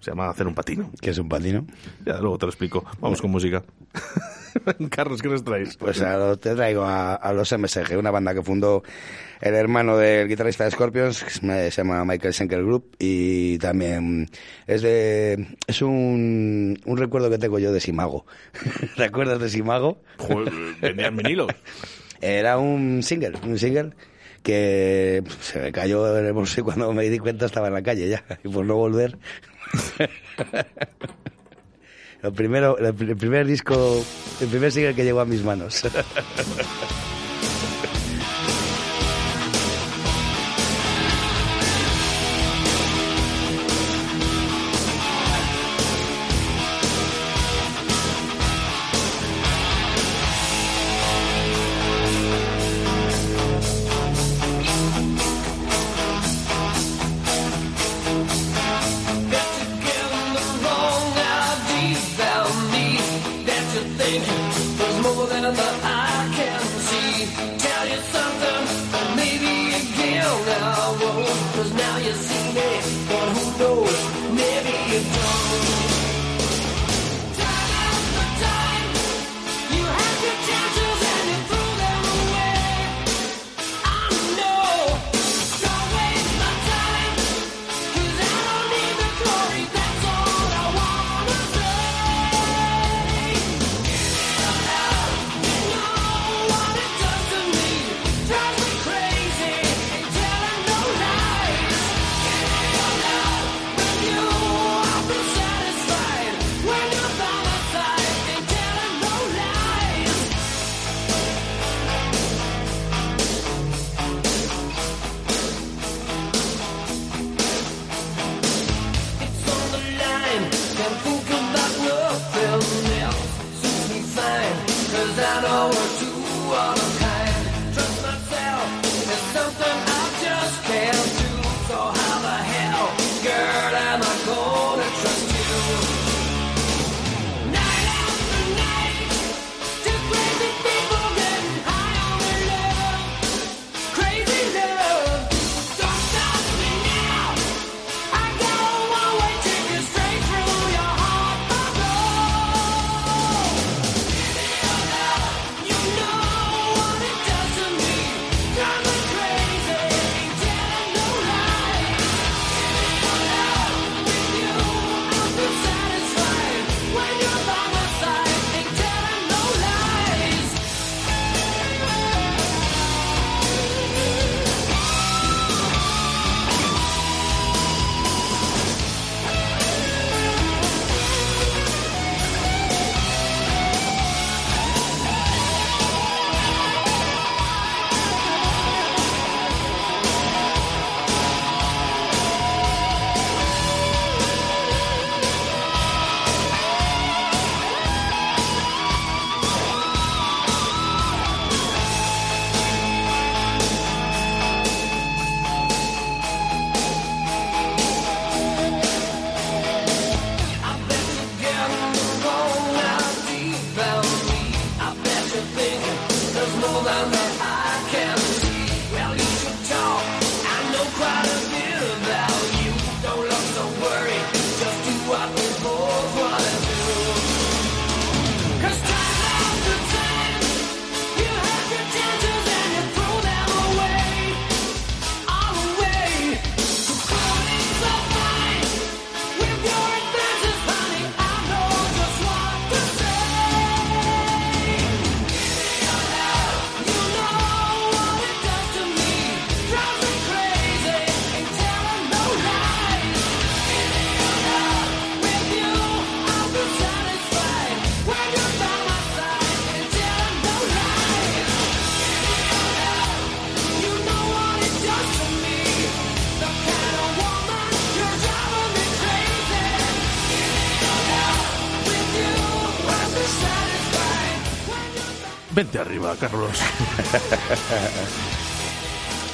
Se 0.00 0.10
llama 0.10 0.30
hacer 0.30 0.46
un 0.46 0.54
patino. 0.54 0.90
¿Qué 1.00 1.10
es 1.10 1.18
un 1.18 1.28
patino? 1.28 1.66
Ya, 2.04 2.18
luego 2.18 2.38
te 2.38 2.46
lo 2.46 2.50
explico. 2.50 2.84
Vamos 3.00 3.20
con 3.20 3.30
música. 3.30 3.62
Carlos, 4.90 5.20
¿qué 5.20 5.28
nos 5.28 5.44
traes? 5.44 5.76
Pues 5.76 6.00
ahora 6.00 6.36
te 6.36 6.54
traigo 6.54 6.84
a, 6.84 7.14
a 7.14 7.32
los 7.32 7.52
MSG, 7.52 7.98
una 7.98 8.10
banda 8.10 8.34
que 8.34 8.42
fundó 8.42 8.82
el 9.40 9.54
hermano 9.54 9.96
del 9.96 10.28
guitarrista 10.28 10.64
de 10.64 10.70
Scorpions, 10.70 11.24
que 11.24 11.30
se 11.30 11.70
llama 11.70 12.04
Michael 12.04 12.32
Schenker 12.32 12.62
Group, 12.62 12.96
y 12.98 13.58
también 13.58 14.28
es 14.66 14.82
de 14.82 15.56
es 15.66 15.82
un, 15.82 16.78
un 16.84 16.96
recuerdo 16.96 17.28
que 17.30 17.38
tengo 17.38 17.58
yo 17.58 17.72
de 17.72 17.80
Simago. 17.80 18.26
¿Recuerdas 18.96 19.40
de 19.40 19.48
Simago? 19.48 20.00
Vendían 20.80 21.16
vinilos. 21.16 21.48
Era 22.20 22.58
un 22.58 23.02
single, 23.02 23.32
un 23.44 23.58
single 23.58 23.92
que 24.42 25.22
se 25.40 25.60
me 25.60 25.72
cayó 25.72 26.16
en 26.16 26.26
el 26.26 26.32
bolso 26.32 26.60
y 26.60 26.64
cuando 26.64 26.92
me 26.92 27.08
di 27.10 27.18
cuenta 27.18 27.46
estaba 27.46 27.66
en 27.66 27.74
la 27.74 27.82
calle 27.82 28.08
ya, 28.08 28.24
y 28.42 28.48
por 28.48 28.64
no 28.64 28.76
volver. 28.76 29.18
Primero, 32.34 32.76
el 32.78 32.96
pr- 32.96 33.10
el 33.10 33.16
primer 33.16 33.46
disco, 33.46 34.04
el 34.40 34.48
primer 34.48 34.72
single 34.72 34.94
que 34.94 35.04
llegó 35.04 35.20
a 35.20 35.24
mis 35.24 35.44
manos. 35.44 35.82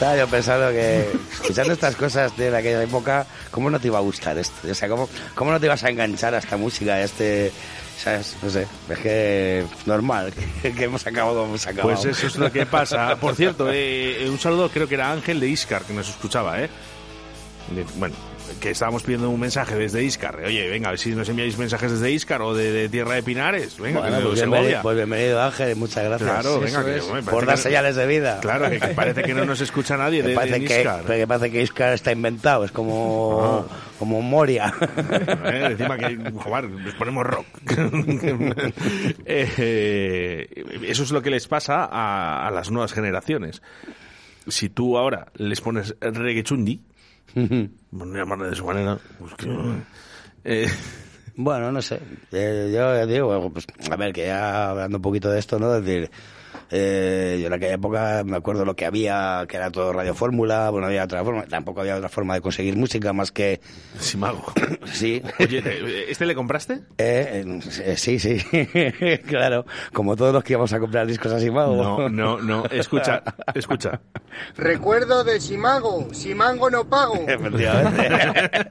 Estaba 0.03 0.19
yo 0.19 0.27
pensando 0.27 0.71
que, 0.73 1.13
escuchando 1.31 1.75
estas 1.75 1.95
cosas 1.95 2.37
de 2.37 2.49
aquella 2.57 2.83
época, 2.83 3.25
¿cómo 3.53 3.71
no 3.71 3.79
te 3.79 3.87
iba 3.87 3.99
a 3.99 4.01
gustar 4.01 4.37
esto? 4.37 4.69
O 4.69 4.75
sea, 4.75 4.89
¿cómo, 4.89 5.09
cómo 5.37 5.53
no 5.53 5.61
te 5.61 5.67
ibas 5.67 5.85
a 5.85 5.91
enganchar 5.91 6.35
a 6.35 6.39
esta 6.39 6.57
música, 6.57 6.95
a 6.95 7.03
este... 7.03 7.53
¿Sabes? 8.03 8.37
No 8.43 8.51
sé, 8.51 8.67
es 8.89 8.99
que 8.99 9.65
normal 9.87 10.33
que, 10.61 10.75
hemos 10.83 11.07
acabado 11.07 11.35
como 11.37 11.51
hemos 11.51 11.65
acabado. 11.69 11.95
Pues 11.95 12.05
eso 12.05 12.27
es 12.27 12.35
lo 12.35 12.51
que 12.51 12.67
pasa. 12.67 13.15
Por 13.21 13.37
cierto, 13.37 13.71
eh, 13.71 14.25
eh, 14.25 14.29
un 14.29 14.41
saludo, 14.41 14.71
creo 14.71 14.89
que 14.89 14.97
era 14.97 15.13
Ángel 15.13 15.39
de 15.39 15.47
Iscar, 15.47 15.85
que 15.85 15.93
nos 15.93 16.09
escuchaba, 16.09 16.61
¿eh? 16.61 16.69
De- 17.71 17.87
bueno, 17.95 18.17
que 18.63 18.71
estábamos 18.71 19.03
pidiendo 19.03 19.29
un 19.29 19.41
mensaje 19.41 19.75
desde 19.75 20.05
Iscar. 20.05 20.37
Oye, 20.47 20.69
venga, 20.69 20.87
a 20.87 20.91
ver 20.93 20.99
si 21.01 21.11
nos 21.17 21.29
enviáis 21.29 21.59
mensajes 21.59 21.91
desde 21.91 22.13
Iscar 22.13 22.41
o 22.43 22.55
de, 22.55 22.71
de 22.71 22.89
Tierra 22.89 23.15
de 23.17 23.23
Pinares. 23.25 23.77
Venga, 23.81 23.99
Bueno, 24.01 24.19
que 24.19 24.23
pues, 24.25 24.35
bienvenido, 24.37 24.83
pues 24.83 24.97
bienvenido 24.97 25.43
Ángel, 25.43 25.75
muchas 25.75 26.05
gracias. 26.05 26.31
Claro, 26.31 26.61
venga, 26.61 26.85
que, 26.85 27.01
por 27.29 27.45
dar 27.45 27.57
que- 27.57 27.63
señales 27.63 27.97
de 27.97 28.07
vida. 28.07 28.39
Claro, 28.41 28.71
que 28.71 28.79
parece 28.95 29.25
que 29.25 29.35
no 29.35 29.45
nos 29.45 29.61
escucha 29.61 29.97
nadie 29.97 30.23
de, 30.23 30.35
parece 30.35 30.61
de 30.61 30.65
que, 30.67 30.79
Iscar. 30.79 31.05
que 31.05 31.27
parece 31.27 31.51
que 31.51 31.63
Iscar 31.63 31.93
está 31.93 32.13
inventado, 32.13 32.65
es 32.65 32.71
como, 32.71 33.67
como 33.99 34.23
Moria. 34.23 34.73
Eh, 35.45 35.69
encima 35.73 35.99
que, 35.99 36.17
joder, 36.37 36.71
les 36.71 36.95
ponemos 36.95 37.27
rock. 37.27 37.47
Eh, 39.27 40.65
eso 40.87 41.03
es 41.03 41.11
lo 41.11 41.21
que 41.23 41.31
les 41.31 41.49
pasa 41.49 41.85
a, 41.85 42.47
a 42.47 42.51
las 42.51 42.71
nuevas 42.71 42.93
generaciones. 42.93 43.61
Si 44.47 44.69
tú 44.69 44.99
ahora 44.99 45.27
les 45.35 45.61
pones 45.61 45.95
reggaechundi, 46.01 46.81
bueno, 47.91 48.15
llamarle 48.15 48.49
de 48.49 48.55
su 48.57 48.65
manera, 48.65 48.99
pues 49.19 49.35
que- 49.35 49.85
eh, 50.45 50.67
Bueno, 51.35 51.73
no 51.73 51.81
sé. 51.81 51.99
Eh, 52.31 52.71
yo 52.75 53.07
digo, 53.07 53.51
pues, 53.51 53.67
a 53.91 53.97
ver, 53.97 54.13
que 54.13 54.27
ya 54.27 54.69
hablando 54.69 54.99
un 54.99 55.03
poquito 55.03 55.31
de 55.31 55.39
esto, 55.39 55.59
¿no? 55.59 55.75
Es 55.77 55.83
decir, 55.85 56.11
eh, 56.75 57.39
yo 57.39 57.49
en 57.49 57.53
aquella 57.53 57.75
época 57.75 58.23
me 58.25 58.39
acuerdo 58.39 58.65
lo 58.65 58.75
que 58.75 58.87
había, 58.87 59.45
que 59.47 59.59
era 59.59 59.71
todo 59.71 59.93
Radio 59.93 60.15
Fórmula, 60.15 60.71
bueno, 60.71 60.87
había 60.87 61.05
otra 61.05 61.23
forma, 61.23 61.45
tampoco 61.45 61.83
había 61.83 61.97
otra 61.97 62.09
forma 62.09 62.33
de 62.33 62.41
conseguir 62.41 62.77
música 62.77 63.13
más 63.13 63.31
que... 63.31 63.61
Simago. 63.99 64.43
Sí. 64.93 65.23
Oye, 65.39 65.63
eh, 65.65 66.07
¿este 66.09 66.27
le 66.27 66.35
compraste? 66.35 66.81
Eh, 66.99 67.61
eh, 67.85 67.97
sí, 67.97 68.19
sí, 68.19 68.39
claro, 69.27 69.65
como 69.93 70.17
todos 70.17 70.33
los 70.35 70.45
que 70.45 70.53
íbamos 70.55 70.73
a 70.73 70.81
comprar 70.81 71.07
discos 71.07 71.33
así, 71.33 71.51
Mago. 71.51 71.77
No, 71.77 72.09
no, 72.09 72.41
no, 72.41 72.65
escucha, 72.67 73.23
escucha. 73.55 74.01
Recuerdo 74.57 75.25
de 75.25 75.41
Simago, 75.41 76.09
Simango 76.13 76.71
no 76.71 76.89
pago. 76.89 77.25
Efectivamente. 77.27 78.69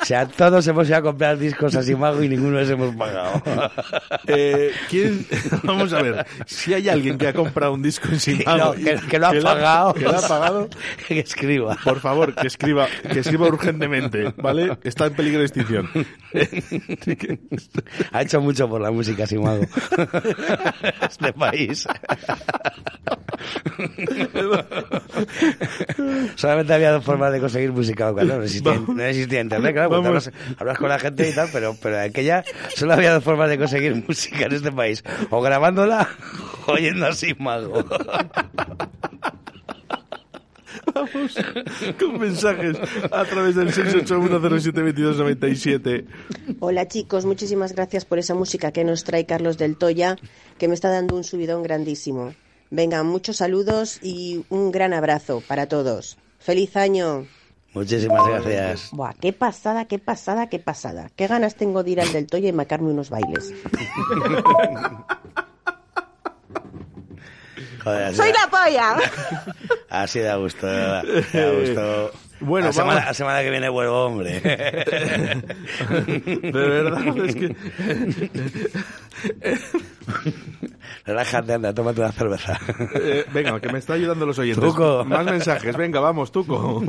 o 0.00 0.04
sea, 0.04 0.26
todos 0.26 0.66
hemos 0.68 0.88
ido 0.88 0.98
a 0.98 1.02
comprar 1.02 1.38
discos 1.38 1.74
así, 1.74 1.94
Mago, 1.94 2.22
y 2.22 2.28
ninguno 2.28 2.58
les 2.58 2.70
hemos 2.70 2.94
pagado. 2.94 3.42
Eh, 4.26 4.72
¿quién? 4.88 5.26
Vamos 5.64 5.92
a 5.92 6.02
ver, 6.02 6.26
si 6.46 6.74
hay 6.74 6.88
alguien 6.88 7.18
que 7.18 7.27
ha 7.28 7.32
comprado 7.32 7.72
un 7.74 7.82
disco 7.82 8.08
en 8.12 8.20
Simago 8.20 8.56
No, 8.58 8.72
que, 8.72 8.96
que 9.08 9.18
lo 9.18 9.26
ha 9.28 9.32
que 9.32 9.40
pagado. 9.40 9.94
que 9.94 10.00
lo 10.04 10.18
ha 10.18 10.28
pagado, 10.28 10.68
que 11.08 11.20
escriba. 11.20 11.76
por 11.84 12.00
favor, 12.00 12.34
que 12.34 12.46
escriba, 12.46 12.86
que 13.10 13.20
escriba 13.20 13.46
urgentemente, 13.48 14.32
¿vale? 14.36 14.76
Está 14.84 15.06
en 15.06 15.14
peligro 15.14 15.40
de 15.40 15.46
extinción. 15.46 15.88
Ha 18.12 18.22
hecho 18.22 18.40
mucho 18.40 18.68
por 18.68 18.80
la 18.80 18.90
música, 18.90 19.26
Simago. 19.26 19.62
este 21.02 21.32
país. 21.32 21.86
Solamente 26.36 26.74
había 26.74 26.92
dos 26.92 27.04
formas 27.04 27.32
de 27.32 27.40
conseguir 27.40 27.72
música 27.72 28.12
cuando 28.12 28.36
no 28.36 28.44
existía, 28.44 28.80
no 28.86 29.02
existía 29.02 29.40
internet, 29.40 29.74
claro, 29.74 29.96
hablas, 29.96 30.30
hablas 30.58 30.78
con 30.78 30.88
la 30.88 30.98
gente 30.98 31.28
y 31.28 31.32
tal, 31.32 31.48
pero, 31.52 31.76
pero 31.80 31.96
en 31.96 32.10
aquella 32.10 32.44
solo 32.74 32.94
había 32.94 33.12
dos 33.12 33.24
formas 33.24 33.50
de 33.50 33.58
conseguir 33.58 33.94
música 34.06 34.46
en 34.46 34.52
este 34.52 34.72
país, 34.72 35.04
o 35.30 35.40
grabándola 35.40 36.08
o 36.66 36.72
oyendo 36.72 37.06
a 37.06 37.12
Simago. 37.12 37.84
Vamos 40.94 41.36
con 41.98 42.18
mensajes 42.18 42.78
a 43.10 43.24
través 43.24 43.56
del 43.56 43.72
681072297. 43.72 46.04
Hola 46.60 46.86
chicos, 46.88 47.26
muchísimas 47.26 47.74
gracias 47.74 48.04
por 48.04 48.18
esa 48.18 48.34
música 48.34 48.72
que 48.72 48.84
nos 48.84 49.04
trae 49.04 49.24
Carlos 49.26 49.58
del 49.58 49.76
Toya, 49.76 50.16
que 50.58 50.68
me 50.68 50.74
está 50.74 50.90
dando 50.90 51.16
un 51.16 51.24
subidón 51.24 51.62
grandísimo. 51.62 52.34
Venga, 52.70 53.02
muchos 53.02 53.38
saludos 53.38 53.98
y 54.02 54.44
un 54.50 54.70
gran 54.70 54.92
abrazo 54.92 55.42
para 55.46 55.66
todos. 55.66 56.18
¡Feliz 56.38 56.76
año! 56.76 57.26
Muchísimas 57.72 58.26
gracias. 58.26 58.90
Buah, 58.92 59.14
qué 59.14 59.32
pasada, 59.32 59.86
qué 59.86 59.98
pasada, 59.98 60.48
qué 60.48 60.58
pasada. 60.58 61.10
Qué 61.16 61.26
ganas 61.26 61.54
tengo 61.54 61.82
de 61.82 61.90
ir 61.92 62.00
al 62.00 62.12
del 62.12 62.26
Toya 62.26 62.48
y 62.48 62.52
marcarme 62.52 62.90
unos 62.90 63.10
bailes. 63.10 63.52
Joder, 67.84 68.14
¡Soy 68.14 68.32
da, 68.32 68.40
la 68.40 68.50
polla! 68.50 68.96
así 69.88 70.20
da 70.20 70.36
gusto. 70.36 70.66
Da 70.66 71.02
gusto. 71.02 72.12
Bueno, 72.40 72.66
la 72.68 72.72
semana, 72.72 73.04
la 73.04 73.14
semana 73.14 73.42
que 73.42 73.50
viene 73.50 73.68
vuelvo, 73.68 74.06
hombre. 74.06 74.40
De 74.40 75.42
verdad, 76.52 77.18
es 77.24 77.34
que... 77.34 77.56
Relájate, 81.08 81.54
anda, 81.54 81.72
tómate 81.72 82.02
una 82.02 82.12
cerveza. 82.12 82.60
Eh, 82.94 83.24
venga, 83.32 83.58
que 83.60 83.72
me 83.72 83.78
está 83.78 83.94
ayudando 83.94 84.26
los 84.26 84.38
oyentes. 84.38 84.62
Tuco. 84.62 85.06
Más 85.06 85.24
mensajes, 85.24 85.74
venga, 85.74 86.00
vamos, 86.00 86.30
Tuco. 86.30 86.82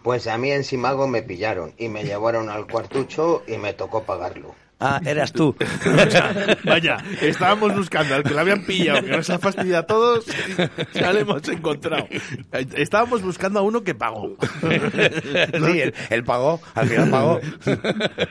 Pues 0.00 0.28
a 0.28 0.38
mí 0.38 0.52
en 0.52 0.62
Simago 0.62 1.08
me 1.08 1.22
pillaron 1.22 1.74
y 1.76 1.88
me 1.88 2.04
llevaron 2.04 2.50
al 2.50 2.68
cuartucho 2.68 3.42
y 3.48 3.58
me 3.58 3.72
tocó 3.72 4.04
pagarlo. 4.04 4.54
Ah, 4.80 5.00
eras 5.04 5.32
tú. 5.32 5.56
Vaya, 6.64 6.98
estábamos 7.20 7.74
buscando 7.74 8.14
al 8.14 8.22
que 8.22 8.32
la 8.32 8.42
habían 8.42 8.64
pillado, 8.64 9.02
que 9.02 9.10
nos 9.10 9.28
ha 9.30 9.38
fastidiado 9.38 9.82
a 9.82 9.86
todos, 9.86 10.26
y 10.94 10.98
ya 11.00 11.12
le 11.12 11.20
hemos 11.20 11.46
encontrado. 11.48 12.06
Estábamos 12.76 13.22
buscando 13.22 13.58
a 13.58 13.62
uno 13.62 13.82
que 13.82 13.94
pagó. 13.96 14.36
sí, 14.62 15.80
él, 15.80 15.94
él 16.10 16.24
pagó, 16.24 16.60
al 16.74 16.86
final 16.88 17.10
pagó. 17.10 17.40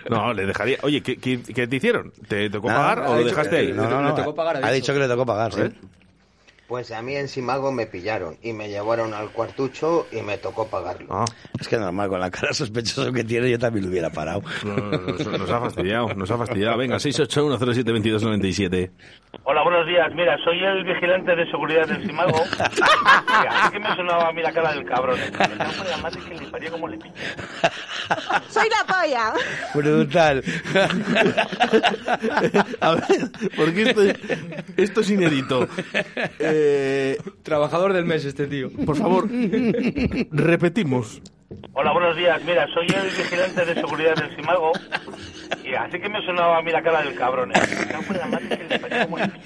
No, 0.10 0.34
le 0.34 0.46
dejaría. 0.46 0.78
Oye, 0.84 1.02
¿qué, 1.02 1.18
qué, 1.18 1.42
qué 1.42 1.68
te 1.68 1.76
hicieron? 1.76 2.14
¿Te 2.30 2.50
tocó 2.50 2.68
pagar 2.68 3.00
o 3.00 3.16
lo 3.18 3.24
dejaste 3.26 3.50
que- 3.50 3.58
ahí? 3.58 3.74
No, 3.74 3.90
no, 3.90 4.02
no. 4.02 4.36
ha 4.64 4.72
dicho 4.72 4.94
que 4.94 5.00
le 5.00 5.08
tocó 5.08 5.26
pagar, 5.26 5.54
sí. 5.54 5.62
Pues 6.68 6.92
a 6.92 7.02
mí 7.02 7.16
en 7.16 7.30
Simago 7.30 7.72
me 7.72 7.86
pillaron 7.86 8.38
y 8.42 8.52
me 8.52 8.68
llevaron 8.68 9.14
al 9.14 9.30
cuartucho 9.30 10.06
y 10.12 10.22
me 10.22 10.38
tocó 10.38 10.68
pagarlo. 10.68 11.08
Ah. 11.10 11.24
Es 11.58 11.66
que 11.66 11.78
normal, 11.78 12.10
con 12.10 12.20
la 12.20 12.30
cara 12.30 12.52
sospechosa 12.52 13.10
que 13.14 13.24
tiene, 13.24 13.50
yo 13.50 13.58
también 13.58 13.86
lo 13.86 13.92
hubiera 13.92 14.10
parado. 14.10 14.42
No, 14.66 14.76
nos, 14.76 15.26
nos 15.26 15.50
ha 15.50 15.62
fastidiado, 15.62 16.14
nos 16.14 16.30
ha 16.30 16.38
fastidiado. 16.38 16.78
Venga, 16.78 16.98
681072297. 16.98 18.92
Hola, 19.44 19.64
buenos 19.64 19.88
días. 19.88 20.08
Mira, 20.14 20.36
soy 20.44 20.62
el 20.62 20.84
vigilante 20.84 21.38
de 21.38 21.50
seguridad 21.50 21.88
del 21.88 22.06
Simago. 22.06 22.44
Mira, 22.52 23.64
así 23.64 23.72
que 23.72 23.80
me 23.80 23.96
sonaba 23.96 24.28
a 24.28 24.34
mí 24.34 24.42
la 24.42 24.52
cara 24.52 24.74
del 24.74 24.84
cabrón. 24.84 25.18
En 25.22 25.58
la 25.58 25.98
madre 26.02 26.20
que 26.28 26.36
le 26.36 26.48
parió 26.48 26.70
como 26.72 26.90
le 26.90 26.98
pillo. 26.98 27.14
¡Soy 28.50 28.68
la 28.70 28.84
polla! 28.94 29.34
Brutal. 29.74 30.44
A 32.82 32.96
ver, 32.96 33.32
porque 33.56 33.84
esto, 33.84 34.02
esto 34.76 35.02
es 35.02 35.10
inédito. 35.12 35.66
Eh, 36.40 36.56
Trabajador 37.44 37.94
del 37.94 38.06
mes 38.06 38.26
este 38.26 38.48
tío. 38.48 38.70
por 38.86 38.96
favor, 38.96 39.28
repetimos. 40.32 41.22
Hola, 41.74 41.94
buenos 41.94 42.18
días. 42.18 42.44
Mira, 42.46 42.68
soy 42.74 42.88
el 42.88 43.10
vigilante 43.10 43.66
de 43.66 43.76
seguridad 43.76 44.16
del 44.16 44.36
Simago. 44.36 44.72
Y 45.64 45.74
así 45.74 46.00
que 46.00 46.10
me 46.10 46.22
sonaba 46.26 46.58
a 46.58 46.62
mí 46.62 46.72
la 46.72 46.82
cara 46.82 47.02
del 47.04 47.16
cabrón. 47.16 47.50
Me 47.50 47.88
cago 47.88 48.04
en 48.10 48.18
la 48.18 48.28
madre 48.28 48.58
que 48.58 48.64
le 48.66 48.80
parió 48.80 49.04
como 49.06 49.18
le 49.18 49.28
pillo. 49.28 49.44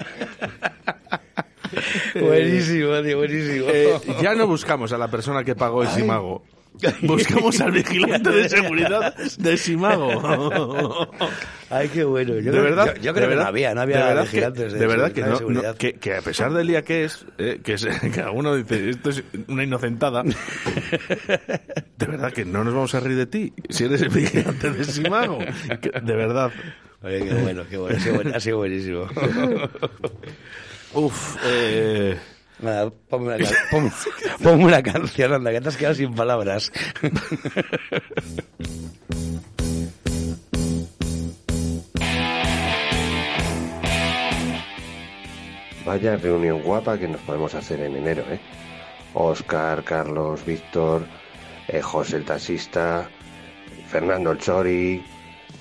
buenísimo, 2.26 3.02
tío, 3.02 3.18
buenísimo. 3.18 3.66
Eh, 3.68 4.00
ya 4.20 4.34
no 4.34 4.46
buscamos 4.46 4.92
a 4.92 4.98
la 4.98 5.08
persona 5.08 5.44
que 5.44 5.54
pagó 5.54 5.82
el 5.82 5.88
Simago. 5.88 6.42
Buscamos 7.02 7.60
al 7.60 7.72
vigilante 7.72 8.30
de 8.30 8.48
seguridad 8.48 9.14
de 9.38 9.56
Simago. 9.56 11.08
Ay, 11.70 11.88
qué 11.88 12.04
bueno. 12.04 12.34
Yo 12.34 12.44
de 12.44 12.50
creo, 12.50 12.62
verdad, 12.64 12.94
yo, 12.96 13.02
yo 13.02 13.12
de 13.12 13.18
creo 13.20 13.30
que 13.30 13.36
no 13.36 13.42
había, 13.42 13.74
no 13.74 13.86
de 13.86 13.94
había 13.94 14.14
que- 14.16 14.22
vigilantes 14.22 14.72
de, 14.74 14.78
de 14.78 14.86
verdad 14.86 15.12
que, 15.12 15.22
de 15.22 15.30
no, 15.30 15.74
que, 15.74 15.94
que 15.94 16.14
a 16.16 16.20
pesar 16.22 16.52
del 16.52 16.66
día 16.66 16.82
que 16.82 17.04
es, 17.04 17.24
eh, 17.38 17.60
que, 17.64 17.74
es 17.74 17.86
que 17.86 18.20
alguno 18.20 18.54
dice 18.56 18.90
esto 18.90 19.10
es 19.10 19.22
una 19.48 19.64
inocentada, 19.64 20.22
de 20.22 22.06
verdad 22.06 22.32
que 22.32 22.44
no 22.44 22.62
nos 22.64 22.74
vamos 22.74 22.94
a 22.94 23.00
reír 23.00 23.16
de 23.16 23.26
ti 23.26 23.52
si 23.70 23.84
eres 23.84 24.02
el 24.02 24.10
vigilante 24.10 24.70
de 24.70 24.84
Simago. 24.84 25.38
De 25.38 26.14
verdad. 26.16 26.50
Oye, 27.02 27.24
qué 27.26 27.34
bueno, 27.34 27.62
qué 27.68 27.76
bueno, 27.78 28.30
ha 28.34 28.38
sido 28.40 28.58
buenísimo. 28.58 29.06
Uf, 30.94 31.36
eh, 31.46 32.16
Ponme 32.62 33.34
una, 33.34 33.38
ponme, 33.70 33.90
ponme 34.40 34.82
canción, 34.84 35.32
anda, 35.32 35.50
que 35.50 35.60
te 35.60 35.68
has 35.68 35.76
quedado 35.76 35.96
sin 35.96 36.14
palabras. 36.14 36.70
Vaya 45.84 46.14
reunión 46.16 46.62
guapa 46.62 46.96
que 46.96 47.08
nos 47.08 47.20
podemos 47.22 47.52
hacer 47.54 47.80
en 47.80 47.96
enero, 47.96 48.22
¿eh? 48.30 48.38
Oscar, 49.14 49.82
Carlos, 49.82 50.46
Víctor, 50.46 51.04
eh, 51.66 51.82
José 51.82 52.18
el 52.18 52.24
taxista, 52.24 53.10
Fernando 53.88 54.30
el 54.30 54.38
Chori, 54.38 55.04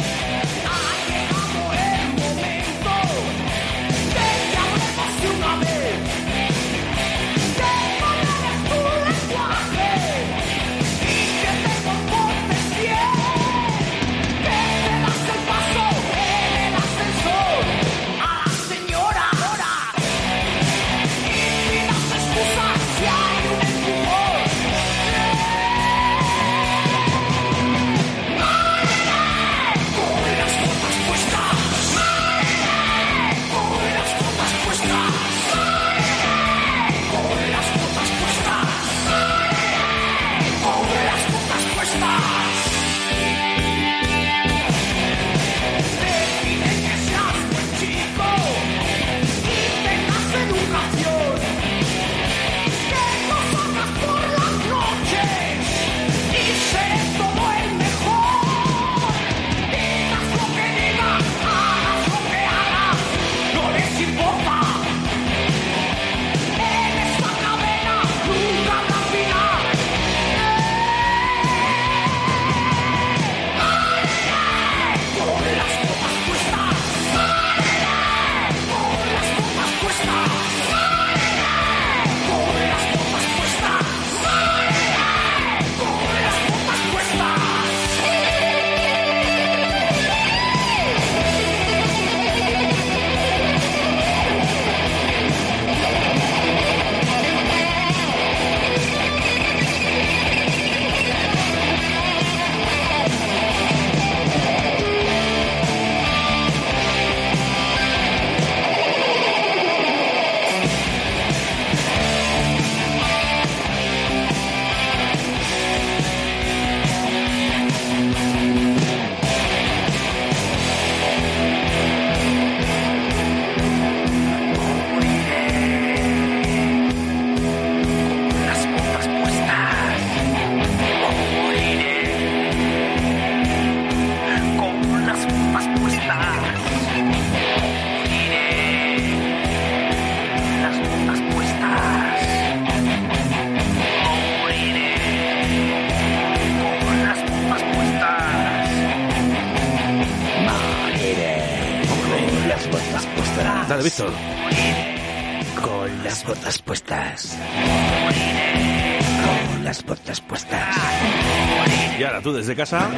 desde 162.49 162.57
casa. 162.57 162.89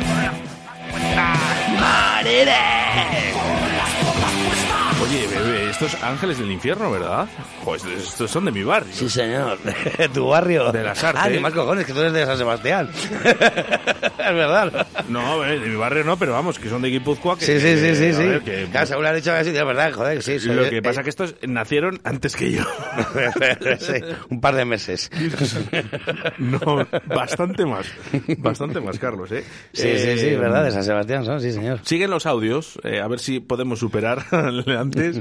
Oye, 5.02 5.26
bebé, 5.26 5.70
estos 5.70 6.00
ángeles 6.04 6.38
del 6.38 6.52
infierno, 6.52 6.90
¿verdad? 6.90 7.26
Pues 7.64 7.84
estos 7.84 8.30
son 8.30 8.44
de 8.44 8.52
mi 8.52 8.62
barrio. 8.62 8.92
Sí, 8.94 9.08
señor. 9.08 9.58
¿Tu 10.14 10.24
barrio? 10.24 10.70
De 10.70 10.84
las 10.84 11.02
artes. 11.02 11.22
Ah, 11.24 11.28
ni 11.28 11.40
más 11.40 11.52
cojones, 11.52 11.84
que 11.84 11.92
tú 11.92 12.00
eres 12.00 12.12
de 12.12 12.26
San 12.26 12.38
Sebastián. 12.38 12.90
es 13.12 14.34
verdad. 14.34 14.86
No, 15.08 15.44
eh, 15.44 15.58
de 15.58 15.66
mi 15.68 15.76
barrio 15.76 16.04
no, 16.04 16.16
pero 16.18 16.32
vamos, 16.32 16.58
que 16.58 16.68
son 16.68 16.82
de 16.82 16.88
Guipúzcoa. 16.90 17.38
Que, 17.38 17.44
Sí, 17.46 17.60
sí, 17.60 17.76
sí, 17.76 17.94
sí. 17.96 18.12
sí. 18.12 18.22
ver, 18.26 18.40
que- 18.42 18.66
Claro, 18.70 18.86
según 18.86 19.02
lo 19.04 19.08
has 19.10 19.16
dicho 19.16 19.32
así, 19.32 19.50
es 19.50 19.54
verdad, 19.64 19.92
joder, 19.92 20.22
sí. 20.22 20.38
soy- 20.38 20.54
lo 20.54 20.68
que 20.68 20.78
eh, 20.78 20.82
pasa 20.82 21.00
es 21.00 21.04
que 21.04 21.10
estos 21.10 21.34
nacieron 21.46 22.00
antes 22.04 22.36
que 22.36 22.50
yo. 22.52 22.62
sí, 23.80 23.92
un 24.30 24.40
par 24.40 24.54
de 24.54 24.64
meses. 24.64 25.10
No, 26.38 26.86
bastante 27.06 27.64
más. 27.66 27.86
Bastante 28.38 28.80
más, 28.80 28.98
Carlos, 28.98 29.30
¿eh? 29.32 29.44
Sí, 29.72 29.82
sí, 29.98 30.18
sí, 30.18 30.26
Eh, 30.28 30.36
verdad, 30.36 30.64
de 30.64 30.70
San 30.70 30.84
Sebastián 30.84 31.24
son, 31.24 31.40
sí, 31.40 31.52
señor. 31.52 31.80
Siguen 31.84 32.10
los 32.10 32.26
audios, 32.26 32.78
eh, 32.84 33.00
a 33.00 33.08
ver 33.08 33.18
si 33.20 33.40
podemos 33.40 33.78
superar 33.78 34.24
al 34.30 34.64
de 34.64 34.76
antes, 34.78 35.20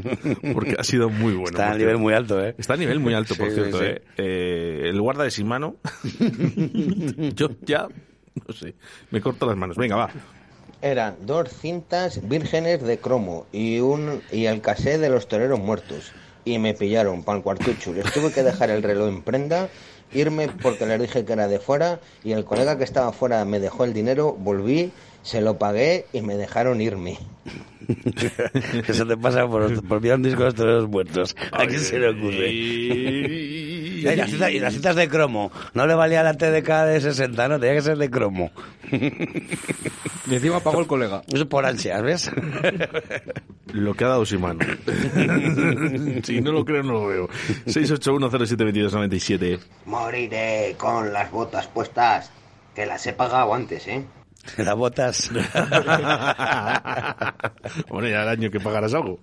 porque 0.53 0.75
ha 0.77 0.83
sido 0.83 1.09
muy 1.09 1.33
bueno. 1.33 1.49
Está 1.49 1.71
a 1.71 1.77
nivel 1.77 1.97
muy 1.97 2.13
alto, 2.13 2.43
¿eh? 2.43 2.55
Está 2.57 2.73
a 2.75 2.77
nivel 2.77 2.99
muy 2.99 3.13
alto, 3.13 3.35
por 3.35 3.49
Sí, 3.49 3.55
cierto. 3.55 3.79
sí, 3.79 3.85
sí. 3.85 3.91
¿eh? 3.91 4.01
Eh, 4.17 4.81
el 4.89 5.01
guarda 5.01 5.23
de 5.23 5.31
sin 5.31 5.47
mano. 5.47 5.77
Yo 7.35 7.49
ya, 7.65 7.87
no 8.47 8.53
sé, 8.53 8.75
me 9.11 9.21
corto 9.21 9.45
las 9.45 9.57
manos. 9.57 9.77
Venga, 9.77 9.95
va. 9.95 10.09
Eran 10.81 11.17
dos 11.25 11.49
cintas 11.49 12.27
vírgenes 12.27 12.81
de 12.81 12.99
cromo 12.99 13.45
y 13.51 13.79
un 13.79 14.21
y 14.31 14.45
el 14.45 14.61
casé 14.61 14.97
de 14.97 15.09
los 15.09 15.27
toreros 15.27 15.59
muertos. 15.59 16.13
Y 16.45 16.57
me 16.57 16.73
pillaron 16.73 17.23
el 17.27 17.41
cuartucho. 17.41 17.93
Les 17.93 18.11
tuve 18.13 18.31
que 18.31 18.43
dejar 18.43 18.69
el 18.69 18.81
reloj 18.81 19.09
en 19.09 19.21
prenda, 19.21 19.69
irme 20.13 20.47
porque 20.47 20.85
les 20.85 21.01
dije 21.01 21.25
que 21.25 21.33
era 21.33 21.47
de 21.47 21.59
fuera 21.59 21.99
y 22.23 22.31
el 22.31 22.45
colega 22.45 22.77
que 22.77 22.85
estaba 22.85 23.11
fuera 23.11 23.43
me 23.45 23.59
dejó 23.59 23.83
el 23.83 23.93
dinero, 23.93 24.33
volví, 24.33 24.91
se 25.23 25.41
lo 25.41 25.57
pagué 25.57 26.05
y 26.13 26.21
me 26.21 26.35
dejaron 26.35 26.81
irme. 26.81 27.17
Eso 28.87 29.05
te 29.05 29.17
pasa 29.17 29.47
por, 29.47 29.87
por 29.87 30.01
pillar 30.01 30.17
un 30.17 30.23
disco 30.23 30.43
de 30.51 30.65
los 30.65 30.87
muertos. 30.87 31.35
¿A 31.51 31.65
quién 31.65 31.79
se 31.79 31.99
le 31.99 32.09
ocurre? 32.09 32.51
Y... 32.51 34.01
Las, 34.01 34.29
citas, 34.29 34.51
y 34.51 34.59
las 34.59 34.73
citas 34.73 34.95
de 34.95 35.09
cromo. 35.09 35.51
No 35.73 35.85
le 35.87 35.93
valía 35.93 36.23
la 36.23 36.33
TDK 36.33 36.69
de 36.85 37.01
60, 37.01 37.47
no, 37.47 37.59
tenía 37.59 37.75
que 37.75 37.81
ser 37.81 37.97
de 37.97 38.09
cromo. 38.09 38.51
Y 38.91 40.35
encima 40.35 40.59
pagó 40.59 40.79
el 40.79 40.87
colega. 40.87 41.23
Eso 41.27 41.49
por 41.49 41.65
ansias, 41.65 42.01
¿ves? 42.01 42.31
Lo 43.73 43.93
que 43.93 44.03
ha 44.03 44.09
dado 44.09 44.25
sin 44.25 44.41
mano. 44.41 44.59
si 46.23 46.41
no 46.41 46.51
lo 46.51 46.63
creo, 46.63 46.83
no 46.83 46.93
lo 46.93 47.07
veo. 47.07 47.29
681072297. 47.65 49.59
Moriré 49.85 50.75
con 50.77 51.11
las 51.11 51.31
botas 51.31 51.67
puestas, 51.67 52.31
que 52.75 52.85
las 52.85 53.05
he 53.07 53.13
pagado 53.13 53.53
antes, 53.53 53.87
¿eh? 53.87 54.03
Las 54.57 54.75
botas. 54.75 55.29
bueno, 57.89 58.07
ya 58.07 58.23
el 58.23 58.27
año 58.29 58.49
que 58.51 58.59
pagarás 58.59 58.93
algo. 58.93 59.19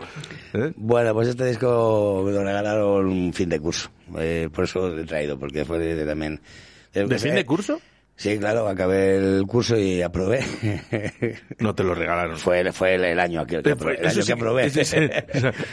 ¿eh? 0.55 0.73
Bueno, 0.77 1.13
pues 1.15 1.29
este 1.29 1.47
disco 1.47 2.23
me 2.25 2.33
lo 2.33 2.43
regalaron 2.43 3.07
un 3.07 3.33
fin 3.33 3.49
de 3.49 3.61
curso. 3.61 3.91
Eh, 4.19 4.49
por 4.53 4.65
eso 4.65 4.89
lo 4.89 5.01
he 5.01 5.05
traído, 5.05 5.39
porque 5.39 5.65
fue 5.65 5.79
de, 5.79 5.95
de 5.95 6.07
también... 6.07 6.41
¿De 6.93 7.19
fin 7.19 7.35
de 7.35 7.45
curso? 7.45 7.81
Sí, 8.19 8.39
claro, 8.39 8.67
acabé 8.67 9.17
el 9.17 9.45
curso 9.47 9.77
y 9.77 10.01
aprobé. 10.01 10.41
No 11.59 11.75
te 11.75 11.85
lo 11.85 11.95
regalaron. 11.95 12.39
Fue, 12.39 12.73
fue 12.73 12.95
el, 12.95 13.05
el 13.05 13.21
año 13.21 13.43
aquel 13.43 13.63
que 13.63 13.73
aprobé. 13.73 13.97
El 13.99 14.07
año 14.07 14.23
sí 14.23 14.27
que 14.27 14.33
aprobé. 14.33 14.67
es 14.67 14.93
el, 14.95 15.13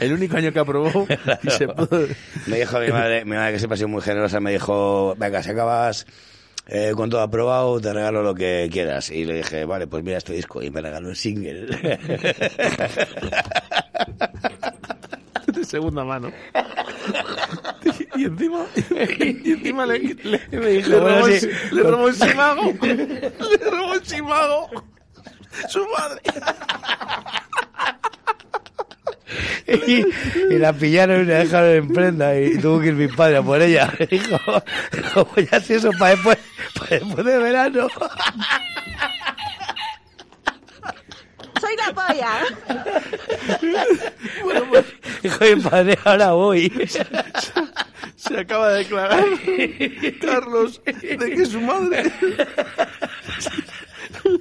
el 0.00 0.12
único 0.12 0.36
año 0.36 0.52
que 0.52 0.58
aprobó 0.58 1.06
y 1.42 1.50
se 1.50 1.66
pudo... 1.68 2.06
Me 2.46 2.58
dijo 2.58 2.78
mi 2.80 2.88
madre, 2.88 3.24
mi 3.24 3.32
madre 3.36 3.52
que 3.52 3.58
siempre 3.58 3.74
ha 3.74 3.78
sido 3.78 3.88
muy 3.88 4.02
generosa, 4.02 4.40
me 4.40 4.52
dijo, 4.52 5.14
venga, 5.16 5.42
si 5.42 5.50
acabas 5.50 6.06
eh, 6.66 6.92
con 6.96 7.10
todo 7.10 7.20
aprobado, 7.20 7.80
te 7.80 7.92
regalo 7.92 8.22
lo 8.22 8.34
que 8.34 8.68
quieras. 8.72 9.10
Y 9.10 9.24
le 9.24 9.34
dije, 9.34 9.64
vale, 9.64 9.86
pues 9.86 10.02
mira 10.04 10.18
este 10.18 10.32
disco. 10.32 10.62
Y 10.62 10.70
me 10.70 10.80
regaló 10.80 11.10
el 11.10 11.16
single. 11.16 11.66
segunda 15.64 16.04
mano. 16.04 16.30
Y 18.16 18.24
encima, 18.24 18.66
y 19.18 19.52
encima 19.52 19.86
le, 19.86 19.98
le, 19.98 20.40
me 20.52 20.66
dijo, 20.68 20.88
le 20.90 21.00
bueno, 21.00 21.16
robó, 21.20 21.26
sí, 21.28 21.46
el- 21.70 21.76
le 21.76 21.82
con- 21.82 21.90
robó 21.92 22.08
el 22.08 22.14
simago. 22.14 22.62
Le 22.82 23.70
robó 23.70 23.94
el 23.94 24.06
simago. 24.06 24.70
Su 25.68 25.86
madre. 25.98 26.20
Y, 29.66 30.04
y 30.50 30.58
la 30.58 30.72
pillaron 30.72 31.22
y 31.22 31.24
la 31.24 31.38
dejaron 31.38 31.70
en 31.70 31.88
prenda 31.88 32.38
y 32.38 32.58
tuvo 32.58 32.80
que 32.80 32.88
ir 32.88 32.94
mi 32.94 33.08
padre 33.08 33.38
a 33.38 33.42
por 33.42 33.60
ella. 33.60 33.92
Dijo, 34.10 35.26
pues 35.34 35.50
ya 35.50 35.60
si 35.60 35.74
eso 35.74 35.90
para 35.98 36.12
después, 36.12 36.38
para 36.78 36.90
después 36.90 37.24
de 37.24 37.38
verano. 37.38 37.88
Soy 41.60 41.76
la 41.76 41.94
polla. 41.94 42.40
Dijo 45.22 45.44
mi 45.44 45.62
padre, 45.62 45.98
ahora 46.04 46.32
voy. 46.32 46.88
Se 48.16 48.38
acaba 48.38 48.70
de 48.72 48.78
declarar 48.78 49.24
Carlos 50.20 50.80
de 50.84 51.30
que 51.30 51.46
su 51.46 51.60
madre 51.60 52.10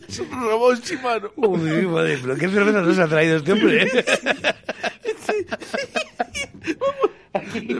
se 0.07 0.23
robó 0.25 0.71
el 0.71 0.81
chimano. 0.81 1.31
Uy, 1.35 1.85
madre, 1.87 2.19
pero 2.21 2.35
qué 2.35 2.47
cerveza 2.49 2.81
nos 2.81 2.99
ha 2.99 3.07
traído 3.07 3.37
este 3.37 3.51
hombre. 3.53 3.89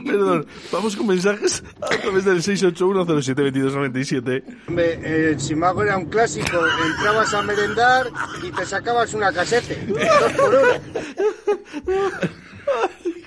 Perdón, 0.04 0.46
vamos 0.72 0.96
con 0.96 1.06
mensajes 1.06 1.62
a 1.80 1.86
través 1.96 2.24
del 2.24 2.42
681072297. 2.42 4.42
Hombre, 4.68 5.30
el 5.30 5.40
Simago 5.40 5.82
era 5.82 5.96
un 5.96 6.06
clásico. 6.06 6.58
Entrabas 6.86 7.32
a 7.34 7.42
merendar 7.42 8.10
y 8.42 8.50
te 8.50 8.66
sacabas 8.66 9.14
una 9.14 9.32
casete. 9.32 9.86
Dos 9.86 10.32
por 10.32 10.54
uno. 10.54 10.72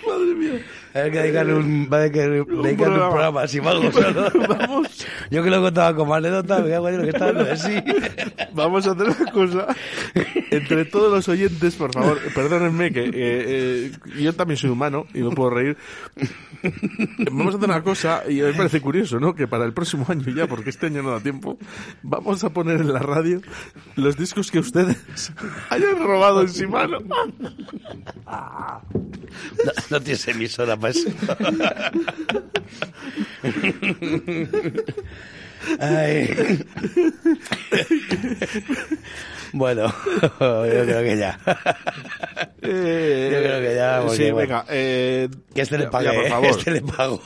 Madre 0.08 0.36
mía. 0.36 0.66
Hay 0.94 1.12
que 1.12 1.20
dedicarle 1.20 1.54
un, 1.54 1.90
va 1.92 1.98
a 1.98 2.00
dedicarle, 2.02 2.44
dedicarle 2.44 2.72
un 2.72 2.78
programa. 2.78 3.10
programa 3.10 3.42
así, 3.42 3.58
solo. 3.58 4.82
Yo 5.32 5.44
que 5.44 5.50
lo 5.50 5.62
contaba 5.62 5.96
como 5.96 6.16
anécdota, 6.16 6.60
me 6.60 6.70
cago 6.70 6.90
en 6.90 6.98
lo 6.98 7.04
que 7.04 7.10
estaba 7.10 7.30
hablando 7.30 7.52
de 7.52 7.58
sí. 7.58 7.84
Vamos 8.54 8.88
a 8.88 8.92
hacer 8.92 9.08
una 9.08 9.32
cosa. 9.32 9.68
Entre 10.50 10.86
todos 10.86 11.12
los 11.12 11.28
oyentes, 11.28 11.76
por 11.76 11.94
favor, 11.94 12.20
perdónenme 12.34 12.92
que 12.92 13.06
eh, 13.06 13.12
eh, 13.14 13.92
yo 14.20 14.34
también 14.34 14.58
soy 14.58 14.70
humano 14.70 15.06
y 15.14 15.20
no 15.20 15.32
puedo 15.32 15.52
reír. 15.52 15.78
Vamos 17.32 17.54
a 17.54 17.58
hacer 17.58 17.70
una 17.70 17.84
cosa, 17.84 18.24
y 18.28 18.42
me 18.42 18.54
parece 18.54 18.82
curioso, 18.82 19.20
¿no? 19.20 19.36
Que 19.36 19.48
para 19.48 19.66
el 19.66 19.74
próximo 19.74 20.06
año 20.08 20.26
ya, 20.34 20.48
porque 20.48 20.70
este 20.70 20.88
año 20.88 21.04
no 21.04 21.12
da 21.12 21.20
tiempo, 21.20 21.58
vamos 22.02 22.44
a 22.44 22.50
poner 22.50 22.82
en 22.82 22.94
la 22.94 23.00
radio 23.00 23.42
los 23.96 24.18
discos 24.18 24.50
que 24.50 24.60
ustedes 24.60 25.32
hayan 25.70 26.00
robado 26.00 26.42
en 26.42 26.50
Simano. 26.50 26.98
No, 29.66 29.72
no 29.90 30.02
tienes 30.02 30.28
emisora 30.28 30.78
para 30.78 30.92
eso. 30.92 31.10
Ay. 35.80 36.66
Bueno, 39.54 39.94
yo 40.40 40.66
creo 40.86 41.02
que 41.04 41.18
ya. 41.18 41.40
Yo 42.60 42.74
creo 42.74 43.62
que 43.62 43.76
ya. 43.76 44.00
porque, 44.02 44.18
sí, 44.18 44.32
venga. 44.32 44.66
Eh, 44.70 45.30
que 45.54 45.62
este 45.62 45.78
le 45.78 45.86
ya, 45.86 45.90
pagué, 45.92 46.12
por 46.14 46.28
favor. 46.30 46.50
Este 46.50 46.72
le 46.72 46.82
pagó. 46.82 47.22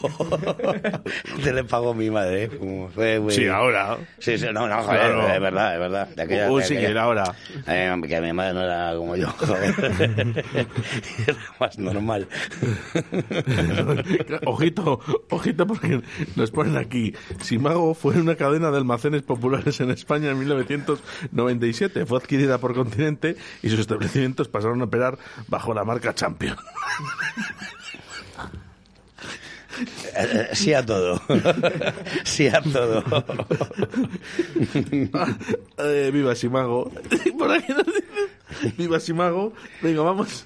Este 1.38 1.53
le 1.53 1.64
pagó 1.64 1.93
mi 1.95 2.11
madre. 2.11 2.43
¿eh? 2.43 2.49
Fue 2.93 3.19
muy- 3.19 3.34
Sí, 3.34 3.48
ahora. 3.48 3.98
Sí, 4.19 4.38
sí, 4.38 4.45
no, 4.53 4.68
no, 4.68 4.84
joder, 4.84 4.99
Claro. 4.99 5.27
es 5.34 5.41
verdad, 5.41 5.73
es 5.73 5.80
verdad. 5.80 6.07
De 6.10 6.22
aquella- 6.22 6.52
Un 6.52 6.61
single 6.61 6.99
ahora. 6.99 7.34
Eh, 7.68 7.95
que 8.07 8.22
mi 8.22 8.34
madre 8.34 8.53
no 8.53 8.61
era 8.61 8.93
como 8.95 9.15
yo, 9.15 9.27
joder. 9.30 10.45
Era 11.27 11.38
más 11.60 11.80
normal. 11.80 12.27
ojito, 14.45 14.99
ojito 15.30 15.65
porque 15.68 16.02
nos 16.35 16.52
ponen 16.52 16.77
aquí. 16.77 17.15
Simago 17.41 17.93
fue 17.95 18.15
una 18.19 18.35
cadena 18.35 18.69
de 18.69 18.77
almacenes 18.77 19.23
populares 19.23 19.80
en 19.80 19.89
España 19.91 20.30
en 20.31 20.39
1997. 20.39 22.06
Fue 22.06 22.19
adquirida 22.22 22.57
por 22.57 22.73
Continente 22.73 23.35
y 23.61 23.69
sus 23.69 23.80
establecimientos 23.80 24.48
pasaron 24.48 24.81
a 24.81 24.85
operar 24.85 25.18
bajo 25.48 25.73
la 25.73 25.84
marca 25.84 26.14
Champion. 26.15 26.57
Eh, 30.15 30.49
Sí 30.53 30.73
a 30.73 30.85
todo. 30.85 31.22
Sí 32.23 32.48
a 32.48 32.61
todo. 32.61 33.03
Eh, 35.77 36.10
viva 36.14 36.35
Simago. 36.35 36.91
Por 37.38 37.52
aquí 37.52 37.73
nos 37.73 37.85
dicen, 37.85 38.77
Viva 38.77 38.99
Simago. 38.99 39.53
Venga, 39.81 40.02
vamos. 40.03 40.45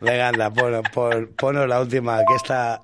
Venga, 0.00 0.28
anda, 0.28 0.50
pon, 0.50 0.82
pon, 0.94 1.30
ponos 1.36 1.68
la 1.68 1.80
última, 1.80 2.18
que 2.26 2.34
está... 2.36 2.80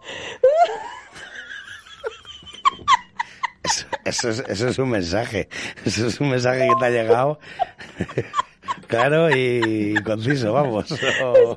Eso, 3.67 3.87
eso 4.05 4.29
es, 4.31 4.45
eso 4.49 4.69
es 4.69 4.79
un 4.79 4.91
mensaje. 4.91 5.49
Eso 5.85 6.07
es 6.07 6.21
un 6.21 6.31
mensaje 6.31 6.67
que 6.69 6.75
te 6.81 6.85
ha 6.87 6.91
llegado. 6.91 7.39
Claro 8.89 9.31
y 9.35 9.95
conciso, 10.05 10.53
vamos. 10.53 10.91
Es 10.91 11.01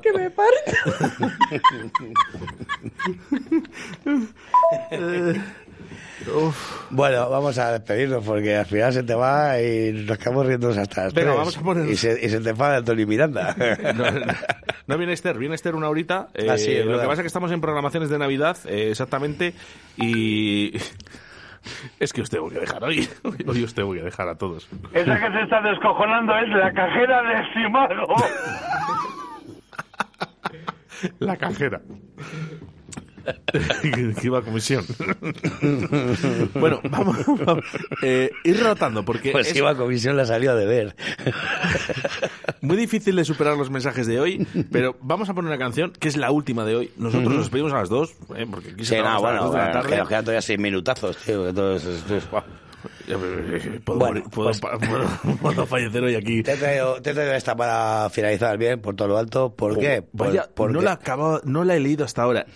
que 0.00 0.12
me 0.12 0.30
parto. 0.30 0.72
Eh, 4.92 5.40
Bueno, 6.90 7.30
vamos 7.30 7.56
a 7.58 7.72
despedirnos 7.72 8.24
porque 8.24 8.56
al 8.56 8.66
final 8.66 8.92
se 8.92 9.02
te 9.02 9.14
va 9.14 9.60
y 9.60 9.92
nos 10.06 10.18
quedamos 10.18 10.46
riendo 10.46 10.68
hasta 10.70 11.04
las 11.04 11.14
Venga, 11.14 11.28
tres. 11.32 11.38
vamos 11.38 11.56
a 11.56 11.60
poner- 11.62 11.88
Y 11.90 11.96
se, 11.96 12.24
y 12.24 12.28
se 12.28 12.40
te 12.40 12.50
enfada 12.50 12.82
Tony 12.84 13.06
Miranda. 13.06 13.56
No, 13.94 14.10
no, 14.10 14.26
no 14.86 14.98
viene 14.98 15.12
Esther, 15.12 15.38
viene 15.38 15.54
Esther 15.54 15.74
una 15.74 15.88
horita. 15.88 16.28
Eh, 16.34 16.46
Ah, 16.50 16.58
sí, 16.58 16.72
es 16.72 16.84
lo 16.84 16.90
verdad. 16.92 17.02
que 17.04 17.08
pasa 17.08 17.20
es 17.22 17.24
que 17.24 17.28
estamos 17.28 17.50
en 17.52 17.60
programaciones 17.60 18.08
de 18.10 18.18
Navidad, 18.18 18.56
eh, 18.66 18.90
exactamente, 18.90 19.54
y 19.96 20.72
es 22.00 22.12
que 22.12 22.22
os 22.22 22.30
tengo 22.30 22.48
que 22.48 22.60
dejar 22.60 22.82
hoy. 22.84 23.08
Hoy 23.46 23.64
os 23.64 23.74
tengo 23.74 23.92
que 23.92 24.02
dejar 24.02 24.28
a 24.28 24.36
todos. 24.36 24.68
Esa 24.92 25.20
que 25.20 25.32
se 25.32 25.42
está 25.42 25.60
descojonando 25.62 26.36
es 26.36 26.48
la 26.48 26.72
cajera 26.72 27.22
de 27.22 27.52
Simago. 27.52 28.14
La 31.18 31.34
cajera. 31.34 31.80
que 33.82 34.14
iba 34.22 34.38
a 34.38 34.42
comisión. 34.42 34.84
bueno, 36.54 36.80
vamos, 36.90 37.16
vamos. 37.44 37.64
Eh, 38.02 38.30
ir 38.44 38.62
rotando, 38.62 39.04
porque 39.04 39.30
Pues 39.32 39.48
es 39.50 39.56
iba 39.56 39.70
a 39.70 39.74
comisión 39.76 40.16
la 40.16 40.24
salió 40.26 40.54
de 40.56 40.66
ver. 40.66 40.96
muy 42.60 42.76
difícil 42.76 43.16
de 43.16 43.24
superar 43.24 43.56
los 43.56 43.70
mensajes 43.70 44.06
de 44.06 44.20
hoy, 44.20 44.46
pero 44.70 44.96
vamos 45.00 45.28
a 45.28 45.34
poner 45.34 45.48
una 45.50 45.58
canción 45.58 45.92
que 45.98 46.08
es 46.08 46.16
la 46.16 46.30
última 46.30 46.64
de 46.64 46.76
hoy. 46.76 46.90
Nosotros 46.96 47.28
nos 47.32 47.38
despedimos 47.44 47.72
a 47.72 47.76
las 47.78 47.88
dos, 47.88 48.12
eh, 48.36 48.46
porque 48.50 48.70
aquí 48.70 48.84
se 48.84 48.96
Sí, 48.96 49.00
no, 49.02 49.08
a 49.08 49.12
las 49.12 49.20
bueno, 49.20 49.36
de 49.36 49.44
la 49.44 49.64
bueno, 49.64 49.72
tarde. 49.72 49.88
que 49.90 49.96
nos 49.96 50.08
quedan 50.08 50.24
todavía 50.24 50.42
seis 50.42 50.58
minutazos, 50.58 51.16
tío. 51.18 51.46
que 51.46 51.52
todo 51.52 51.76
eso- 51.76 51.90
esto 51.92 52.16
es- 52.16 52.30
guau. 52.30 52.42
Puedo, 53.84 53.98
Bueno, 53.98 54.20
morir- 54.20 54.24
puedo- 54.30 54.52
pues- 54.52 54.60
puedo- 54.60 55.36
puedo 55.42 55.66
fallecer 55.66 56.02
hoy 56.02 56.14
aquí. 56.14 56.42
Te 56.42 56.52
he, 56.52 56.56
traído, 56.56 57.02
te 57.02 57.10
he 57.10 57.14
traído 57.14 57.34
esta 57.34 57.54
para 57.56 58.08
finalizar 58.10 58.56
bien, 58.56 58.80
por 58.80 58.94
todo 58.94 59.08
lo 59.08 59.18
alto. 59.18 59.54
¿Por 59.54 59.78
qué? 59.78 60.00
Por- 60.02 60.28
Vaya, 60.28 60.48
porque- 60.54 60.72
no 60.74 60.80
la, 60.80 60.90
he 60.90 60.94
acabado- 60.94 61.40
no 61.44 61.64
la 61.64 61.76
he 61.76 61.80
leído 61.80 62.04
hasta 62.04 62.22
ahora. 62.22 62.46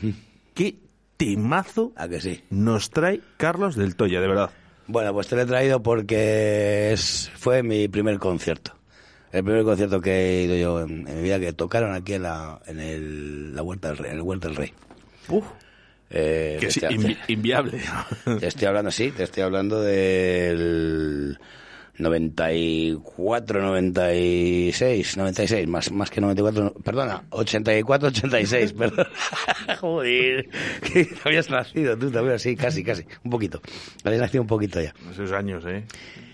¿Qué 0.54 0.76
temazo 1.16 1.92
¿A 1.96 2.08
que 2.08 2.20
sí? 2.20 2.42
nos 2.50 2.90
trae 2.90 3.20
Carlos 3.36 3.76
del 3.76 3.96
Toya, 3.96 4.20
de 4.20 4.28
verdad? 4.28 4.50
Bueno, 4.86 5.12
pues 5.12 5.28
te 5.28 5.36
lo 5.36 5.42
he 5.42 5.46
traído 5.46 5.82
porque 5.82 6.92
es, 6.92 7.30
fue 7.34 7.62
mi 7.62 7.88
primer 7.88 8.18
concierto. 8.18 8.72
El 9.32 9.42
primer 9.42 9.64
concierto 9.64 10.00
que 10.00 10.12
he 10.12 10.42
ido 10.44 10.56
yo 10.56 10.80
en, 10.82 11.08
en 11.08 11.16
mi 11.16 11.22
vida, 11.22 11.40
que 11.40 11.52
tocaron 11.52 11.92
aquí 11.94 12.14
en 12.14 12.22
la, 12.22 12.60
en 12.66 12.78
el, 12.78 13.54
la 13.56 13.62
Huerta 13.62 13.88
del 13.88 13.96
Rey. 13.98 14.10
En 14.10 14.16
el 14.18 14.22
Huerta 14.22 14.48
del 14.48 14.56
Rey. 14.56 14.72
Uf. 15.28 15.44
Eh, 16.10 16.58
Que 16.60 16.66
te 16.66 16.72
sí, 16.72 16.80
estoy- 16.80 16.96
invi- 16.98 17.18
inviable. 17.28 17.80
Te 18.38 18.46
estoy 18.46 18.68
hablando, 18.68 18.90
sí, 18.92 19.10
te 19.10 19.24
estoy 19.24 19.42
hablando 19.42 19.80
del 19.82 21.38
94, 21.98 23.62
96, 23.62 25.16
96, 25.16 25.68
más, 25.68 25.92
más 25.92 26.10
que 26.10 26.20
94, 26.20 26.64
no, 26.64 26.70
perdona, 26.72 27.24
84, 27.30 28.08
86, 28.08 28.72
perdón. 28.78 29.06
Joder, 29.80 30.48
que 30.80 31.08
habías 31.24 31.50
nacido 31.50 31.96
tú 31.96 32.10
también, 32.10 32.38
sí, 32.38 32.56
casi, 32.56 32.82
casi, 32.82 33.04
un 33.24 33.30
poquito. 33.30 33.60
Habías 34.02 34.22
nacido 34.22 34.42
un 34.42 34.48
poquito 34.48 34.80
ya. 34.80 34.92
Esos 35.10 35.32
años, 35.32 35.64
¿eh? 35.66 35.84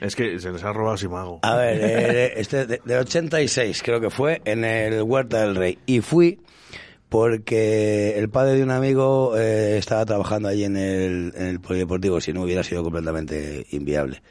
Es 0.00 0.16
que 0.16 0.38
se 0.38 0.50
les 0.50 0.64
ha 0.64 0.72
robado 0.72 0.96
Simago. 0.96 1.40
A 1.42 1.56
ver, 1.56 1.78
eh, 1.80 2.32
este 2.36 2.66
de, 2.66 2.80
de 2.84 2.96
86 2.98 3.82
creo 3.82 4.00
que 4.00 4.10
fue 4.10 4.40
en 4.44 4.64
el 4.64 5.02
Huerta 5.02 5.42
del 5.42 5.56
Rey. 5.56 5.78
Y 5.86 6.00
fui 6.00 6.38
porque 7.10 8.16
el 8.16 8.30
padre 8.30 8.54
de 8.54 8.62
un 8.62 8.70
amigo 8.70 9.36
eh, 9.36 9.76
estaba 9.76 10.06
trabajando 10.06 10.48
allí 10.48 10.64
en 10.64 10.76
el, 10.76 11.32
en 11.36 11.46
el 11.48 11.60
polideportivo, 11.60 12.20
si 12.20 12.32
no 12.32 12.42
hubiera 12.42 12.62
sido 12.62 12.84
completamente 12.84 13.66
inviable. 13.72 14.22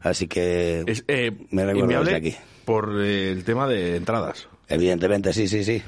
Así 0.00 0.26
que 0.28 0.82
Es 0.86 1.04
eh, 1.08 1.32
me 1.50 1.64
recuerdo 1.66 2.04
desde 2.04 2.16
aquí. 2.16 2.36
por 2.64 2.90
eh, 3.00 3.30
el 3.32 3.44
tema 3.44 3.66
de 3.68 3.96
entradas. 3.96 4.48
Evidentemente, 4.68 5.32
sí, 5.32 5.46
sí, 5.48 5.62
sí. 5.64 5.82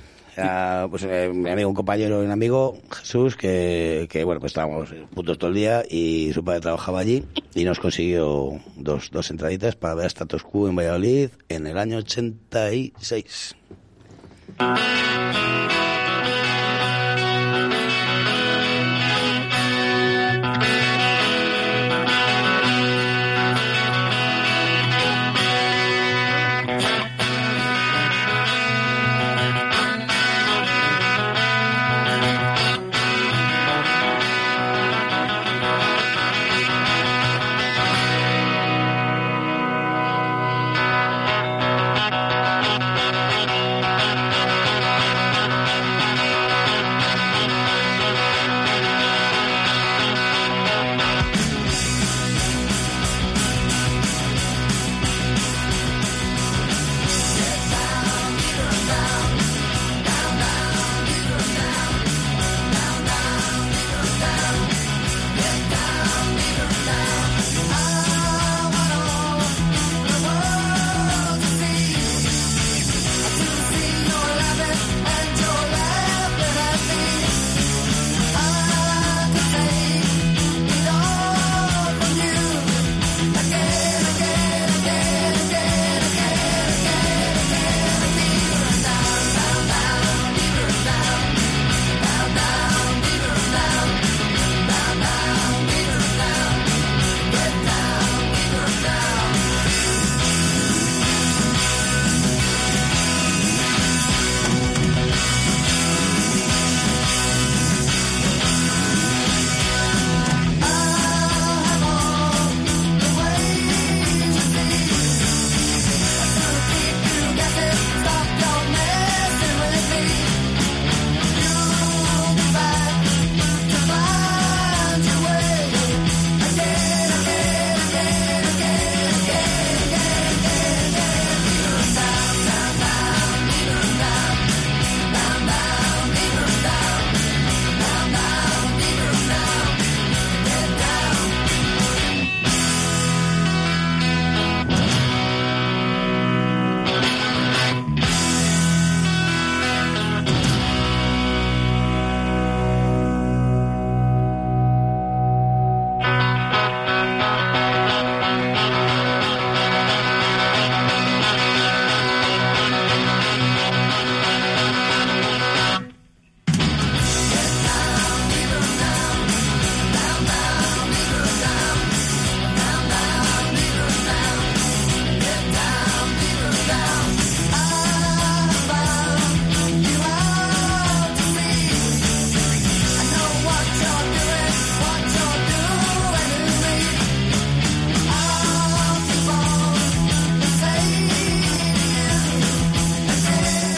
Pues 0.90 1.02
eh, 1.06 1.30
mi 1.32 1.50
amigo, 1.50 1.68
un 1.68 1.74
compañero, 1.74 2.20
un 2.20 2.30
amigo, 2.30 2.78
Jesús, 2.90 3.36
que, 3.36 4.06
que 4.10 4.24
bueno, 4.24 4.40
pues 4.40 4.50
estábamos 4.52 4.88
juntos 5.14 5.36
todo 5.38 5.48
el 5.50 5.56
día 5.56 5.82
y 5.88 6.30
su 6.32 6.42
padre 6.42 6.60
trabajaba 6.60 7.00
allí 7.00 7.24
y 7.54 7.64
nos 7.64 7.78
consiguió 7.78 8.58
dos, 8.76 9.10
dos 9.10 9.30
entraditas 9.30 9.76
para 9.76 9.94
ver 9.94 10.04
a 10.04 10.08
Status 10.08 10.42
Quo 10.42 10.68
en 10.68 10.76
Valladolid 10.76 11.28
en 11.50 11.66
el 11.66 11.76
año 11.76 11.98
86. 11.98 13.56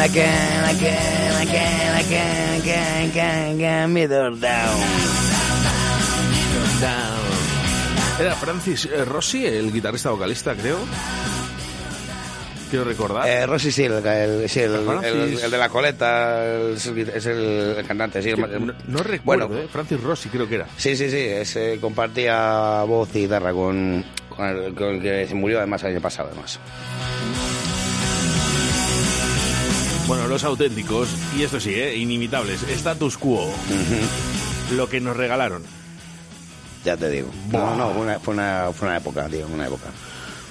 Again, 0.05 0.65
again, 0.65 1.33
again, 1.41 1.97
again, 1.97 2.57
again, 2.61 3.11
again, 3.11 3.55
again, 3.57 3.93
middle 3.93 4.37
down. 4.37 4.79
Down. 6.81 7.25
Era 8.21 8.35
Francis 8.35 8.85
eh, 8.85 9.05
Rossi, 9.05 9.47
el 9.47 9.73
guitarrista 9.73 10.11
vocalista, 10.11 10.55
creo. 10.55 10.77
Quiero 12.71 12.85
recordar. 12.85 13.27
Eh, 13.27 13.47
Rossi 13.47 13.73
sí, 13.73 13.85
el, 13.85 14.05
el- 14.07 14.49
sí, 14.49 14.61
el, 14.61 14.85
Francis. 14.85 15.11
el- 15.11 15.39
el 15.45 15.51
de 15.51 15.59
la 15.59 15.69
coleta, 15.71 16.45
el- 16.45 16.75
es 16.77 17.27
el, 17.27 17.83
cantante, 17.89 18.21
sí. 18.23 18.33
No, 18.37 18.47
no 18.89 18.99
recuerdo, 19.03 19.49
Bueno. 19.49 19.63
eh, 19.63 19.69
Francis 19.73 20.01
Rossi 20.03 20.29
creo 20.29 20.47
que 20.47 20.57
era. 20.57 20.67
Sí, 20.77 20.95
sí, 20.97 21.09
sí, 21.11 21.17
ese 21.19 21.79
compartía 21.81 22.83
voz 22.87 23.09
y 23.17 23.21
guitarra 23.23 23.53
con, 23.53 24.05
con, 24.29 24.47
el, 24.49 24.75
con 24.75 24.89
el 24.97 25.01
que 25.03 25.27
se 25.27 25.35
murió 25.35 25.59
además 25.59 25.83
el 25.85 25.93
año 25.93 26.01
pasado, 26.03 26.29
además. 26.31 26.61
Bueno, 30.07 30.29
los 30.29 30.45
auténticos, 30.45 31.09
y 31.37 31.45
esto 31.45 31.59
sí, 31.59 31.75
eh, 31.75 31.97
inimitables, 31.97 32.63
status 32.65 33.17
quo. 33.17 33.49
Lo 34.73 34.89
que 34.89 35.01
nos 35.01 35.17
regalaron. 35.17 35.63
Ya 36.85 36.97
te 36.97 37.09
digo. 37.09 37.31
No, 37.51 37.75
no, 37.75 37.91
fue 37.91 38.03
una, 38.03 38.19
fue 38.21 38.35
una, 38.35 38.71
fue 38.73 38.89
una 38.89 38.99
época, 38.99 39.27
tío, 39.29 39.47
una 39.47 39.67
época. 39.67 39.89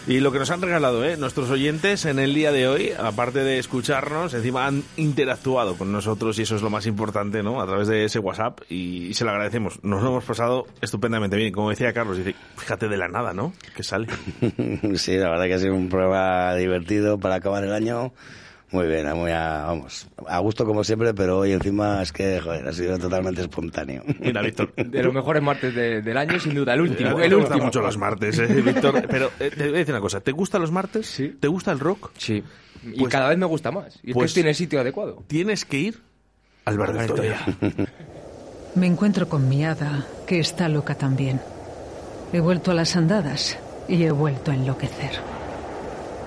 Y 0.05 0.19
lo 0.19 0.33
que 0.33 0.39
nos 0.39 0.51
han 0.51 0.61
regalado, 0.61 1.05
¿eh? 1.05 1.15
Nuestros 1.15 1.49
oyentes 1.49 2.05
en 2.05 2.19
el 2.19 2.33
día 2.33 2.51
de 2.51 2.67
hoy, 2.67 2.91
aparte 2.97 3.39
de 3.39 3.57
escucharnos, 3.57 4.33
encima 4.33 4.65
han 4.65 4.83
interactuado 4.97 5.75
con 5.75 5.93
nosotros 5.93 6.37
y 6.39 6.41
eso 6.41 6.57
es 6.57 6.61
lo 6.61 6.69
más 6.69 6.87
importante, 6.87 7.41
¿no? 7.41 7.61
A 7.61 7.67
través 7.67 7.87
de 7.87 8.03
ese 8.03 8.19
WhatsApp 8.19 8.59
y, 8.69 9.13
se 9.13 9.23
lo 9.23 9.31
agradecemos. 9.31 9.81
Nos 9.81 10.01
lo 10.01 10.09
hemos 10.09 10.25
pasado 10.25 10.65
estupendamente 10.81 11.37
bien. 11.37 11.53
Como 11.53 11.69
decía 11.69 11.93
Carlos, 11.93 12.17
dice, 12.17 12.35
fíjate 12.57 12.89
de 12.89 12.97
la 12.97 13.07
nada, 13.07 13.33
¿no? 13.33 13.53
Que 13.75 13.83
sale. 13.83 14.07
sí, 14.95 15.15
la 15.15 15.29
verdad 15.29 15.45
que 15.45 15.53
ha 15.53 15.59
sido 15.59 15.75
un 15.75 15.87
programa 15.87 16.53
divertido 16.55 17.17
para 17.17 17.35
acabar 17.35 17.63
el 17.63 17.71
año. 17.71 18.11
Muy 18.73 18.87
bien, 18.87 19.07
muy 19.15 19.29
a, 19.31 19.65
vamos, 19.67 20.07
a 20.27 20.39
gusto 20.39 20.65
como 20.65 20.83
siempre, 20.83 21.13
pero 21.13 21.37
hoy 21.39 21.51
encima 21.51 22.01
es 22.01 22.11
que, 22.11 22.41
joder, 22.41 22.67
ha 22.67 22.73
sido 22.73 22.97
totalmente 22.97 23.41
espontáneo. 23.41 24.03
Mira, 24.19 24.41
Víctor. 24.41 24.73
De 24.75 25.03
los 25.03 25.13
mejores 25.13 25.43
martes 25.43 25.75
de- 25.75 26.01
del 26.01 26.17
año, 26.17 26.39
sin 26.39 26.55
duda, 26.55 26.73
el 26.73 26.81
último. 26.81 27.19
El 27.19 27.35
último. 27.35 27.65
mucho 27.65 27.81
los 27.81 27.97
martes, 27.99 28.39
¿eh, 28.39 28.47
Víctor? 28.47 29.05
Pero 29.07 29.29
eh, 29.39 29.51
te 29.55 29.65
voy 29.65 29.75
a 29.75 29.77
decir 29.77 29.93
una 29.93 30.01
cosa. 30.01 30.21
¿Te 30.21 30.31
gustan 30.31 30.61
los 30.61 30.71
martes? 30.71 31.05
Sí. 31.05 31.37
¿Te 31.39 31.47
gusta 31.47 31.71
el 31.71 31.79
rock? 31.79 32.09
Sí. 32.17 32.43
Y 32.83 33.05
cada 33.05 33.29
vez 33.29 33.37
me 33.37 33.45
gusta 33.45 33.69
más. 33.71 33.99
Y 34.01 34.09
es 34.09 34.13
pues 34.15 34.35
el 34.35 34.55
sitio 34.55 34.81
adecuado. 34.81 35.23
Tienes 35.27 35.65
que 35.65 35.77
ir 35.77 36.01
al 36.65 36.77
bar 36.79 36.93
del 36.97 37.07
Toya. 37.13 37.45
Me 38.73 38.87
encuentro 38.87 39.29
con 39.29 39.47
mi 39.47 39.63
hada, 39.63 40.07
que 40.25 40.39
está 40.39 40.67
loca 40.67 40.95
también. 40.95 41.39
He 42.33 42.39
vuelto 42.39 42.71
a 42.71 42.73
las 42.73 42.95
andadas 42.95 43.59
y 43.87 44.01
he 44.03 44.11
vuelto 44.11 44.49
a 44.49 44.55
enloquecer. 44.55 45.11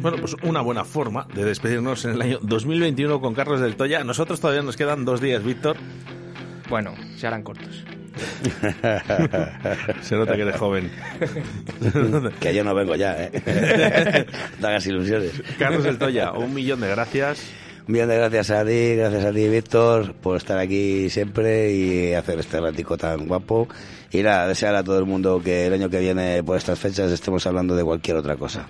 Bueno, 0.00 0.18
pues 0.20 0.36
una 0.44 0.60
buena 0.60 0.84
forma 0.84 1.26
de 1.34 1.44
despedirnos 1.44 2.04
en 2.04 2.12
el 2.12 2.22
año 2.22 2.38
2021 2.42 3.20
con 3.20 3.34
Carlos 3.34 3.60
del 3.60 3.74
Toya. 3.74 4.04
Nosotros 4.04 4.40
todavía 4.40 4.62
nos 4.62 4.76
quedan 4.76 5.04
dos 5.04 5.20
días, 5.20 5.42
Víctor. 5.42 5.76
Bueno, 6.68 6.94
se 7.16 7.26
harán 7.26 7.42
cortos. 7.42 7.84
Se 10.02 10.16
nota 10.16 10.36
que 10.36 10.42
eres 10.42 10.56
joven. 10.56 10.90
que 12.40 12.54
yo 12.54 12.64
no 12.64 12.74
vengo 12.74 12.94
ya, 12.94 13.16
¿eh? 13.18 14.26
No 14.60 14.68
hagas 14.68 14.86
ilusiones. 14.86 15.42
Carlos 15.58 15.84
del 15.84 15.98
Toya, 15.98 16.32
un 16.32 16.54
millón 16.54 16.80
de 16.80 16.88
gracias. 16.88 17.42
Un 17.86 17.92
millón 17.92 18.08
de 18.08 18.16
gracias 18.16 18.50
a 18.50 18.64
ti, 18.64 18.96
gracias 18.96 19.24
a 19.24 19.32
ti, 19.32 19.48
Víctor, 19.48 20.14
por 20.14 20.36
estar 20.36 20.58
aquí 20.58 21.08
siempre 21.10 21.72
y 21.72 22.14
hacer 22.14 22.38
este 22.40 22.60
ratico 22.60 22.96
tan 22.96 23.26
guapo. 23.28 23.68
Y 24.16 24.22
nada, 24.22 24.48
desear 24.48 24.74
a 24.74 24.82
todo 24.82 24.98
el 24.98 25.04
mundo 25.04 25.42
que 25.44 25.66
el 25.66 25.74
año 25.74 25.90
que 25.90 25.98
viene, 25.98 26.42
por 26.42 26.56
estas 26.56 26.78
fechas, 26.78 27.12
estemos 27.12 27.46
hablando 27.46 27.76
de 27.76 27.84
cualquier 27.84 28.16
otra 28.16 28.34
cosa. 28.34 28.66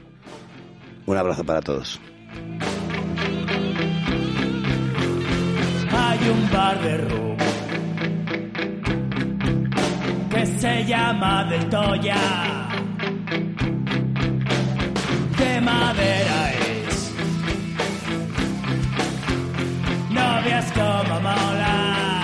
Un 1.06 1.16
abrazo 1.16 1.44
para 1.44 1.60
todos. 1.60 2.00
Hay 5.92 6.28
un 6.28 6.50
bar 6.50 6.82
de 6.82 6.96
rock 6.96 7.38
que 10.34 10.46
se 10.46 10.84
llama 10.84 11.44
Del 11.44 11.68
Toya. 11.68 12.68
De 15.38 15.60
madera 15.60 16.52
es. 16.54 17.14
No 20.10 20.42
veas 20.44 20.72
cómo 20.72 21.20
mola. 21.20 22.15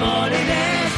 morir 0.00 0.48
es 0.48 0.92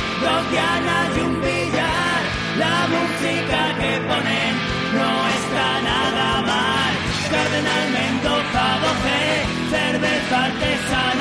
y 1.16 1.20
un 1.20 1.40
billar. 1.40 2.20
La 2.58 2.76
música 2.94 3.60
que 3.80 3.92
ponen 4.08 4.52
no 4.96 5.10
está 5.38 5.68
nada 5.90 6.28
mal. 6.50 6.92
Cardenal 7.32 7.86
Mendoza 7.98 8.64
12, 8.86 9.74
cerveza 9.74 10.44
artesana. 10.44 11.11